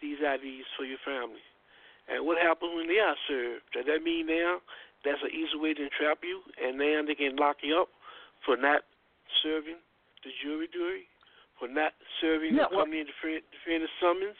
[0.00, 1.44] these IDs for your family.
[2.08, 3.64] And what happens when they are served?
[3.72, 4.60] Does that mean now
[5.04, 7.88] that's an easy way to entrap you, and now they can lock you up
[8.44, 8.84] for not
[9.42, 9.78] serving
[10.22, 11.08] the jury duty,
[11.58, 14.38] for not serving yeah, the company well, defend the summons?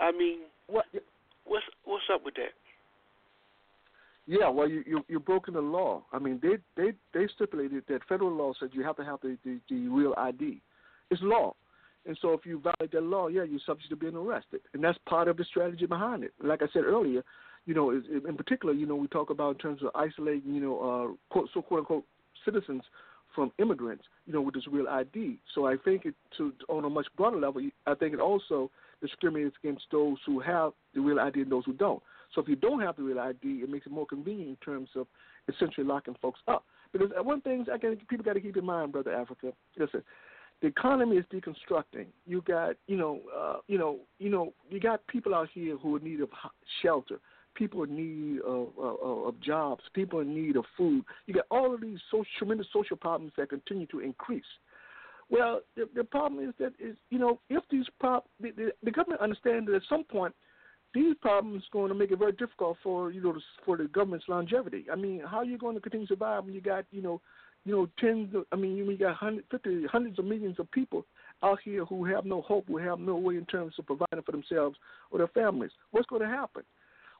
[0.00, 0.86] I mean, what,
[1.44, 2.54] what's what's up with that?
[4.26, 6.02] Yeah, well, you, you you're broken the law.
[6.12, 9.36] I mean, they they they stipulated that federal law says you have to have the
[9.44, 10.60] the, the real ID.
[11.10, 11.54] It's law.
[12.04, 14.60] And so if you violate that law, yeah, you're subject to being arrested.
[14.74, 16.32] And that's part of the strategy behind it.
[16.42, 17.22] Like I said earlier,
[17.64, 20.80] you know, in particular, you know, we talk about in terms of isolating, you know,
[20.80, 22.04] uh, quote, so quote unquote
[22.44, 22.82] citizens
[23.34, 25.38] from immigrants, you know, with this real ID.
[25.54, 29.56] So I think it to on a much broader level, I think it also discriminates
[29.62, 32.02] against those who have the real ID and those who don't.
[32.34, 34.88] So if you don't have the real ID, it makes it more convenient in terms
[34.96, 35.06] of
[35.48, 36.64] essentially locking folks up.
[36.92, 39.52] Because one thing I can people got to keep in mind, brother Africa.
[39.78, 40.02] Listen,
[40.60, 42.06] the economy is deconstructing.
[42.26, 45.96] You got, you know, uh, you know, you know, you got people out here who
[45.96, 46.30] are in need of
[46.82, 47.18] shelter.
[47.54, 51.04] People in need of, of, of jobs, people in need of food.
[51.26, 54.44] You got all of these social, tremendous social problems that continue to increase.
[55.30, 58.90] Well, the, the problem is that is you know if these prob the, the, the
[58.90, 60.34] government understands that at some point
[60.94, 63.34] these problems going to make it very difficult for you know
[63.64, 64.86] for the government's longevity.
[64.92, 67.20] I mean, how are you going to continue to survive when you got you know
[67.64, 71.06] you know tens of, I mean you got hundred, fifty, hundreds of millions of people
[71.42, 74.32] out here who have no hope, who have no way in terms of providing for
[74.32, 74.76] themselves
[75.10, 75.70] or their families.
[75.92, 76.62] What's going to happen?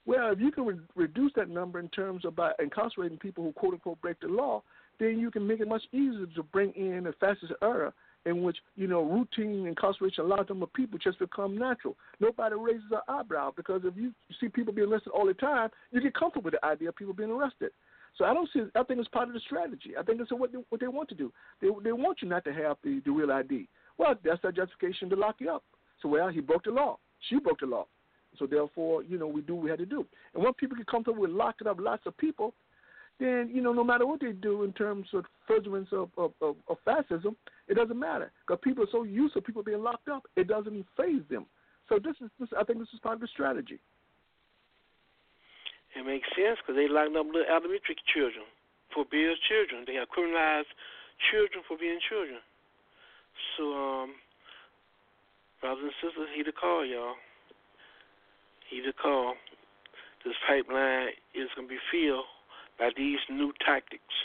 [0.04, 3.52] Well, if you can re- reduce that number in terms of by incarcerating people who
[3.52, 4.62] quote unquote break the law,
[4.98, 7.92] then you can make it much easier to bring in a fascist era
[8.24, 11.96] in which you know routine incarceration, a number of people just become natural.
[12.20, 16.00] Nobody raises an eyebrow because if you see people being arrested all the time, you
[16.00, 17.70] get comfortable with the idea of people being arrested.
[18.18, 18.62] So I don't see.
[18.74, 19.92] I think it's part of the strategy.
[19.98, 21.32] I think it's what they, what they want to do.
[21.60, 23.68] They they want you not to have the the real ID.
[23.98, 25.64] Well, that's their justification to lock you up.
[26.00, 26.98] So well, he broke the law.
[27.28, 27.86] She broke the law.
[28.38, 30.06] So therefore, you know, we do what we had to do.
[30.34, 32.54] And when people get comfortable with locking up lots of people,
[33.20, 36.56] then you know, no matter what they do in terms of furtherance of, of, of,
[36.68, 37.36] of fascism,
[37.68, 40.86] it doesn't matter because people are so used to people being locked up, it doesn't
[40.96, 41.46] phase them.
[41.88, 43.78] So this is, this, I think, this is part of the strategy.
[45.94, 48.48] It makes sense because they locked up little elementary children
[48.94, 49.84] for being children.
[49.86, 50.72] They have criminalized
[51.30, 52.40] children for being children.
[53.56, 54.16] So, um,
[55.60, 57.16] brothers and sisters, heed the call, y'all.
[58.80, 59.36] The call.
[60.24, 62.24] This pipeline is going to be filled
[62.80, 64.16] by these new tactics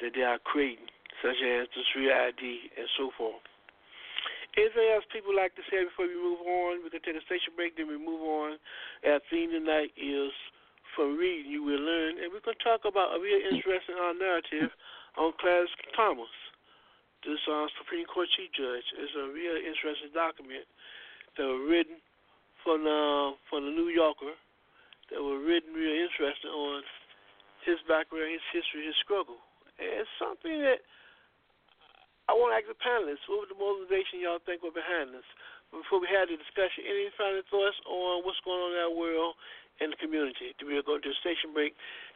[0.00, 0.88] that they are creating,
[1.20, 2.40] such as the 3ID
[2.72, 3.44] and so forth.
[4.56, 6.80] Anything else people like to say before we move on?
[6.80, 8.56] We can take a station break, then we move on.
[9.04, 10.32] Our theme tonight is
[10.96, 14.16] from reading you will learn, and we're going to talk about a real interesting uh,
[14.16, 14.72] narrative
[15.20, 16.32] on Clarence Thomas.
[17.28, 20.64] This uh, Supreme Court Chief Judge is a real interesting document
[21.36, 22.00] that was written
[22.64, 24.34] from the from the New Yorker
[25.10, 26.82] that was written real interesting on
[27.66, 29.38] his background, his history, his struggle.
[29.78, 30.82] And it's something that
[32.30, 35.26] I want to ask the panelists, what was the motivation y'all think were behind this?
[35.74, 39.34] Before we had the discussion, any final thoughts on what's going on in our world
[39.80, 40.52] in the community.
[40.60, 41.72] We'll go to a station break.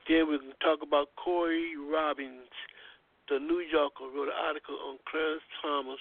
[0.07, 2.53] Then we can talk about Corey Robbins,
[3.33, 6.01] the New Yorker, wrote an article on Clarence Thomas,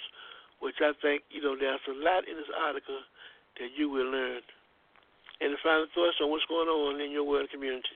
[0.60, 3.02] which I think, you know, there's a lot in this article
[3.60, 4.42] that you will learn.
[5.42, 7.96] And the final thoughts on what's going on in your world community.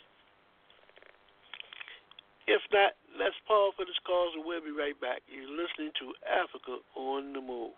[2.48, 5.22] If not, let's pause for this call and we'll be right back.
[5.30, 7.77] You're listening to Africa on the Move.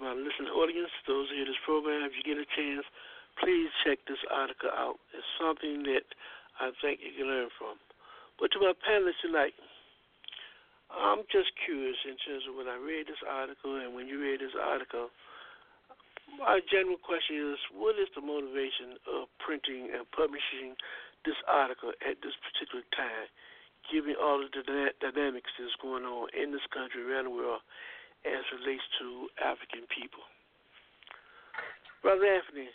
[0.00, 2.88] my listening audience, those who hear this program, if you get a chance,
[3.36, 4.96] please check this article out.
[5.12, 6.08] It's something that
[6.56, 7.76] I think you can learn from.
[8.40, 9.52] But to my panelists tonight,
[10.88, 14.40] I'm just curious in terms of when I read this article and when you read
[14.40, 15.12] this article,
[16.40, 20.74] my general question is what is the motivation of printing and publishing
[21.28, 23.28] this article at this particular time,
[23.92, 24.64] given all of the
[24.98, 27.60] dynamics that's going on in this country, around the world,
[28.24, 30.24] as relates to African people.
[32.02, 32.68] Brother Anthony,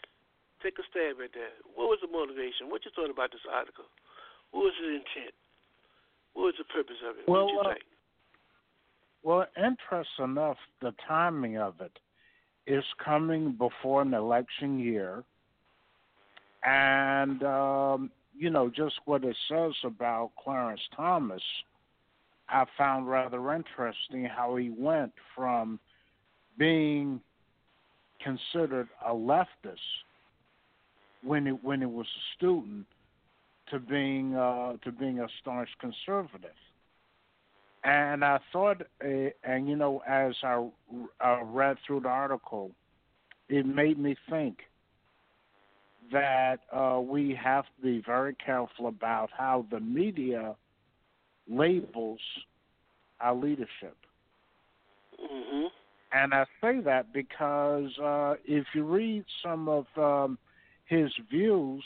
[0.62, 1.54] take a stab at that.
[1.74, 2.70] What was the motivation?
[2.70, 3.86] What you thought about this article?
[4.52, 5.34] What was the intent?
[6.34, 7.26] What was the purpose of it?
[7.28, 7.86] Well, what you uh, think?
[9.24, 11.98] Well, interesting enough, the timing of it
[12.68, 15.24] is coming before an election year,
[16.64, 21.42] and um, you know just what it says about Clarence Thomas
[22.50, 25.80] I found rather interesting how he went from
[26.58, 27.20] being
[28.24, 29.78] considered a leftist
[31.24, 32.86] when he when he was a student
[33.72, 36.52] to being uh, to being a staunch conservative.
[37.84, 40.68] And I thought, uh, and you know, as I
[41.24, 42.72] uh, read through the article,
[43.48, 44.58] it made me think
[46.12, 50.56] that uh, we have to be very careful about how the media
[51.48, 52.20] labels
[53.22, 53.96] our leadership.
[55.22, 55.68] Mm-hmm.
[56.14, 60.38] And I say that because uh, if you read some of um,
[60.86, 61.84] his views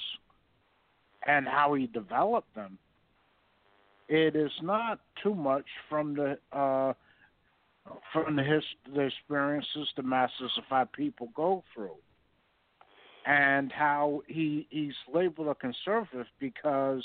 [1.26, 2.78] and how he developed them,
[4.08, 6.94] it is not too much from the uh,
[8.14, 8.64] from the, his,
[8.94, 11.96] the experiences the masses of our people go through,
[13.26, 17.04] and how he he's labeled a conservative because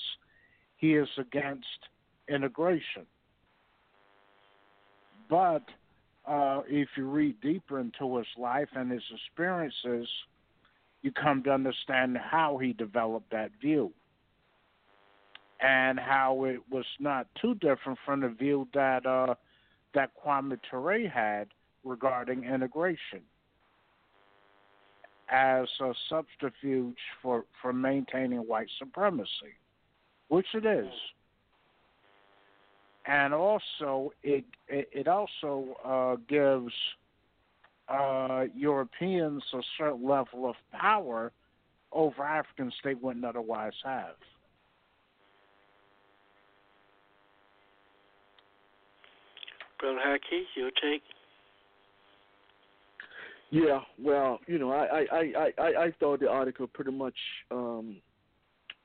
[0.77, 1.67] he is against
[2.29, 3.07] integration.
[5.29, 5.63] But
[6.27, 10.09] uh, if you read deeper into his life and his experiences,
[11.03, 13.93] you come to understand how he developed that view.
[15.61, 19.35] And how it was not too different from the view that uh,
[19.95, 21.49] that Kwame Ture had
[21.85, 23.21] regarding integration.
[25.31, 29.55] As a subterfuge for, for maintaining white supremacy,
[30.29, 30.91] which it is
[33.07, 36.73] and also it it, it also uh, gives
[37.89, 41.33] uh, Europeans a certain level of power
[41.93, 44.17] over Africans they wouldn't otherwise have.
[49.79, 51.03] Brother Haki, your take?
[53.51, 57.15] Yeah, well, you know, I I I I, I thought the article pretty much
[57.51, 57.97] um,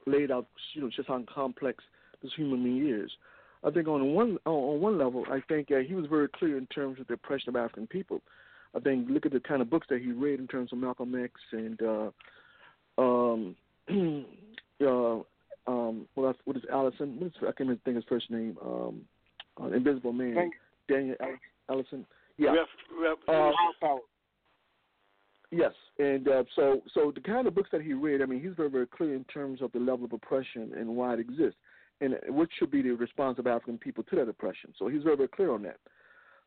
[0.06, 1.84] laid out, you know, just how complex
[2.22, 3.10] this human being is.
[3.64, 6.66] I think on one on one level, I think uh, he was very clear in
[6.68, 8.22] terms of the oppression of African people.
[8.76, 11.22] I think look at the kind of books that he read in terms of Malcolm
[11.22, 13.56] X and uh, um,
[14.82, 15.20] uh,
[15.68, 17.20] um, what, what is Ellison?
[17.20, 18.58] What is, I can't even think his first name.
[18.64, 19.02] Um,
[19.62, 20.36] uh, Invisible Man.
[20.36, 20.54] Thank
[20.88, 21.16] Daniel
[21.70, 22.06] Ellison.
[22.38, 22.52] Yeah.
[22.52, 22.68] Ref,
[23.02, 23.96] ref, uh,
[25.52, 28.54] Yes, and uh, so so the kind of books that he read, I mean, he's
[28.56, 31.58] very very clear in terms of the level of oppression and why it exists
[32.02, 34.74] and what should be the response of African people to that oppression.
[34.78, 35.78] So he's very, very clear on that.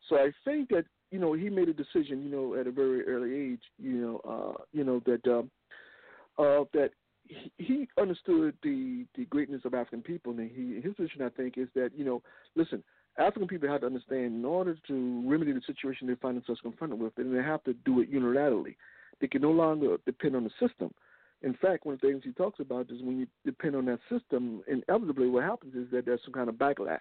[0.08, 3.06] So I think that you know he made a decision, you know, at a very
[3.06, 6.90] early age, you know, uh, you know that uh, uh, that
[7.24, 11.56] he, he understood the the greatness of African people, and he his position, I think,
[11.56, 12.22] is that you know,
[12.56, 12.82] listen,
[13.18, 16.98] African people have to understand in order to remedy the situation they find themselves confronted
[16.98, 18.76] with, then they have to do it unilaterally.
[19.20, 20.92] They can no longer depend on the system.
[21.42, 23.98] In fact, one of the things he talks about is when you depend on that
[24.08, 26.98] system, inevitably what happens is that there's some kind of backlash.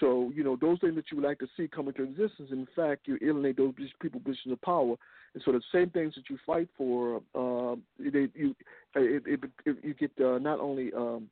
[0.00, 2.66] So, you know, those things that you would like to see come into existence, in
[2.74, 4.96] fact, you alienate those people positions of power.
[5.34, 8.56] And so the same things that you fight for, uh, they, you,
[8.96, 11.28] it, it, it, you get uh, not only um,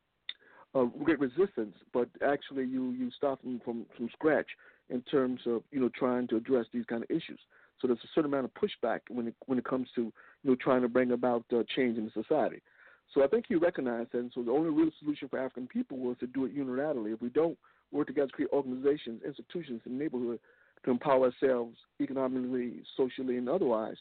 [0.75, 4.47] uh, great resistance, but actually you, you start them from, from scratch
[4.89, 7.41] in terms of, you know, trying to address these kind of issues.
[7.85, 10.13] So there's a certain amount of pushback when it when it comes to you
[10.51, 12.63] know trying to bring about uh, change in the society.
[13.13, 14.21] So I think he recognized that.
[14.21, 17.13] And so the only real solution for African people was to do it unilaterally.
[17.13, 17.59] If we don't
[17.93, 20.41] work together to create organizations, institutions in the neighborhood
[20.87, 23.97] to empower ourselves economically, socially, and otherwise,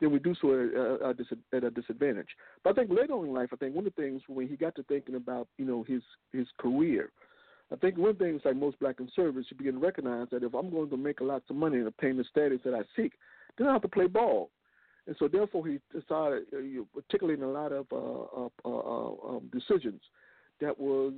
[0.00, 2.30] then we do so at a, at a disadvantage.
[2.64, 4.56] But I think later on in life, I think one of the things when he
[4.56, 6.02] got to thinking about you know his
[6.32, 7.12] his career,
[7.72, 10.54] I think one thing is like most black conservatives, you begin to recognize that if
[10.54, 13.12] I'm going to make a lot of money and obtain the status that I seek,
[13.58, 14.50] then I have to play ball.
[15.06, 16.44] And so therefore he decided,
[16.94, 20.00] particularly in a lot of uh, uh, uh, um, decisions
[20.60, 21.12] that was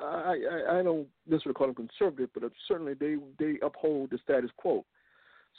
[0.00, 4.50] I, I I don't necessarily call them conservative, but certainly they they uphold the status
[4.56, 4.84] quo.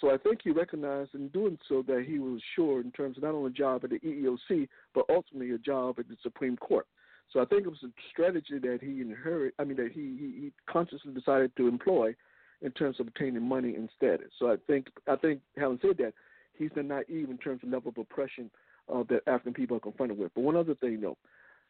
[0.02, 3.24] So I think he recognized in doing so that he was sure in terms of
[3.24, 6.88] not only a job at the EEOC, but ultimately a job at the Supreme Court.
[7.32, 9.54] So I think it was a strategy that he inherited.
[9.60, 12.16] I mean that he, he, he consciously decided to employ
[12.62, 14.32] in terms of obtaining money and status.
[14.38, 16.14] So I think I think having said that,
[16.58, 18.50] he's not naive in terms of level of oppression
[18.94, 20.32] uh, that African people are confronted with.
[20.34, 21.18] But one other thing though,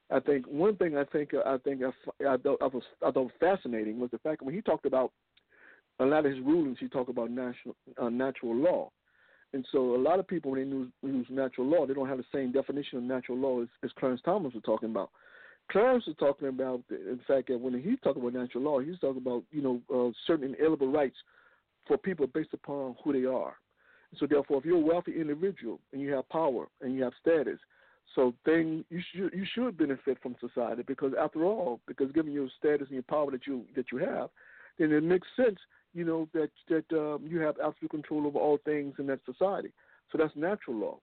[0.09, 3.99] I think one thing I think I think I, I, I, was, I thought fascinating
[3.99, 5.11] was the fact when he talked about
[5.99, 8.89] a lot of his rulings, he talked about national uh, natural law.
[9.53, 12.19] And so a lot of people, when they use, use natural law, they don't have
[12.19, 15.09] the same definition of natural law as, as Clarence Thomas was talking about.
[15.71, 19.21] Clarence was talking about, in fact, that when he talked about natural law, he's talking
[19.21, 21.17] about, you know, uh, certain inalienable rights
[21.87, 23.55] for people based upon who they are.
[24.17, 27.59] So therefore, if you're a wealthy individual and you have power and you have status,
[28.15, 32.49] so then you should you should benefit from society because after all, because given your
[32.57, 34.29] status and your power that you that you have,
[34.79, 35.59] then it makes sense
[35.93, 39.71] you know that that um, you have absolute control over all things in that society.
[40.11, 40.97] So that's natural law.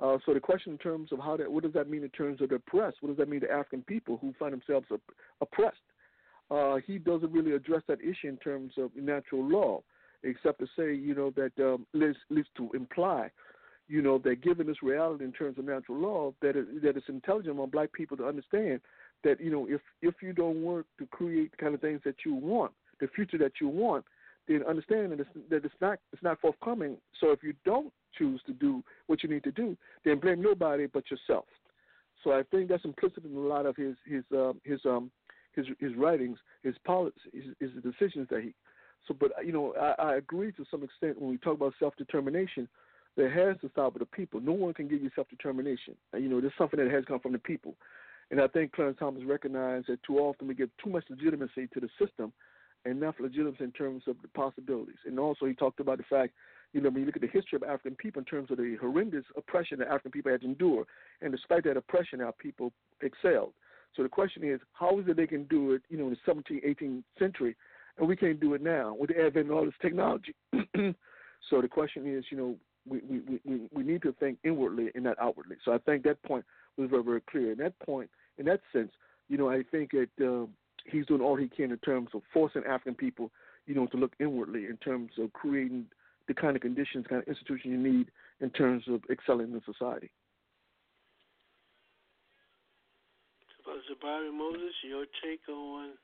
[0.00, 2.40] Uh, so the question in terms of how that, what does that mean in terms
[2.40, 2.96] of the oppressed?
[3.00, 5.76] What does that mean to African people who find themselves op- oppressed?
[6.50, 9.82] Uh, he doesn't really address that issue in terms of natural law,
[10.22, 13.30] except to say, you know, that um, leads, leads to imply,
[13.88, 17.08] you know, that given this reality in terms of natural law, that it, that it's
[17.08, 18.80] intelligent on black people to understand
[19.24, 22.16] that, you know, if if you don't work to create the kind of things that
[22.26, 24.04] you want, the future that you want,
[24.48, 26.96] then understand that it's, that it's not it's not forthcoming.
[27.20, 30.86] So if you don't choose to do what you need to do, then blame nobody
[30.86, 31.46] but yourself.
[32.22, 35.10] So I think that's implicit in a lot of his his uh, his um
[35.54, 38.54] his his writings, his policies, his, his decisions that he.
[39.08, 41.96] So, but you know, I, I agree to some extent when we talk about self
[41.96, 42.68] determination.
[43.14, 44.40] That has to start with the people.
[44.40, 45.94] No one can give you self determination.
[46.14, 47.74] You know, there's something that has come from the people.
[48.30, 51.80] And I think Clarence Thomas recognized that too often we give too much legitimacy to
[51.80, 52.32] the system
[52.86, 54.96] and enough legitimacy in terms of the possibilities.
[55.04, 56.32] And also, he talked about the fact,
[56.72, 58.76] you know, when you look at the history of African people in terms of the
[58.80, 60.86] horrendous oppression that African people had to endure,
[61.20, 62.72] and despite that oppression, our people
[63.02, 63.52] excelled.
[63.94, 66.32] So the question is, how is it they can do it, you know, in the
[66.32, 67.56] 17th, 18th century,
[67.98, 70.34] and we can't do it now with the advent of all this technology?
[71.50, 72.56] so the question is, you know,
[72.88, 75.56] we, we, we, we need to think inwardly and not outwardly.
[75.64, 76.44] So I think that point
[76.76, 77.52] was very, very clear.
[77.52, 78.92] In that point, in that sense,
[79.28, 80.48] you know, I think that um,
[80.90, 83.30] he's doing all he can in terms of forcing African people,
[83.66, 85.86] you know, to look inwardly in terms of creating
[86.28, 90.10] the kind of conditions, kind of institution you need in terms of excelling in society.
[93.64, 95.98] So, Barry Moses, your take on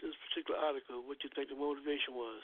[0.00, 2.42] this particular article, what you think the motivation was?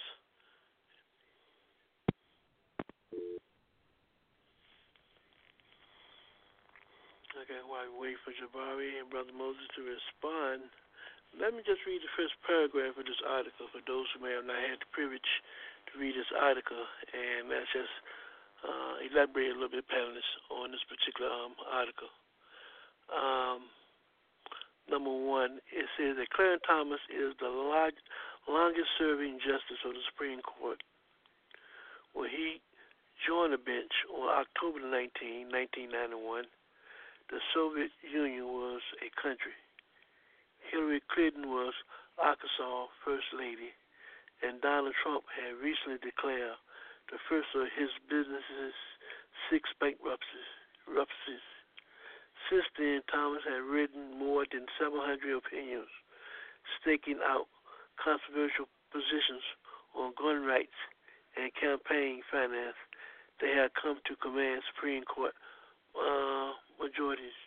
[7.41, 10.69] Okay, while we wait for Jabari and Brother Moses to respond,
[11.39, 14.45] let me just read the first paragraph of this article for those who may have
[14.45, 17.95] not had the privilege to read this article, and let's just
[18.63, 22.13] uh, elaborate a little bit, panelists, on this particular um, article.
[23.11, 23.71] Um,
[24.87, 27.97] number one, it says that Clarence Thomas is the large,
[28.47, 30.83] longest serving justice of the Supreme Court.
[32.13, 32.61] When he
[33.27, 36.47] joined the bench on October 19, 1991,
[37.31, 39.55] the Soviet Union was a country.
[40.71, 41.75] Hillary Clinton was
[42.19, 43.75] Arkansas First Lady,
[44.43, 46.57] and Donald Trump had recently declared
[47.13, 48.77] the first of his business's
[49.51, 50.49] six bankruptcies.
[52.49, 55.91] Since then, Thomas had written more than 700 opinions,
[56.81, 57.47] staking out
[58.01, 59.45] controversial positions
[59.95, 60.75] on gun rights
[61.37, 62.79] and campaign finance
[63.41, 65.33] They had come to command Supreme Court
[65.95, 66.53] uh,
[66.83, 67.39] majorities.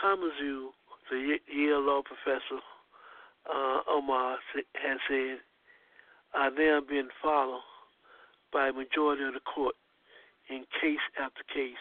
[0.00, 0.70] Thomas view
[1.10, 2.60] the Yale law professor
[3.46, 5.38] uh, Amar has said
[6.36, 7.62] are now being followed
[8.52, 9.74] by a majority of the court
[10.48, 11.80] in case after case.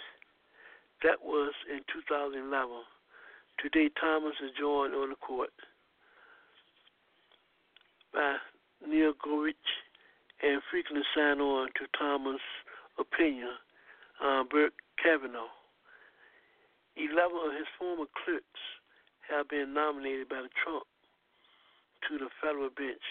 [1.03, 2.49] That was in 2011.
[3.61, 5.51] Today, Thomas is joined on the court
[8.13, 8.37] by
[8.87, 9.55] Neil Gorsuch
[10.41, 12.39] and frequently sign on to Thomas'
[12.97, 13.51] opinion,
[14.23, 14.71] uh, Brett
[15.01, 15.51] Kavanaugh.
[16.95, 18.63] 11 of his former clerks
[19.29, 20.83] have been nominated by the Trump
[22.07, 23.03] to the federal bench.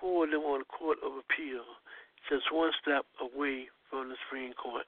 [0.00, 1.66] Four of them on the Court of Appeal,
[2.30, 4.86] just one step away from the Supreme Court.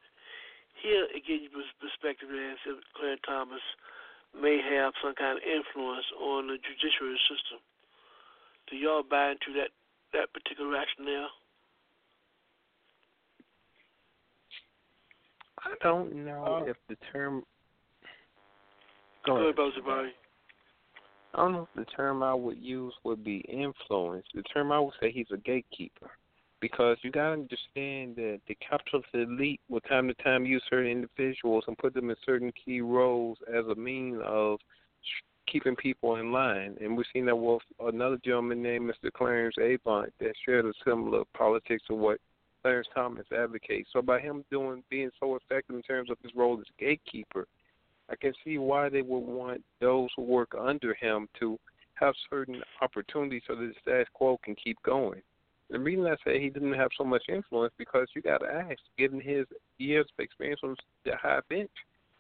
[0.82, 1.51] Here, it gives you
[1.82, 3.65] perspective as if Clarence Thomas
[4.32, 7.59] may have some kind of influence on the judiciary system.
[8.70, 9.74] Do y'all buy into that,
[10.15, 11.35] that particular rationale?
[15.65, 17.45] I don't know Uh, if the term.
[19.27, 19.57] Go Go ahead, ahead.
[19.57, 19.73] Brother
[20.07, 20.11] Jabari.
[21.35, 24.27] I don't know if the term I would use would be influence.
[24.35, 26.11] The term I would say he's a gatekeeper.
[26.61, 30.90] Because you got to understand that the capitalist elite will time to time use certain
[30.90, 34.59] individuals and put them in certain key roles as a means of
[35.51, 36.77] keeping people in line.
[36.81, 39.11] And we've seen that with another gentleman named Mr.
[39.11, 42.19] Clarence Avant that shared a similar politics of what
[42.62, 43.89] Clarence Thomas advocates.
[43.93, 47.47] So by him doing being so effective in terms of his role as gatekeeper,
[48.11, 51.59] I can see why they would want those who work under him to
[51.95, 55.23] have certain opportunities so that the status quo can keep going.
[55.70, 58.78] The reason I say he didn't have so much influence because you got to ask,
[58.99, 59.47] given his
[59.78, 60.74] years of experience on
[61.05, 61.70] the high bench,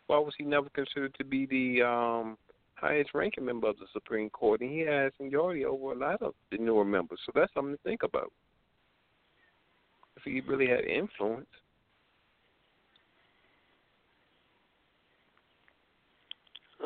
[0.06, 2.38] why was he never considered to be the um,
[2.74, 4.60] highest ranking member of the Supreme Court?
[4.60, 7.82] And he has seniority over a lot of the newer members, so that's something to
[7.82, 8.32] think about.
[10.16, 11.46] If he really had influence.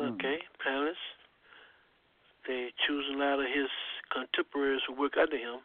[0.01, 0.15] Mm.
[0.15, 0.95] Okay, Palace.
[2.47, 3.69] They choose a lot of his
[4.13, 5.59] contemporaries who work under him.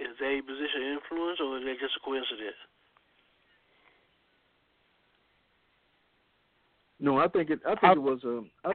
[0.00, 2.56] Is that a position of influence or is that just a coincidence?
[7.00, 7.60] No, I think it.
[7.66, 8.42] I think I- it was a.
[8.64, 8.72] I,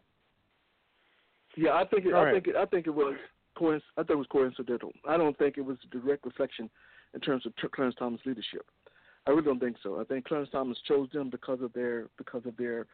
[1.55, 2.11] yeah, I think it.
[2.11, 2.33] Go I ahead.
[2.35, 2.55] think it.
[2.55, 3.15] I think it was.
[3.57, 4.91] Coinc- I think it was coincidental.
[5.07, 6.69] I don't think it was a direct reflection
[7.13, 8.65] in terms of Tr- Clarence Thomas' leadership.
[9.27, 9.99] I really don't think so.
[10.01, 12.87] I think Clarence Thomas chose them because of their because of their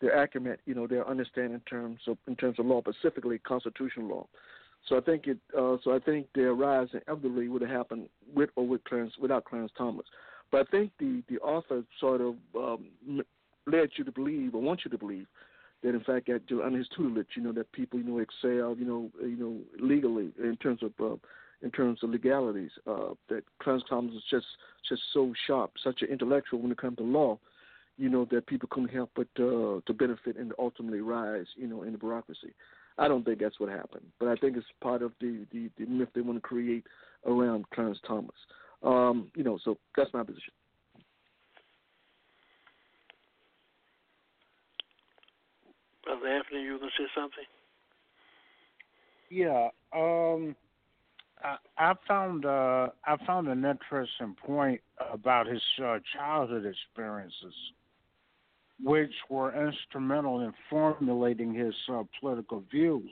[0.00, 4.08] their acumen, you know, their understanding in terms of in terms of law, specifically constitutional
[4.08, 4.26] law.
[4.88, 5.38] So I think it.
[5.56, 9.44] Uh, so I think their rise inevitably would have happened with or with Clarence without
[9.44, 10.06] Clarence Thomas.
[10.50, 12.86] But I think the the author sort of um,
[13.66, 15.26] led you to believe or want you to believe
[15.82, 18.84] that in fact uh, under his tutelage, you know, that people you know excel, you
[18.84, 21.16] know, you know, legally in terms of uh,
[21.62, 22.70] in terms of legalities.
[22.86, 24.46] Uh, that Clarence Thomas is just
[24.88, 27.38] just so sharp, such an intellectual when it comes to law.
[27.98, 31.82] You know that people couldn't help but uh, to benefit and ultimately rise, you know,
[31.82, 32.52] in the bureaucracy.
[32.98, 35.86] I don't think that's what happened, but I think it's part of the the, the
[35.86, 36.84] myth they want to create
[37.26, 38.36] around Clarence Thomas.
[38.82, 40.52] Um, you know, so that's my position.
[46.04, 47.44] Brother Anthony, you were going to say something?
[49.28, 49.68] Yeah.
[49.92, 50.54] Um,
[51.42, 54.80] I, I found uh, I found an interesting point
[55.12, 57.54] about his uh, childhood experiences,
[58.82, 63.10] which were instrumental in formulating his uh, political views.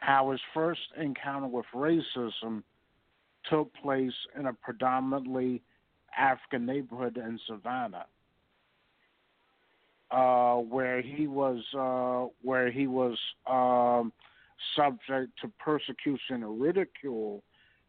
[0.00, 2.62] How his first encounter with racism
[3.48, 5.62] took place in a predominantly
[6.16, 8.06] African neighborhood in Savannah.
[10.10, 13.16] Uh, where he was uh, where he was
[13.46, 14.12] um,
[14.76, 17.42] subject to persecution and ridicule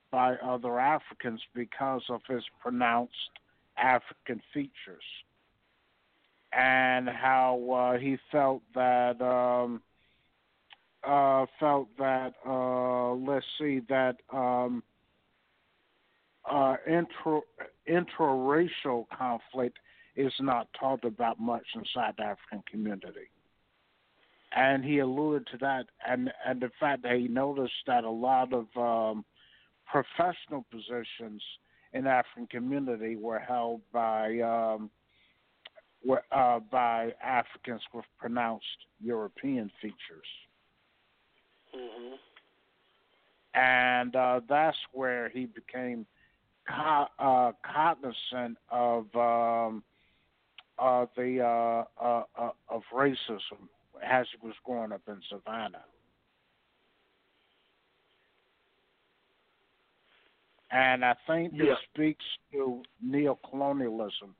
[0.10, 3.31] by other Africans because of his pronounced
[3.77, 5.03] African features,
[6.58, 9.82] and how uh, he felt that um,
[11.04, 14.84] uh, felt that uh, let's see that um,
[16.50, 17.42] uh, intra
[17.90, 19.78] interracial conflict
[20.16, 23.30] is not talked about much inside the African community.
[24.56, 28.54] And he alluded to that, and and the fact that he noticed that a lot
[28.54, 29.26] of um,
[29.88, 31.42] professional positions
[31.94, 34.92] in African community were held by um,
[36.32, 38.66] uh, by Africans with pronounced
[39.02, 40.28] European features,
[41.76, 42.16] Mm-hmm.
[43.54, 46.06] and uh, that's where he became
[46.68, 49.84] co- uh, cognizant of um,
[50.80, 53.68] uh, the uh, uh, uh, of racism
[54.04, 55.86] as he was growing up in Savannah.
[60.72, 61.76] And I think this Yeah.
[61.94, 64.34] speaks to neocolonialism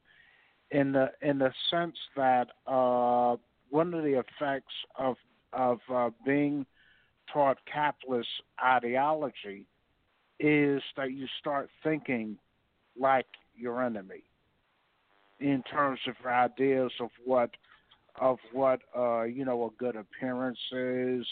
[0.74, 3.38] in the in the sense that uh,
[3.70, 5.16] one of the effects of
[5.54, 6.66] of uh, being
[7.32, 8.28] taught capitalist
[8.64, 9.66] ideology
[10.40, 12.38] is that you start thinking
[13.00, 14.24] like your enemy
[15.40, 17.52] in terms of ideas of what
[18.20, 21.26] of what uh, you know a good appearance is,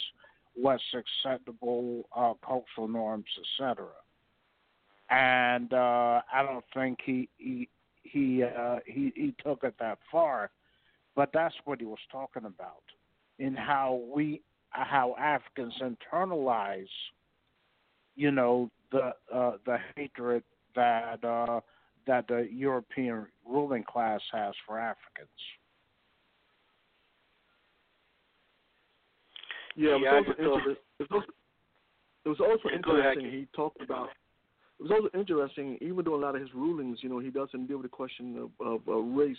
[0.54, 3.88] what's acceptable uh, cultural norms, etc.
[5.10, 7.68] And uh, I don't think he he
[8.04, 10.52] he, uh, he he took it that far,
[11.16, 12.84] but that's what he was talking about
[13.40, 16.86] in how we how Africans internalize,
[18.16, 20.44] you know, the uh, the hatred
[20.76, 21.60] that uh,
[22.08, 25.30] that the European ruling class has for Africans.
[29.76, 31.28] Yeah, Yeah, it, was also, it, was also,
[32.26, 33.40] it was also Yeah, go ahead, interesting.
[33.40, 34.10] He talked about.
[34.82, 37.68] It was also interesting, even though a lot of his rulings, you know, he doesn't
[37.68, 39.38] deal with the question of, of uh, race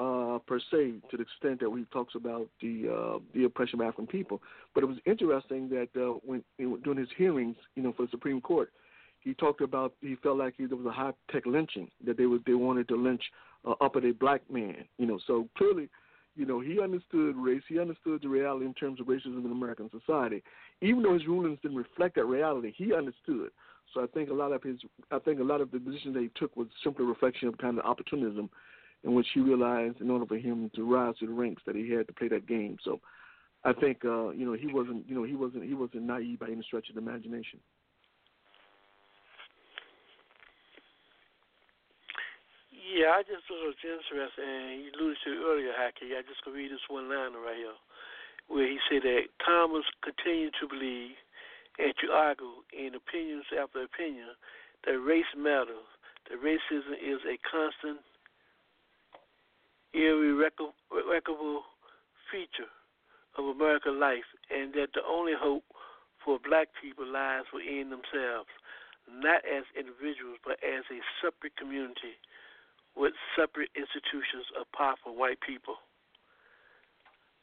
[0.00, 3.86] uh, per se, to the extent that he talks about the uh, the oppression of
[3.86, 4.42] African people.
[4.74, 8.40] But it was interesting that uh, when during his hearings, you know, for the Supreme
[8.40, 8.72] Court,
[9.20, 12.26] he talked about he felt like he, there was a high tech lynching that they
[12.26, 13.22] was they wanted to lynch
[13.64, 14.84] uh, up at a black man.
[14.98, 15.88] You know, so clearly,
[16.34, 17.62] you know, he understood race.
[17.68, 20.42] He understood the reality in terms of racism in American society.
[20.82, 23.50] Even though his rulings didn't reflect that reality, he understood.
[23.92, 24.78] So I think a lot of his,
[25.10, 27.58] I think a lot of the positions that he took was simply a reflection of
[27.58, 28.50] kind of opportunism,
[29.04, 31.90] in which he realized in order for him to rise to the ranks that he
[31.90, 32.76] had to play that game.
[32.82, 33.00] So
[33.64, 36.48] I think, uh, you know, he wasn't, you know, he wasn't, he wasn't naive by
[36.48, 37.60] any stretch of the imagination.
[42.94, 46.14] Yeah, I just thought it was interesting, and you alluded to earlier, Haki.
[46.14, 47.74] I just gonna read this one line right here,
[48.46, 51.18] where he said that Thomas continued to believe
[51.78, 54.36] and to argue in opinions after opinion
[54.86, 55.88] that race matters,
[56.30, 58.00] that racism is a constant,
[59.92, 61.64] irrecoverable
[62.30, 62.70] feature
[63.36, 65.64] of American life, and that the only hope
[66.24, 68.48] for black people lies within themselves,
[69.10, 72.16] not as individuals, but as a separate community
[72.96, 75.76] with separate institutions apart from white people.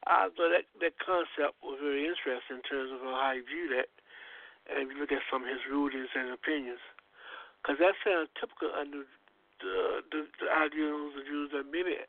[0.07, 3.91] I thought that that concept was very interesting in terms of how he viewed that,
[4.71, 6.81] and if you look at some of his rulings and opinions,
[7.61, 9.05] because that sounds typical under
[9.61, 12.01] the, the, the ideals and views that many,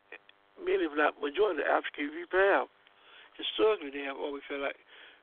[0.56, 2.68] many if not majority of African people have.
[3.36, 4.76] Historically, they have always felt like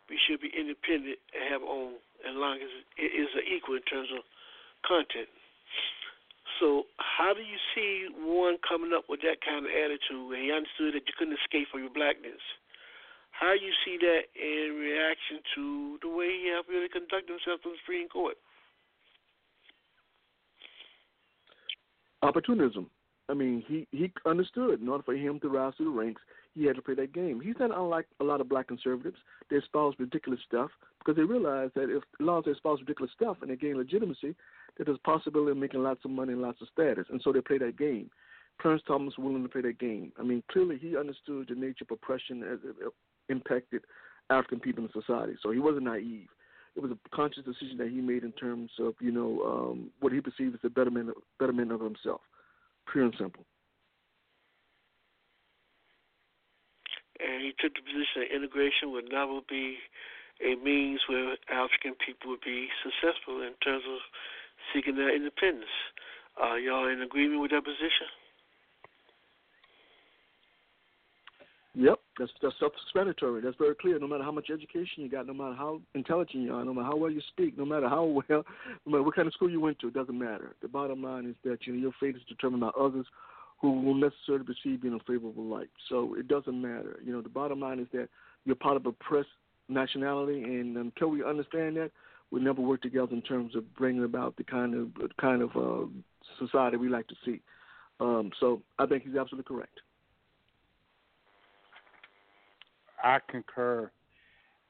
[0.09, 3.85] we should be independent and have our own, as long as it is equal in
[3.85, 4.25] terms of
[4.85, 5.29] content.
[6.57, 10.51] So, how do you see one coming up with that kind of attitude when he
[10.51, 12.41] understood that you couldn't escape from your blackness?
[13.31, 15.63] How you see that in reaction to
[16.03, 16.91] the way he have really
[17.49, 18.35] himself in the Supreme Court?
[22.21, 22.89] Opportunism.
[23.29, 26.21] I mean, he he understood in order for him to rise to the ranks,
[26.55, 27.39] he had to play that game.
[27.39, 29.17] He's not unlike a lot of black conservatives.
[29.49, 33.13] They espouse ridiculous stuff because they realize that if as long as they espouse ridiculous
[33.13, 34.35] stuff and they gain legitimacy,
[34.77, 37.05] that there's a possibility of making lots of money and lots of status.
[37.11, 38.09] And so they play that game.
[38.59, 40.11] Clarence Thomas was willing to play that game.
[40.19, 42.91] I mean, clearly he understood the nature of oppression as it
[43.29, 43.83] impacted
[44.29, 45.35] African people in society.
[45.41, 46.27] So he wasn't naive.
[46.75, 50.13] It was a conscious decision that he made in terms of, you know, um, what
[50.13, 51.09] he perceived as the betterment,
[51.39, 52.21] betterment of himself.
[52.91, 53.45] Pure and simple.
[57.19, 59.77] And he took the position that integration would never be
[60.39, 63.99] a means where African people would be successful in terms of
[64.71, 65.75] seeking their independence.
[66.39, 68.07] Are y'all in agreement with that position?
[71.75, 73.41] Yep, that's that's self-explanatory.
[73.41, 73.99] That's very clear.
[73.99, 76.87] No matter how much education you got, no matter how intelligent you are, no matter
[76.87, 78.43] how well you speak, no matter how well,
[78.85, 80.55] no matter what kind of school you went to, it doesn't matter.
[80.61, 83.05] The bottom line is that you know your fate is determined by others
[83.61, 85.69] who will necessarily perceive you in a favorable light.
[85.89, 86.99] So it doesn't matter.
[87.03, 88.07] You know, the bottom line is that
[88.45, 89.29] you're part of a oppressed
[89.67, 91.91] nationality, and until we understand that,
[92.31, 95.87] we'll never work together in terms of bringing about the kind of kind of uh,
[96.43, 97.41] society we like to see.
[97.99, 99.79] Um, so I think he's absolutely correct.
[103.03, 103.91] I concur,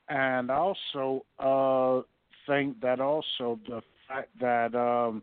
[0.08, 2.02] and also uh,
[2.48, 5.22] think that also the fact that um,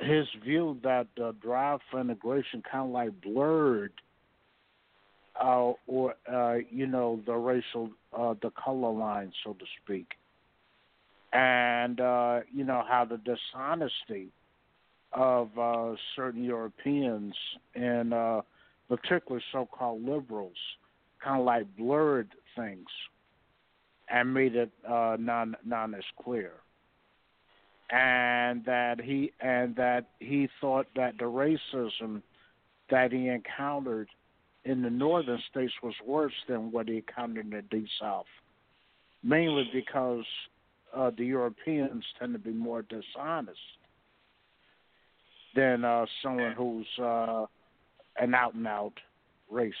[0.00, 3.92] his view that the drive for integration kind of like blurred,
[5.40, 10.06] uh, or uh, you know, the racial, uh, the color line, so to speak,
[11.32, 14.28] and uh, you know how the dishonesty
[15.12, 17.34] of uh, certain Europeans
[17.74, 18.42] and uh,
[18.88, 20.56] particularly so-called liberals
[21.24, 22.86] kind of like blurred things
[24.08, 26.52] and made it uh, non non as clear.
[27.90, 32.22] And that he and that he thought that the racism
[32.90, 34.08] that he encountered
[34.64, 38.26] in the northern states was worse than what he encountered in the deep south,
[39.22, 40.24] mainly because
[40.96, 43.58] uh, the Europeans tend to be more dishonest
[45.54, 47.46] than uh, someone who's uh,
[48.18, 48.94] an out and out
[49.52, 49.74] racist.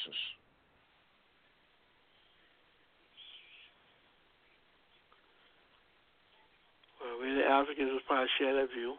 [7.14, 8.94] Well, many Africans will probably share that view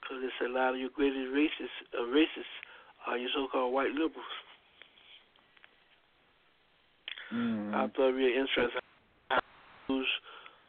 [0.00, 2.54] because it's a lot of your greatest racists, uh, racists
[3.06, 4.36] are your so-called white liberals.
[7.34, 7.74] Mm-hmm.
[7.74, 8.80] I thought it really interesting.
[9.88, 10.08] Who's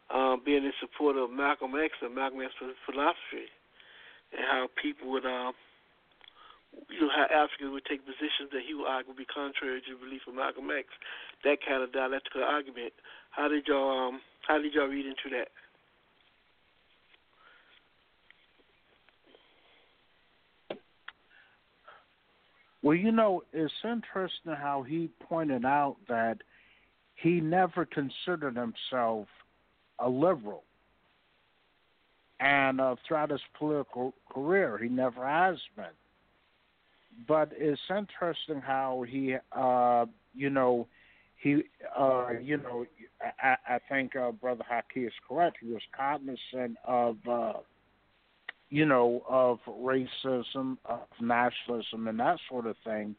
[0.09, 2.51] um, being in support of Malcolm X and Malcolm X
[2.89, 3.47] philosophy,
[4.33, 5.53] and how people would, um,
[6.89, 9.93] you know, how Africans would take positions that he would argue would be contrary to
[9.93, 10.87] the belief of Malcolm X.
[11.43, 12.91] That kind of dialectical argument.
[13.31, 15.51] How did y'all, um, how did y'all read into that?
[22.86, 26.38] Well, you know, it's interesting how he pointed out that
[27.16, 29.28] he never considered himself
[29.98, 30.62] a liberal.
[32.40, 35.86] And uh, throughout his political career, he never has been.
[37.28, 40.06] But it's interesting how he, uh,
[40.36, 40.88] you know,
[41.41, 41.64] he,
[41.98, 42.86] uh, you know,
[43.41, 45.57] I, I think uh, Brother Haki is correct.
[45.60, 47.53] He was cognizant of uh,
[48.76, 53.15] you know, of racism, of nationalism, and that sort of thing,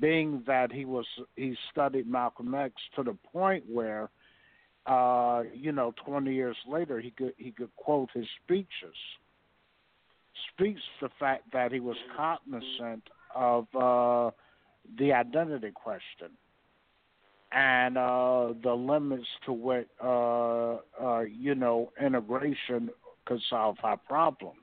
[0.00, 1.04] being that he was
[1.34, 4.08] he studied Malcolm X to the point where,
[4.86, 8.94] uh, you know, 20 years later he could he could quote his speeches.
[10.52, 13.02] Speaks the fact that he was cognizant
[13.34, 14.30] of uh,
[14.96, 16.30] the identity question
[17.50, 22.90] and uh, the limits to what uh, uh, you know integration
[23.26, 24.60] could solve our problems.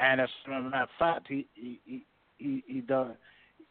[0.00, 2.04] And as a matter of fact, he he
[2.38, 3.12] he, he does.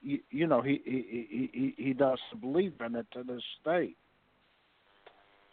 [0.02, 3.93] You, you know, he, he he he does believe in it to this day,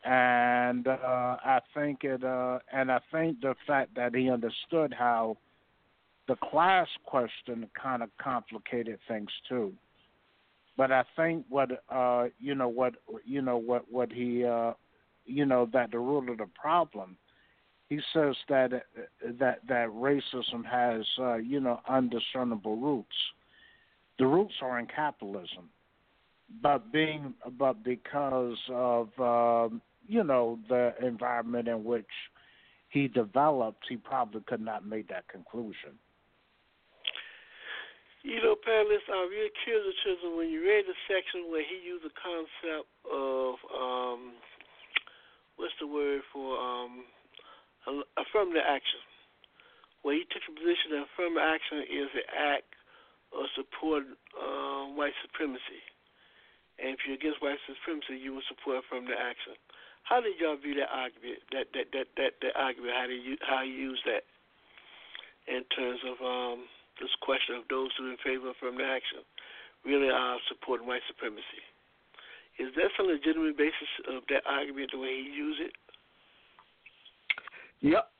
[0.04, 5.36] and uh, I think it, uh, and I think the fact that he understood how
[6.28, 9.72] the class question kind of complicated things too.
[10.76, 14.72] But I think what uh, you know what you know what what he uh,
[15.26, 17.16] you know that the root of the problem
[17.88, 18.70] he says that
[19.38, 23.16] that that racism has uh, you know undiscernible roots.
[24.18, 25.70] The roots are in capitalism,
[26.62, 29.74] but being but because of uh,
[30.06, 32.06] you know the environment in which
[32.90, 35.96] he developed, he probably could not make that conclusion.
[38.22, 42.04] You know, panelists, I'm really curious, Chisholm, when you read the section where he used
[42.04, 44.32] the concept of um,
[45.56, 47.04] what's the word for um,
[48.16, 49.00] affirmative action,
[50.02, 52.70] where he took the position that affirmative action is an act
[53.32, 54.04] of support
[54.36, 55.82] uh, white supremacy.
[56.78, 59.58] And if you're against white supremacy, you will support affirmative action.
[60.06, 61.44] How did y'all view that argument?
[61.52, 62.96] That that that that, that argument?
[62.96, 64.24] How did you how you use that
[65.44, 66.64] in terms of um,
[66.96, 69.20] this question of those who are in favor of affirmative action
[69.84, 71.60] really are supporting white supremacy?
[72.58, 75.76] Is that some legitimate basis of that argument the way he used it?
[77.80, 78.10] Yep,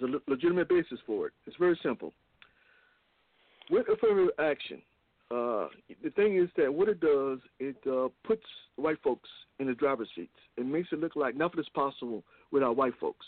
[0.00, 1.32] there's a legitimate basis for it.
[1.46, 2.12] It's very simple.
[3.70, 4.82] With affirmative action,
[5.30, 5.68] uh,
[6.02, 8.42] the thing is that what it does, it uh, puts
[8.76, 9.28] white folks
[9.58, 10.30] in the driver's seat.
[10.56, 13.24] It makes it look like nothing is possible without white folks.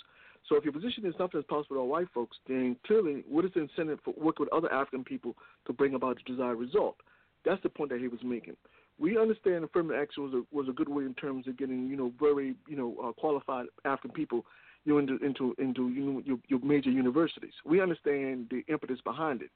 [0.48, 3.50] So if your position is nothing is possible without white folks, then clearly, what is
[3.54, 5.34] the incentive for working with other African people
[5.66, 6.96] to bring about the desired result?
[7.44, 8.56] That's the point that he was making.
[8.98, 11.96] We understand affirmative action was a, was a good way in terms of getting, you
[11.96, 14.44] know, very, you know, uh, qualified African people
[14.86, 17.52] you into into into you know, your, your major universities.
[17.64, 19.50] We understand the impetus behind it,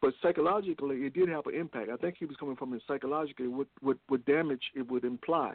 [0.00, 1.90] but psychologically, it did have an impact.
[1.92, 5.54] I think he was coming from it psychologically, what what what damage it would imply,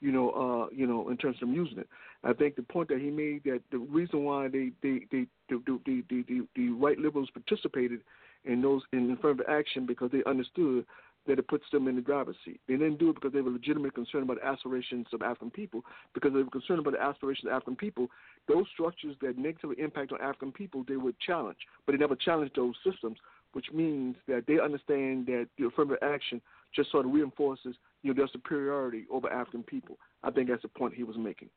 [0.00, 1.88] you know, uh, you know, in terms of using it.
[2.24, 5.62] I think the point that he made that the reason why they they they the
[5.66, 8.00] the the, the, the, white liberals participated
[8.44, 10.86] in those in affirmative action because they understood
[11.26, 12.60] that it puts them in the driver's seat.
[12.68, 15.82] They didn't do it because they were legitimately concerned about the aspirations of African people.
[16.12, 18.08] Because they were concerned about the aspirations of African people,
[18.48, 21.58] those structures that negatively impact on African people, they would challenge.
[21.86, 23.18] But they never challenged those systems,
[23.52, 26.40] which means that they understand that the affirmative action
[26.74, 29.96] just sort of reinforces you know, their superiority over African people.
[30.22, 31.48] I think that's the point he was making.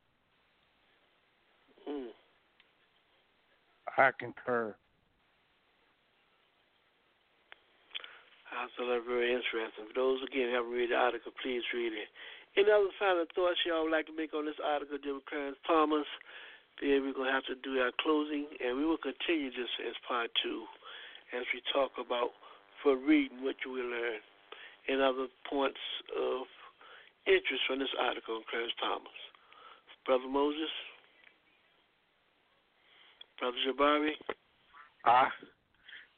[1.88, 2.08] Mm.
[3.96, 4.74] I concur.
[8.48, 9.86] I found that very interesting.
[9.92, 12.08] For those, again, who haven't read the article, please read it.
[12.56, 16.08] Any other final thoughts y'all would like to make on this article, Jim Clarence Thomas?
[16.80, 19.94] Then we're going to have to do our closing, and we will continue this as
[20.06, 20.64] part two
[21.34, 22.30] as we talk about
[22.82, 24.22] for reading what you will learn
[24.88, 25.80] and other points
[26.16, 26.46] of
[27.26, 29.18] interest from this article on Clarence Thomas.
[30.06, 30.72] Brother Moses?
[33.38, 34.12] Brother Jabari?
[35.04, 35.28] Ah.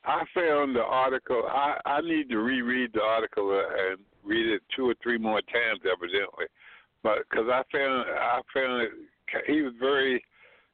[0.05, 1.43] I found the article.
[1.47, 5.81] I I need to reread the article and read it two or three more times,
[5.85, 6.47] evidently,
[7.03, 8.91] but because I found I found it,
[9.47, 10.25] he was very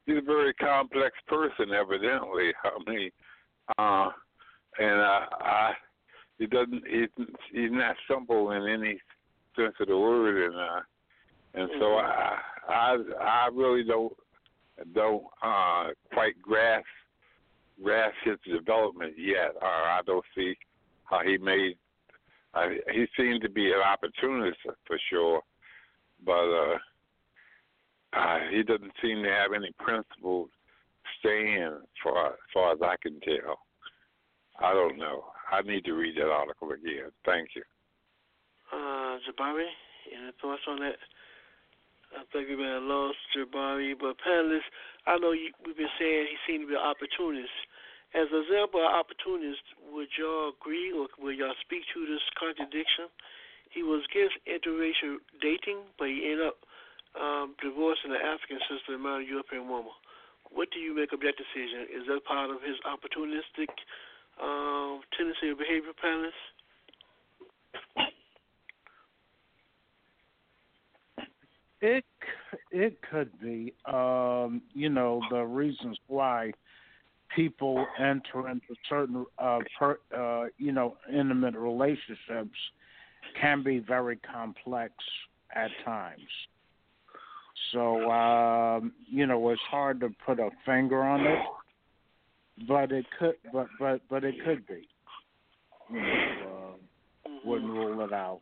[0.07, 2.51] he's a very complex person, evidently.
[2.63, 3.11] I mean,
[3.77, 4.09] uh,
[4.79, 5.73] and I, I
[6.39, 8.99] he doesn't he's, he's not simple in any
[9.55, 10.81] sense of the word, and uh,
[11.53, 14.13] and so I I I really don't
[14.93, 16.85] don't uh, quite grasp
[17.83, 20.55] grasp his development yet, or I don't see
[21.05, 21.77] how he made.
[22.53, 25.41] Uh, he seemed to be an opportunist for sure,
[26.25, 26.77] but uh,
[28.17, 30.49] uh, he doesn't seem to have any principled
[31.19, 33.59] stand, for as far as I can tell.
[34.59, 35.25] I don't know.
[35.51, 37.11] I need to read that article again.
[37.25, 37.63] Thank you.
[38.73, 39.69] Uh, Jabari,
[40.11, 40.97] any thoughts on that?
[42.15, 44.71] I think we've lost Jabari, but panelists,
[45.05, 47.53] I know you, we've been saying he seemed to be an opportunist.
[48.15, 49.61] As an example of opportunist,
[49.91, 53.11] would y'all agree or would y'all speak to this contradiction?
[53.69, 56.63] He was against interracial dating, but he ended up
[57.19, 59.91] um, divorcing an African sister and married a European woman.
[60.51, 61.87] What do you make of that decision?
[61.91, 63.69] Is that part of his opportunistic
[64.41, 66.33] um, tendency or behavior, patterns?
[71.81, 72.05] It
[72.71, 73.73] it could be.
[73.85, 76.51] Um, you know the reasons why
[77.35, 82.57] people enter into certain uh, per, uh, you know intimate relationships
[83.39, 84.93] can be very complex
[85.55, 86.21] at times.
[87.71, 91.39] So um, you know it's hard to put a finger on it,
[92.67, 93.35] but it could.
[93.51, 94.87] But but but it could be.
[95.89, 96.77] You know,
[97.25, 98.41] uh, wouldn't rule it out.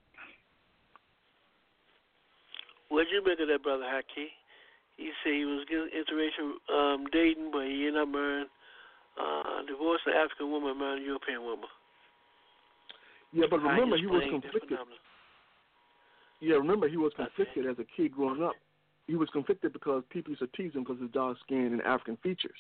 [2.90, 4.30] What'd you make of that, brother Haki?
[4.98, 8.48] He said he was getting interracial um, dating, but he ended up marrying,
[9.20, 11.68] uh, divorced an African woman, married a European woman.
[13.34, 14.78] Yeah, but remember he was conflicted.
[16.40, 18.54] Yeah, remember he was conflicted as a kid growing up.
[19.08, 21.82] He was conflicted because people used to tease him because of his dark skin and
[21.82, 22.58] African features,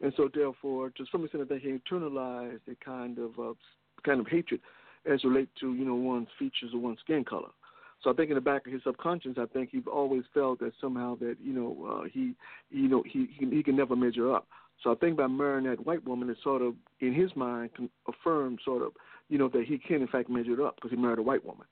[0.00, 3.54] and so therefore, to some extent, that he internalized a kind of uh,
[4.04, 4.60] kind of hatred
[5.10, 7.48] as relate to you know one's features or one's skin color.
[8.02, 10.72] So I think in the back of his subconscious, I think he always felt that
[10.80, 12.34] somehow that you know uh, he
[12.70, 14.46] you know he, he he can never measure up.
[14.82, 17.90] So I think by marrying that white woman, it sort of in his mind can
[18.06, 18.92] affirm sort of
[19.28, 21.66] you know that he can in fact measure up because he married a white woman.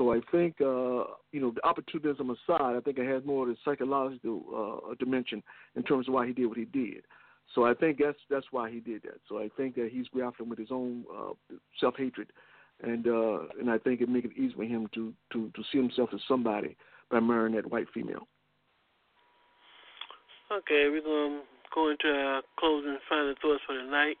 [0.00, 3.54] So I think uh, you know the opportunism aside, I think it has more of
[3.54, 5.42] the psychological uh, dimension
[5.76, 7.02] in terms of why he did what he did.
[7.54, 9.20] So I think that's that's why he did that.
[9.28, 11.34] So I think that he's grappling with his own uh,
[11.78, 12.28] self hatred
[12.82, 15.76] and uh, and I think it make it easy for him to, to, to see
[15.76, 16.78] himself as somebody
[17.10, 18.26] by marrying that white female.
[20.50, 21.40] Okay, we're to
[21.74, 24.16] go into our closing final thoughts for the night.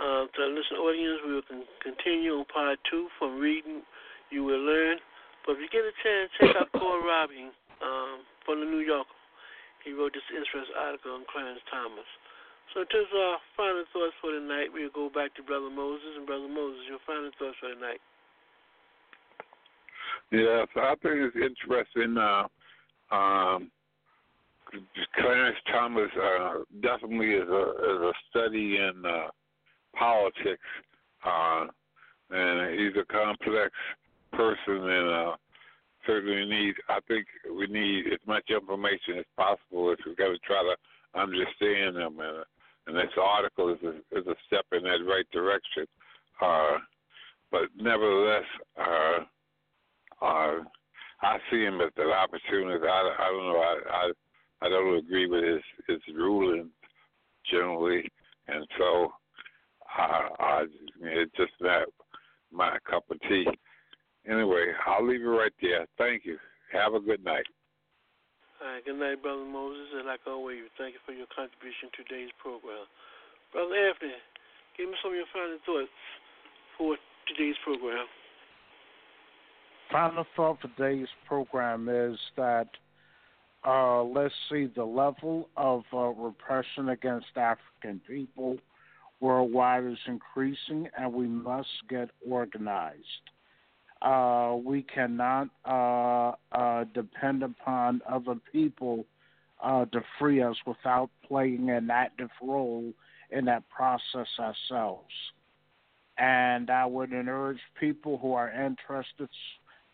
[0.00, 3.82] Uh, to our listening audience, we will con- continue on part two from reading.
[4.30, 4.98] You will learn.
[5.46, 7.50] But if you get a chance, check out Corey Robin
[7.82, 9.18] um, from the New Yorker.
[9.84, 12.06] He wrote this interesting article on Clarence Thomas.
[12.70, 15.68] So, in terms of our final thoughts for the night, we'll go back to Brother
[15.68, 16.14] Moses.
[16.16, 18.00] And, Brother Moses, your final thoughts for the night.
[20.30, 22.16] Yeah, so I think it's interesting.
[22.16, 22.46] Uh,
[23.12, 23.70] um,
[25.18, 29.28] Clarence Thomas uh, definitely is a is a study in uh,
[29.98, 30.64] politics,
[31.26, 31.66] uh,
[32.30, 33.70] and he's a complex
[34.32, 35.36] person, and uh,
[36.06, 36.74] certainly need.
[36.88, 37.26] I think
[37.56, 42.18] we need as much information as possible if we're going to try to understand him,
[42.20, 42.44] and
[42.86, 45.86] and this article is a, is a step in that right direction.
[46.40, 46.78] Uh,
[47.50, 48.44] but nevertheless,
[48.80, 49.18] uh,
[50.24, 50.58] uh,
[51.22, 52.82] I see him as an opportunist.
[52.82, 53.58] I, don't know.
[53.58, 54.12] I, I
[54.62, 56.70] I don't agree with his his ruling
[57.50, 58.10] generally,
[58.48, 59.12] and so
[59.96, 60.64] I, I
[61.02, 61.88] it's just not
[62.52, 63.46] my cup of tea.
[64.28, 65.86] Anyway, I'll leave it right there.
[65.98, 66.38] Thank you.
[66.72, 67.46] Have a good night.
[68.62, 69.88] All right, good night, Brother Moses.
[69.94, 72.86] And like always, thank you for your contribution to today's program.
[73.52, 74.14] Brother Anthony,
[74.78, 75.90] give me some of your final thoughts
[76.78, 76.96] for
[77.26, 78.06] today's program.
[79.90, 82.68] Final thought for today's program is that
[83.66, 88.56] uh, let's see the level of uh, repression against African people
[89.20, 92.98] worldwide is increasing, and we must get organized.
[94.02, 99.06] Uh, we cannot uh, uh, depend upon other people
[99.62, 102.92] uh, to free us without playing an active role
[103.30, 105.12] in that process ourselves.
[106.18, 109.28] And I would urge people who are interested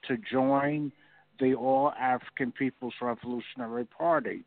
[0.06, 0.90] to join
[1.38, 4.42] the All African People's Revolutionary Party,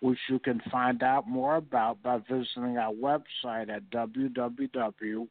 [0.00, 5.28] which you can find out more about by visiting our website at www.a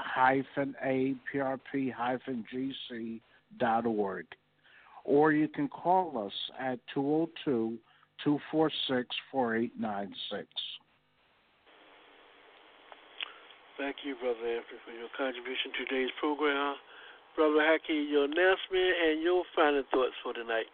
[0.00, 3.20] hyphen aprp hyphen gc
[3.58, 4.26] dot org,
[5.04, 7.78] or you can call us at 202
[8.24, 10.46] 246 4896.
[13.78, 16.76] Thank you, Brother Anthony, for your contribution to today's program.
[17.34, 20.68] Brother Haki, your announcement and your final thoughts for tonight.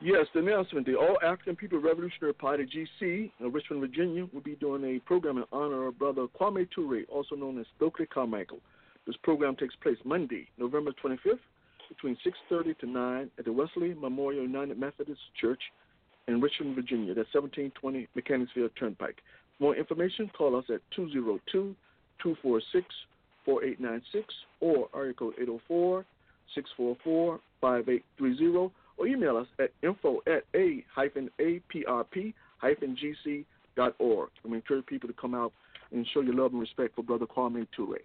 [0.00, 0.86] Yes, the announcement.
[0.86, 5.38] The All African People Revolutionary Party, GC, in Richmond, Virginia, will be doing a program
[5.38, 8.60] in honor of Brother Kwame Ture, also known as Stokely Carmichael.
[9.08, 11.40] This program takes place Monday, November 25th,
[11.88, 15.60] between 6.30 to 9 at the Wesley Memorial United Methodist Church
[16.28, 17.12] in Richmond, Virginia.
[17.12, 19.16] That's 1720 Mechanicsville Turnpike.
[19.56, 21.74] For more information, call us at 202
[22.22, 22.86] 246
[23.44, 26.04] 4896 or area code 804
[26.54, 33.44] 644 5830 or email us at info at a hyphen aprp hyphen gc
[33.76, 34.30] dot org.
[34.44, 35.52] We encourage people to come out
[35.92, 37.98] and show your love and respect for Brother Kwame Ture.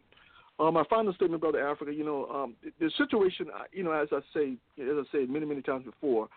[0.60, 4.08] Um, my final statement, Brother Africa, you know, um, the situation, uh, you know, as
[4.12, 6.30] I say, as I said many, many times before,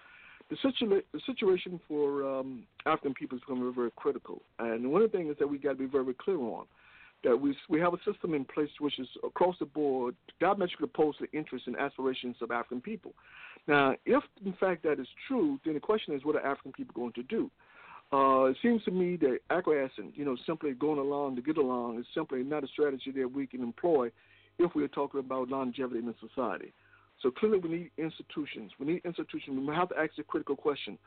[0.48, 4.40] the, situa- the situation for um, African people is becoming very, very critical.
[4.58, 6.64] And one of the things that we got to be very, very clear on
[7.24, 11.18] that we we have a system in place which is across the board diametrically opposed
[11.18, 13.12] to the interests and aspirations of African people.
[13.66, 16.94] Now, if in fact that is true, then the question is, what are African people
[16.94, 17.50] going to do?
[18.12, 21.98] Uh, it seems to me that acquiescing, you know, simply going along to get along,
[21.98, 24.10] is simply not a strategy that we can employ
[24.58, 26.72] if we are talking about longevity in a society.
[27.22, 28.72] So clearly, we need institutions.
[28.78, 29.58] We need institutions.
[29.58, 30.98] We have to ask the critical question.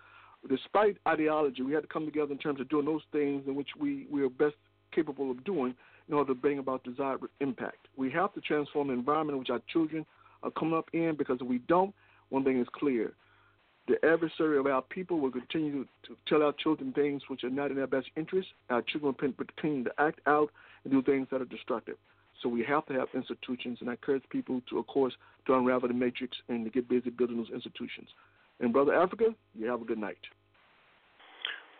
[0.47, 3.69] Despite ideology, we have to come together in terms of doing those things in which
[3.79, 4.55] we, we are best
[4.93, 5.75] capable of doing
[6.09, 7.87] in order to bring about desired impact.
[7.95, 10.05] We have to transform the environment in which our children
[10.43, 11.93] are coming up in because if we don't,
[12.29, 13.13] one thing is clear.
[13.87, 17.71] The adversary of our people will continue to tell our children things which are not
[17.71, 18.49] in their best interest.
[18.69, 20.51] Our children will continue to act out
[20.83, 21.95] and do things that are destructive.
[22.41, 25.13] So we have to have institutions, and I encourage people to, of course,
[25.47, 28.09] to unravel the matrix and to get busy building those institutions.
[28.59, 30.21] And Brother Africa, you have a good night.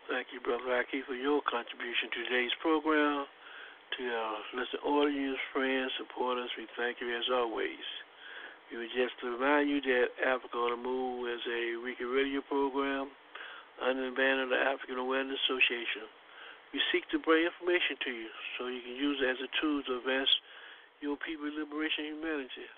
[0.09, 3.25] Thank you, Brother Haki, for your contribution to today's program.
[3.97, 7.81] To our listening audience, friends, supporters, we thank you as always.
[8.69, 13.09] We would just remind you that Africa on the Move is a weekly radio program
[13.81, 16.05] under the banner of the African Awareness Association.
[16.71, 19.81] We seek to bring information to you so you can use it as a tool
[19.89, 20.29] to advance
[21.01, 22.69] your people liberation and humanity.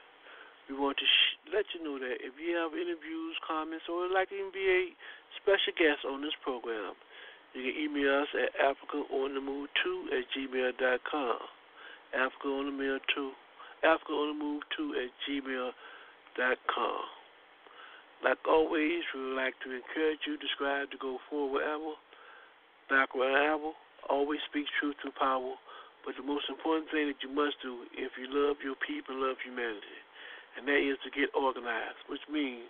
[0.72, 4.16] We want to sh- let you know that if you have interviews, comments, or would
[4.16, 4.82] like to be a
[5.44, 6.96] special guest on this program,
[7.54, 11.40] you can email us at africaonthemove2 at gmail.com.
[12.12, 13.32] Africa on the Move 2.
[13.84, 17.02] Africa on the Move 2 at gmail.com.
[18.24, 21.64] Like always, we would like to encourage you to strive to go forward
[22.92, 23.72] backward ever,
[24.12, 25.56] always speak truth to power.
[26.04, 29.40] But the most important thing that you must do if you love your people, love
[29.40, 30.00] humanity,
[30.60, 32.68] and that is to get organized, which means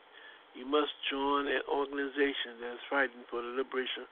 [0.53, 4.05] you must join an organization that's fighting for the liberation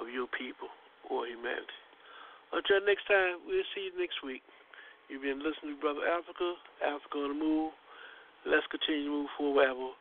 [0.00, 0.68] of your people
[1.10, 1.78] or humanity.
[2.52, 4.42] Until next time, we'll see you next week.
[5.08, 7.72] You've been listening to Brother Africa, Africa on the Move.
[8.46, 9.92] Let's continue to move forward level,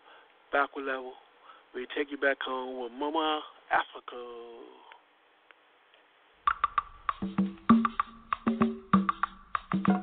[0.51, 1.13] backward level.
[1.73, 3.41] We take you back home with Mama
[3.71, 4.19] Africa.
[9.73, 10.02] Thank you.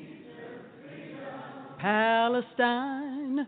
[1.81, 3.47] Palestine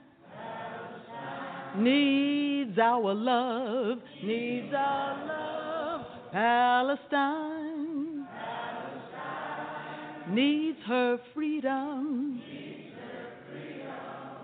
[1.77, 6.01] needs our love, needs our love.
[6.31, 8.25] Palestine
[10.29, 12.41] needs her freedom.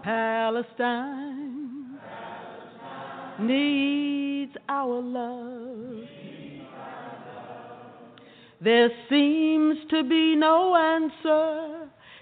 [0.03, 1.97] Palestine
[3.39, 6.03] needs our love.
[8.61, 11.88] There seems to be no answer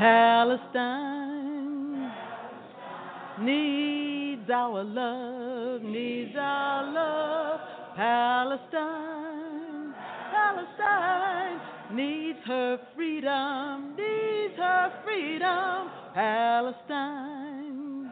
[0.00, 1.28] Palestine
[3.42, 7.60] needs our love, needs our love.
[7.96, 9.92] Palestine,
[10.32, 11.60] Palestine
[11.94, 15.90] needs her freedom, needs her freedom.
[16.14, 18.10] Palestine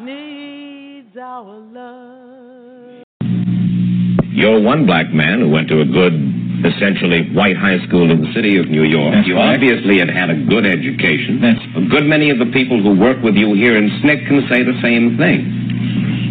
[0.00, 3.04] needs our love.
[4.32, 8.32] You're one black man who went to a good, essentially white high school in the
[8.32, 9.14] city of New York.
[9.14, 9.54] That's you right.
[9.54, 11.40] obviously had had a good education.
[11.40, 14.48] That's- a good many of the people who work with you here in SNCC can
[14.48, 15.40] say the same thing.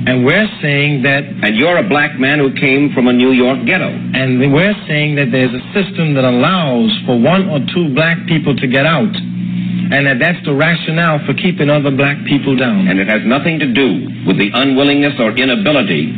[0.07, 3.65] And we're saying that, And you're a black man who came from a New York
[3.65, 3.89] ghetto.
[4.13, 8.55] and we're saying that there's a system that allows for one or two black people
[8.55, 9.13] to get out,
[9.91, 12.87] and that that's the rationale for keeping other black people down.
[12.87, 16.13] And it has nothing to do with the unwillingness or inability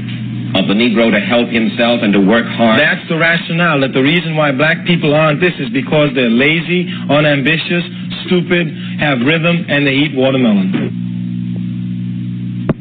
[0.56, 2.80] of the Negro to help himself and to work hard.
[2.80, 6.92] That's the rationale that the reason why black people aren't this is because they're lazy,
[7.10, 7.84] unambitious,
[8.28, 8.68] stupid,
[9.00, 11.00] have rhythm, and they eat watermelon.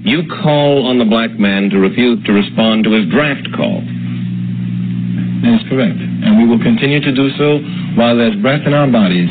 [0.02, 3.82] You call on the black man to refuse to respond to his draft call.
[5.44, 6.00] That is correct.
[6.00, 7.58] And we will continue to do so
[7.94, 9.30] while there's breath in our bodies.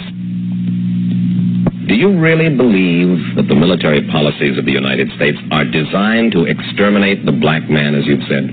[1.90, 6.46] Do you really believe that the military policies of the United States are designed to
[6.46, 8.46] exterminate the black man, as you've said?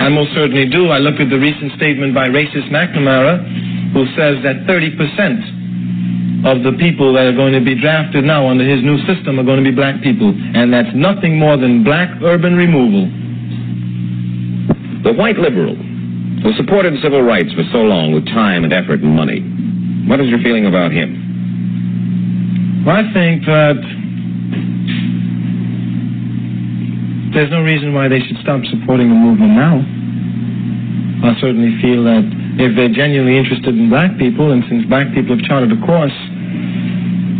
[0.00, 0.88] I most certainly do.
[0.88, 3.44] I look at the recent statement by racist McNamara,
[3.92, 8.64] who says that 30% of the people that are going to be drafted now under
[8.64, 10.32] his new system are going to be black people.
[10.32, 13.04] And that's nothing more than black urban removal.
[15.04, 19.14] The white liberal who supported civil rights for so long with time and effort and
[19.14, 19.44] money.
[20.08, 21.21] What is your feeling about him?
[22.82, 23.78] I think that
[27.30, 29.78] there's no reason why they should stop supporting the movement now.
[31.22, 32.26] I certainly feel that
[32.58, 36.12] if they're genuinely interested in black people, and since black people have charted a course,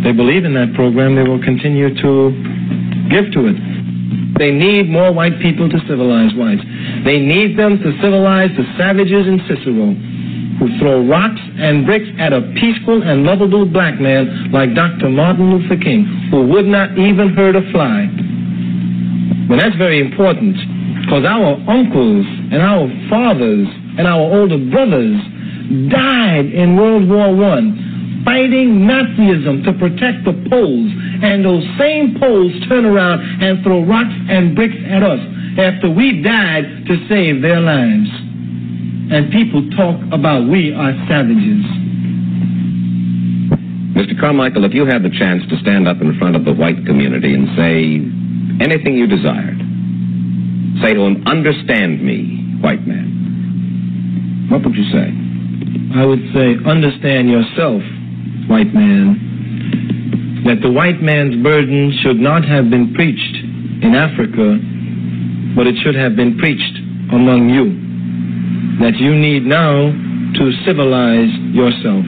[0.07, 2.31] they believe in that program, they will continue to
[3.11, 3.59] give to it.
[4.39, 6.63] They need more white people to civilize whites.
[7.03, 9.91] They need them to civilize the savages in Cicero
[10.59, 15.09] who throw rocks and bricks at a peaceful and lovable black man like Dr.
[15.09, 18.07] Martin Luther King, who would not even hurt a fly.
[19.49, 20.55] But that's very important
[21.01, 23.67] because our uncles and our fathers
[23.97, 25.19] and our older brothers
[25.91, 27.93] died in World War One
[28.25, 30.91] fighting Nazism to protect the Poles,
[31.23, 35.19] and those same Poles turn around and throw rocks and bricks at us
[35.59, 38.09] after we died to save their lives.
[39.11, 41.65] And people talk about we are savages.
[43.93, 44.19] Mr.
[44.19, 47.33] Carmichael, if you had the chance to stand up in front of the white community
[47.33, 48.01] and say
[48.63, 49.59] anything you desired,
[50.81, 55.13] say to them, understand me, white man, what would you say?
[55.93, 57.83] I would say, understand yourself,
[58.49, 63.35] white man, that the white man's burden should not have been preached
[63.85, 64.57] in Africa,
[65.55, 66.77] but it should have been preached
[67.13, 67.92] among you.
[68.81, 72.05] That you need now to civilize yourself.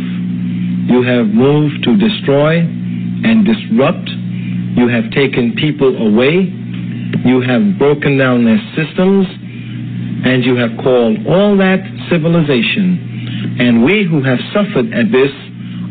[0.90, 4.10] You have moved to destroy and disrupt.
[4.78, 6.50] You have taken people away.
[7.26, 9.28] You have broken down their systems.
[10.26, 13.58] And you have called all that civilization.
[13.60, 15.32] And we who have suffered at this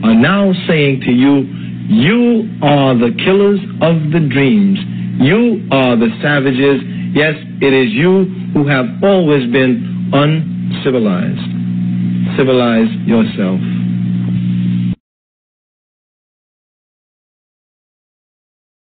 [0.02, 1.46] are now saying to you,
[1.86, 4.78] you are the killers of the dreams.
[5.20, 6.82] You are the savages.
[7.14, 10.10] Yes, it is you who have always been
[10.70, 12.36] uncivilized.
[12.36, 13.60] Civilize yourself.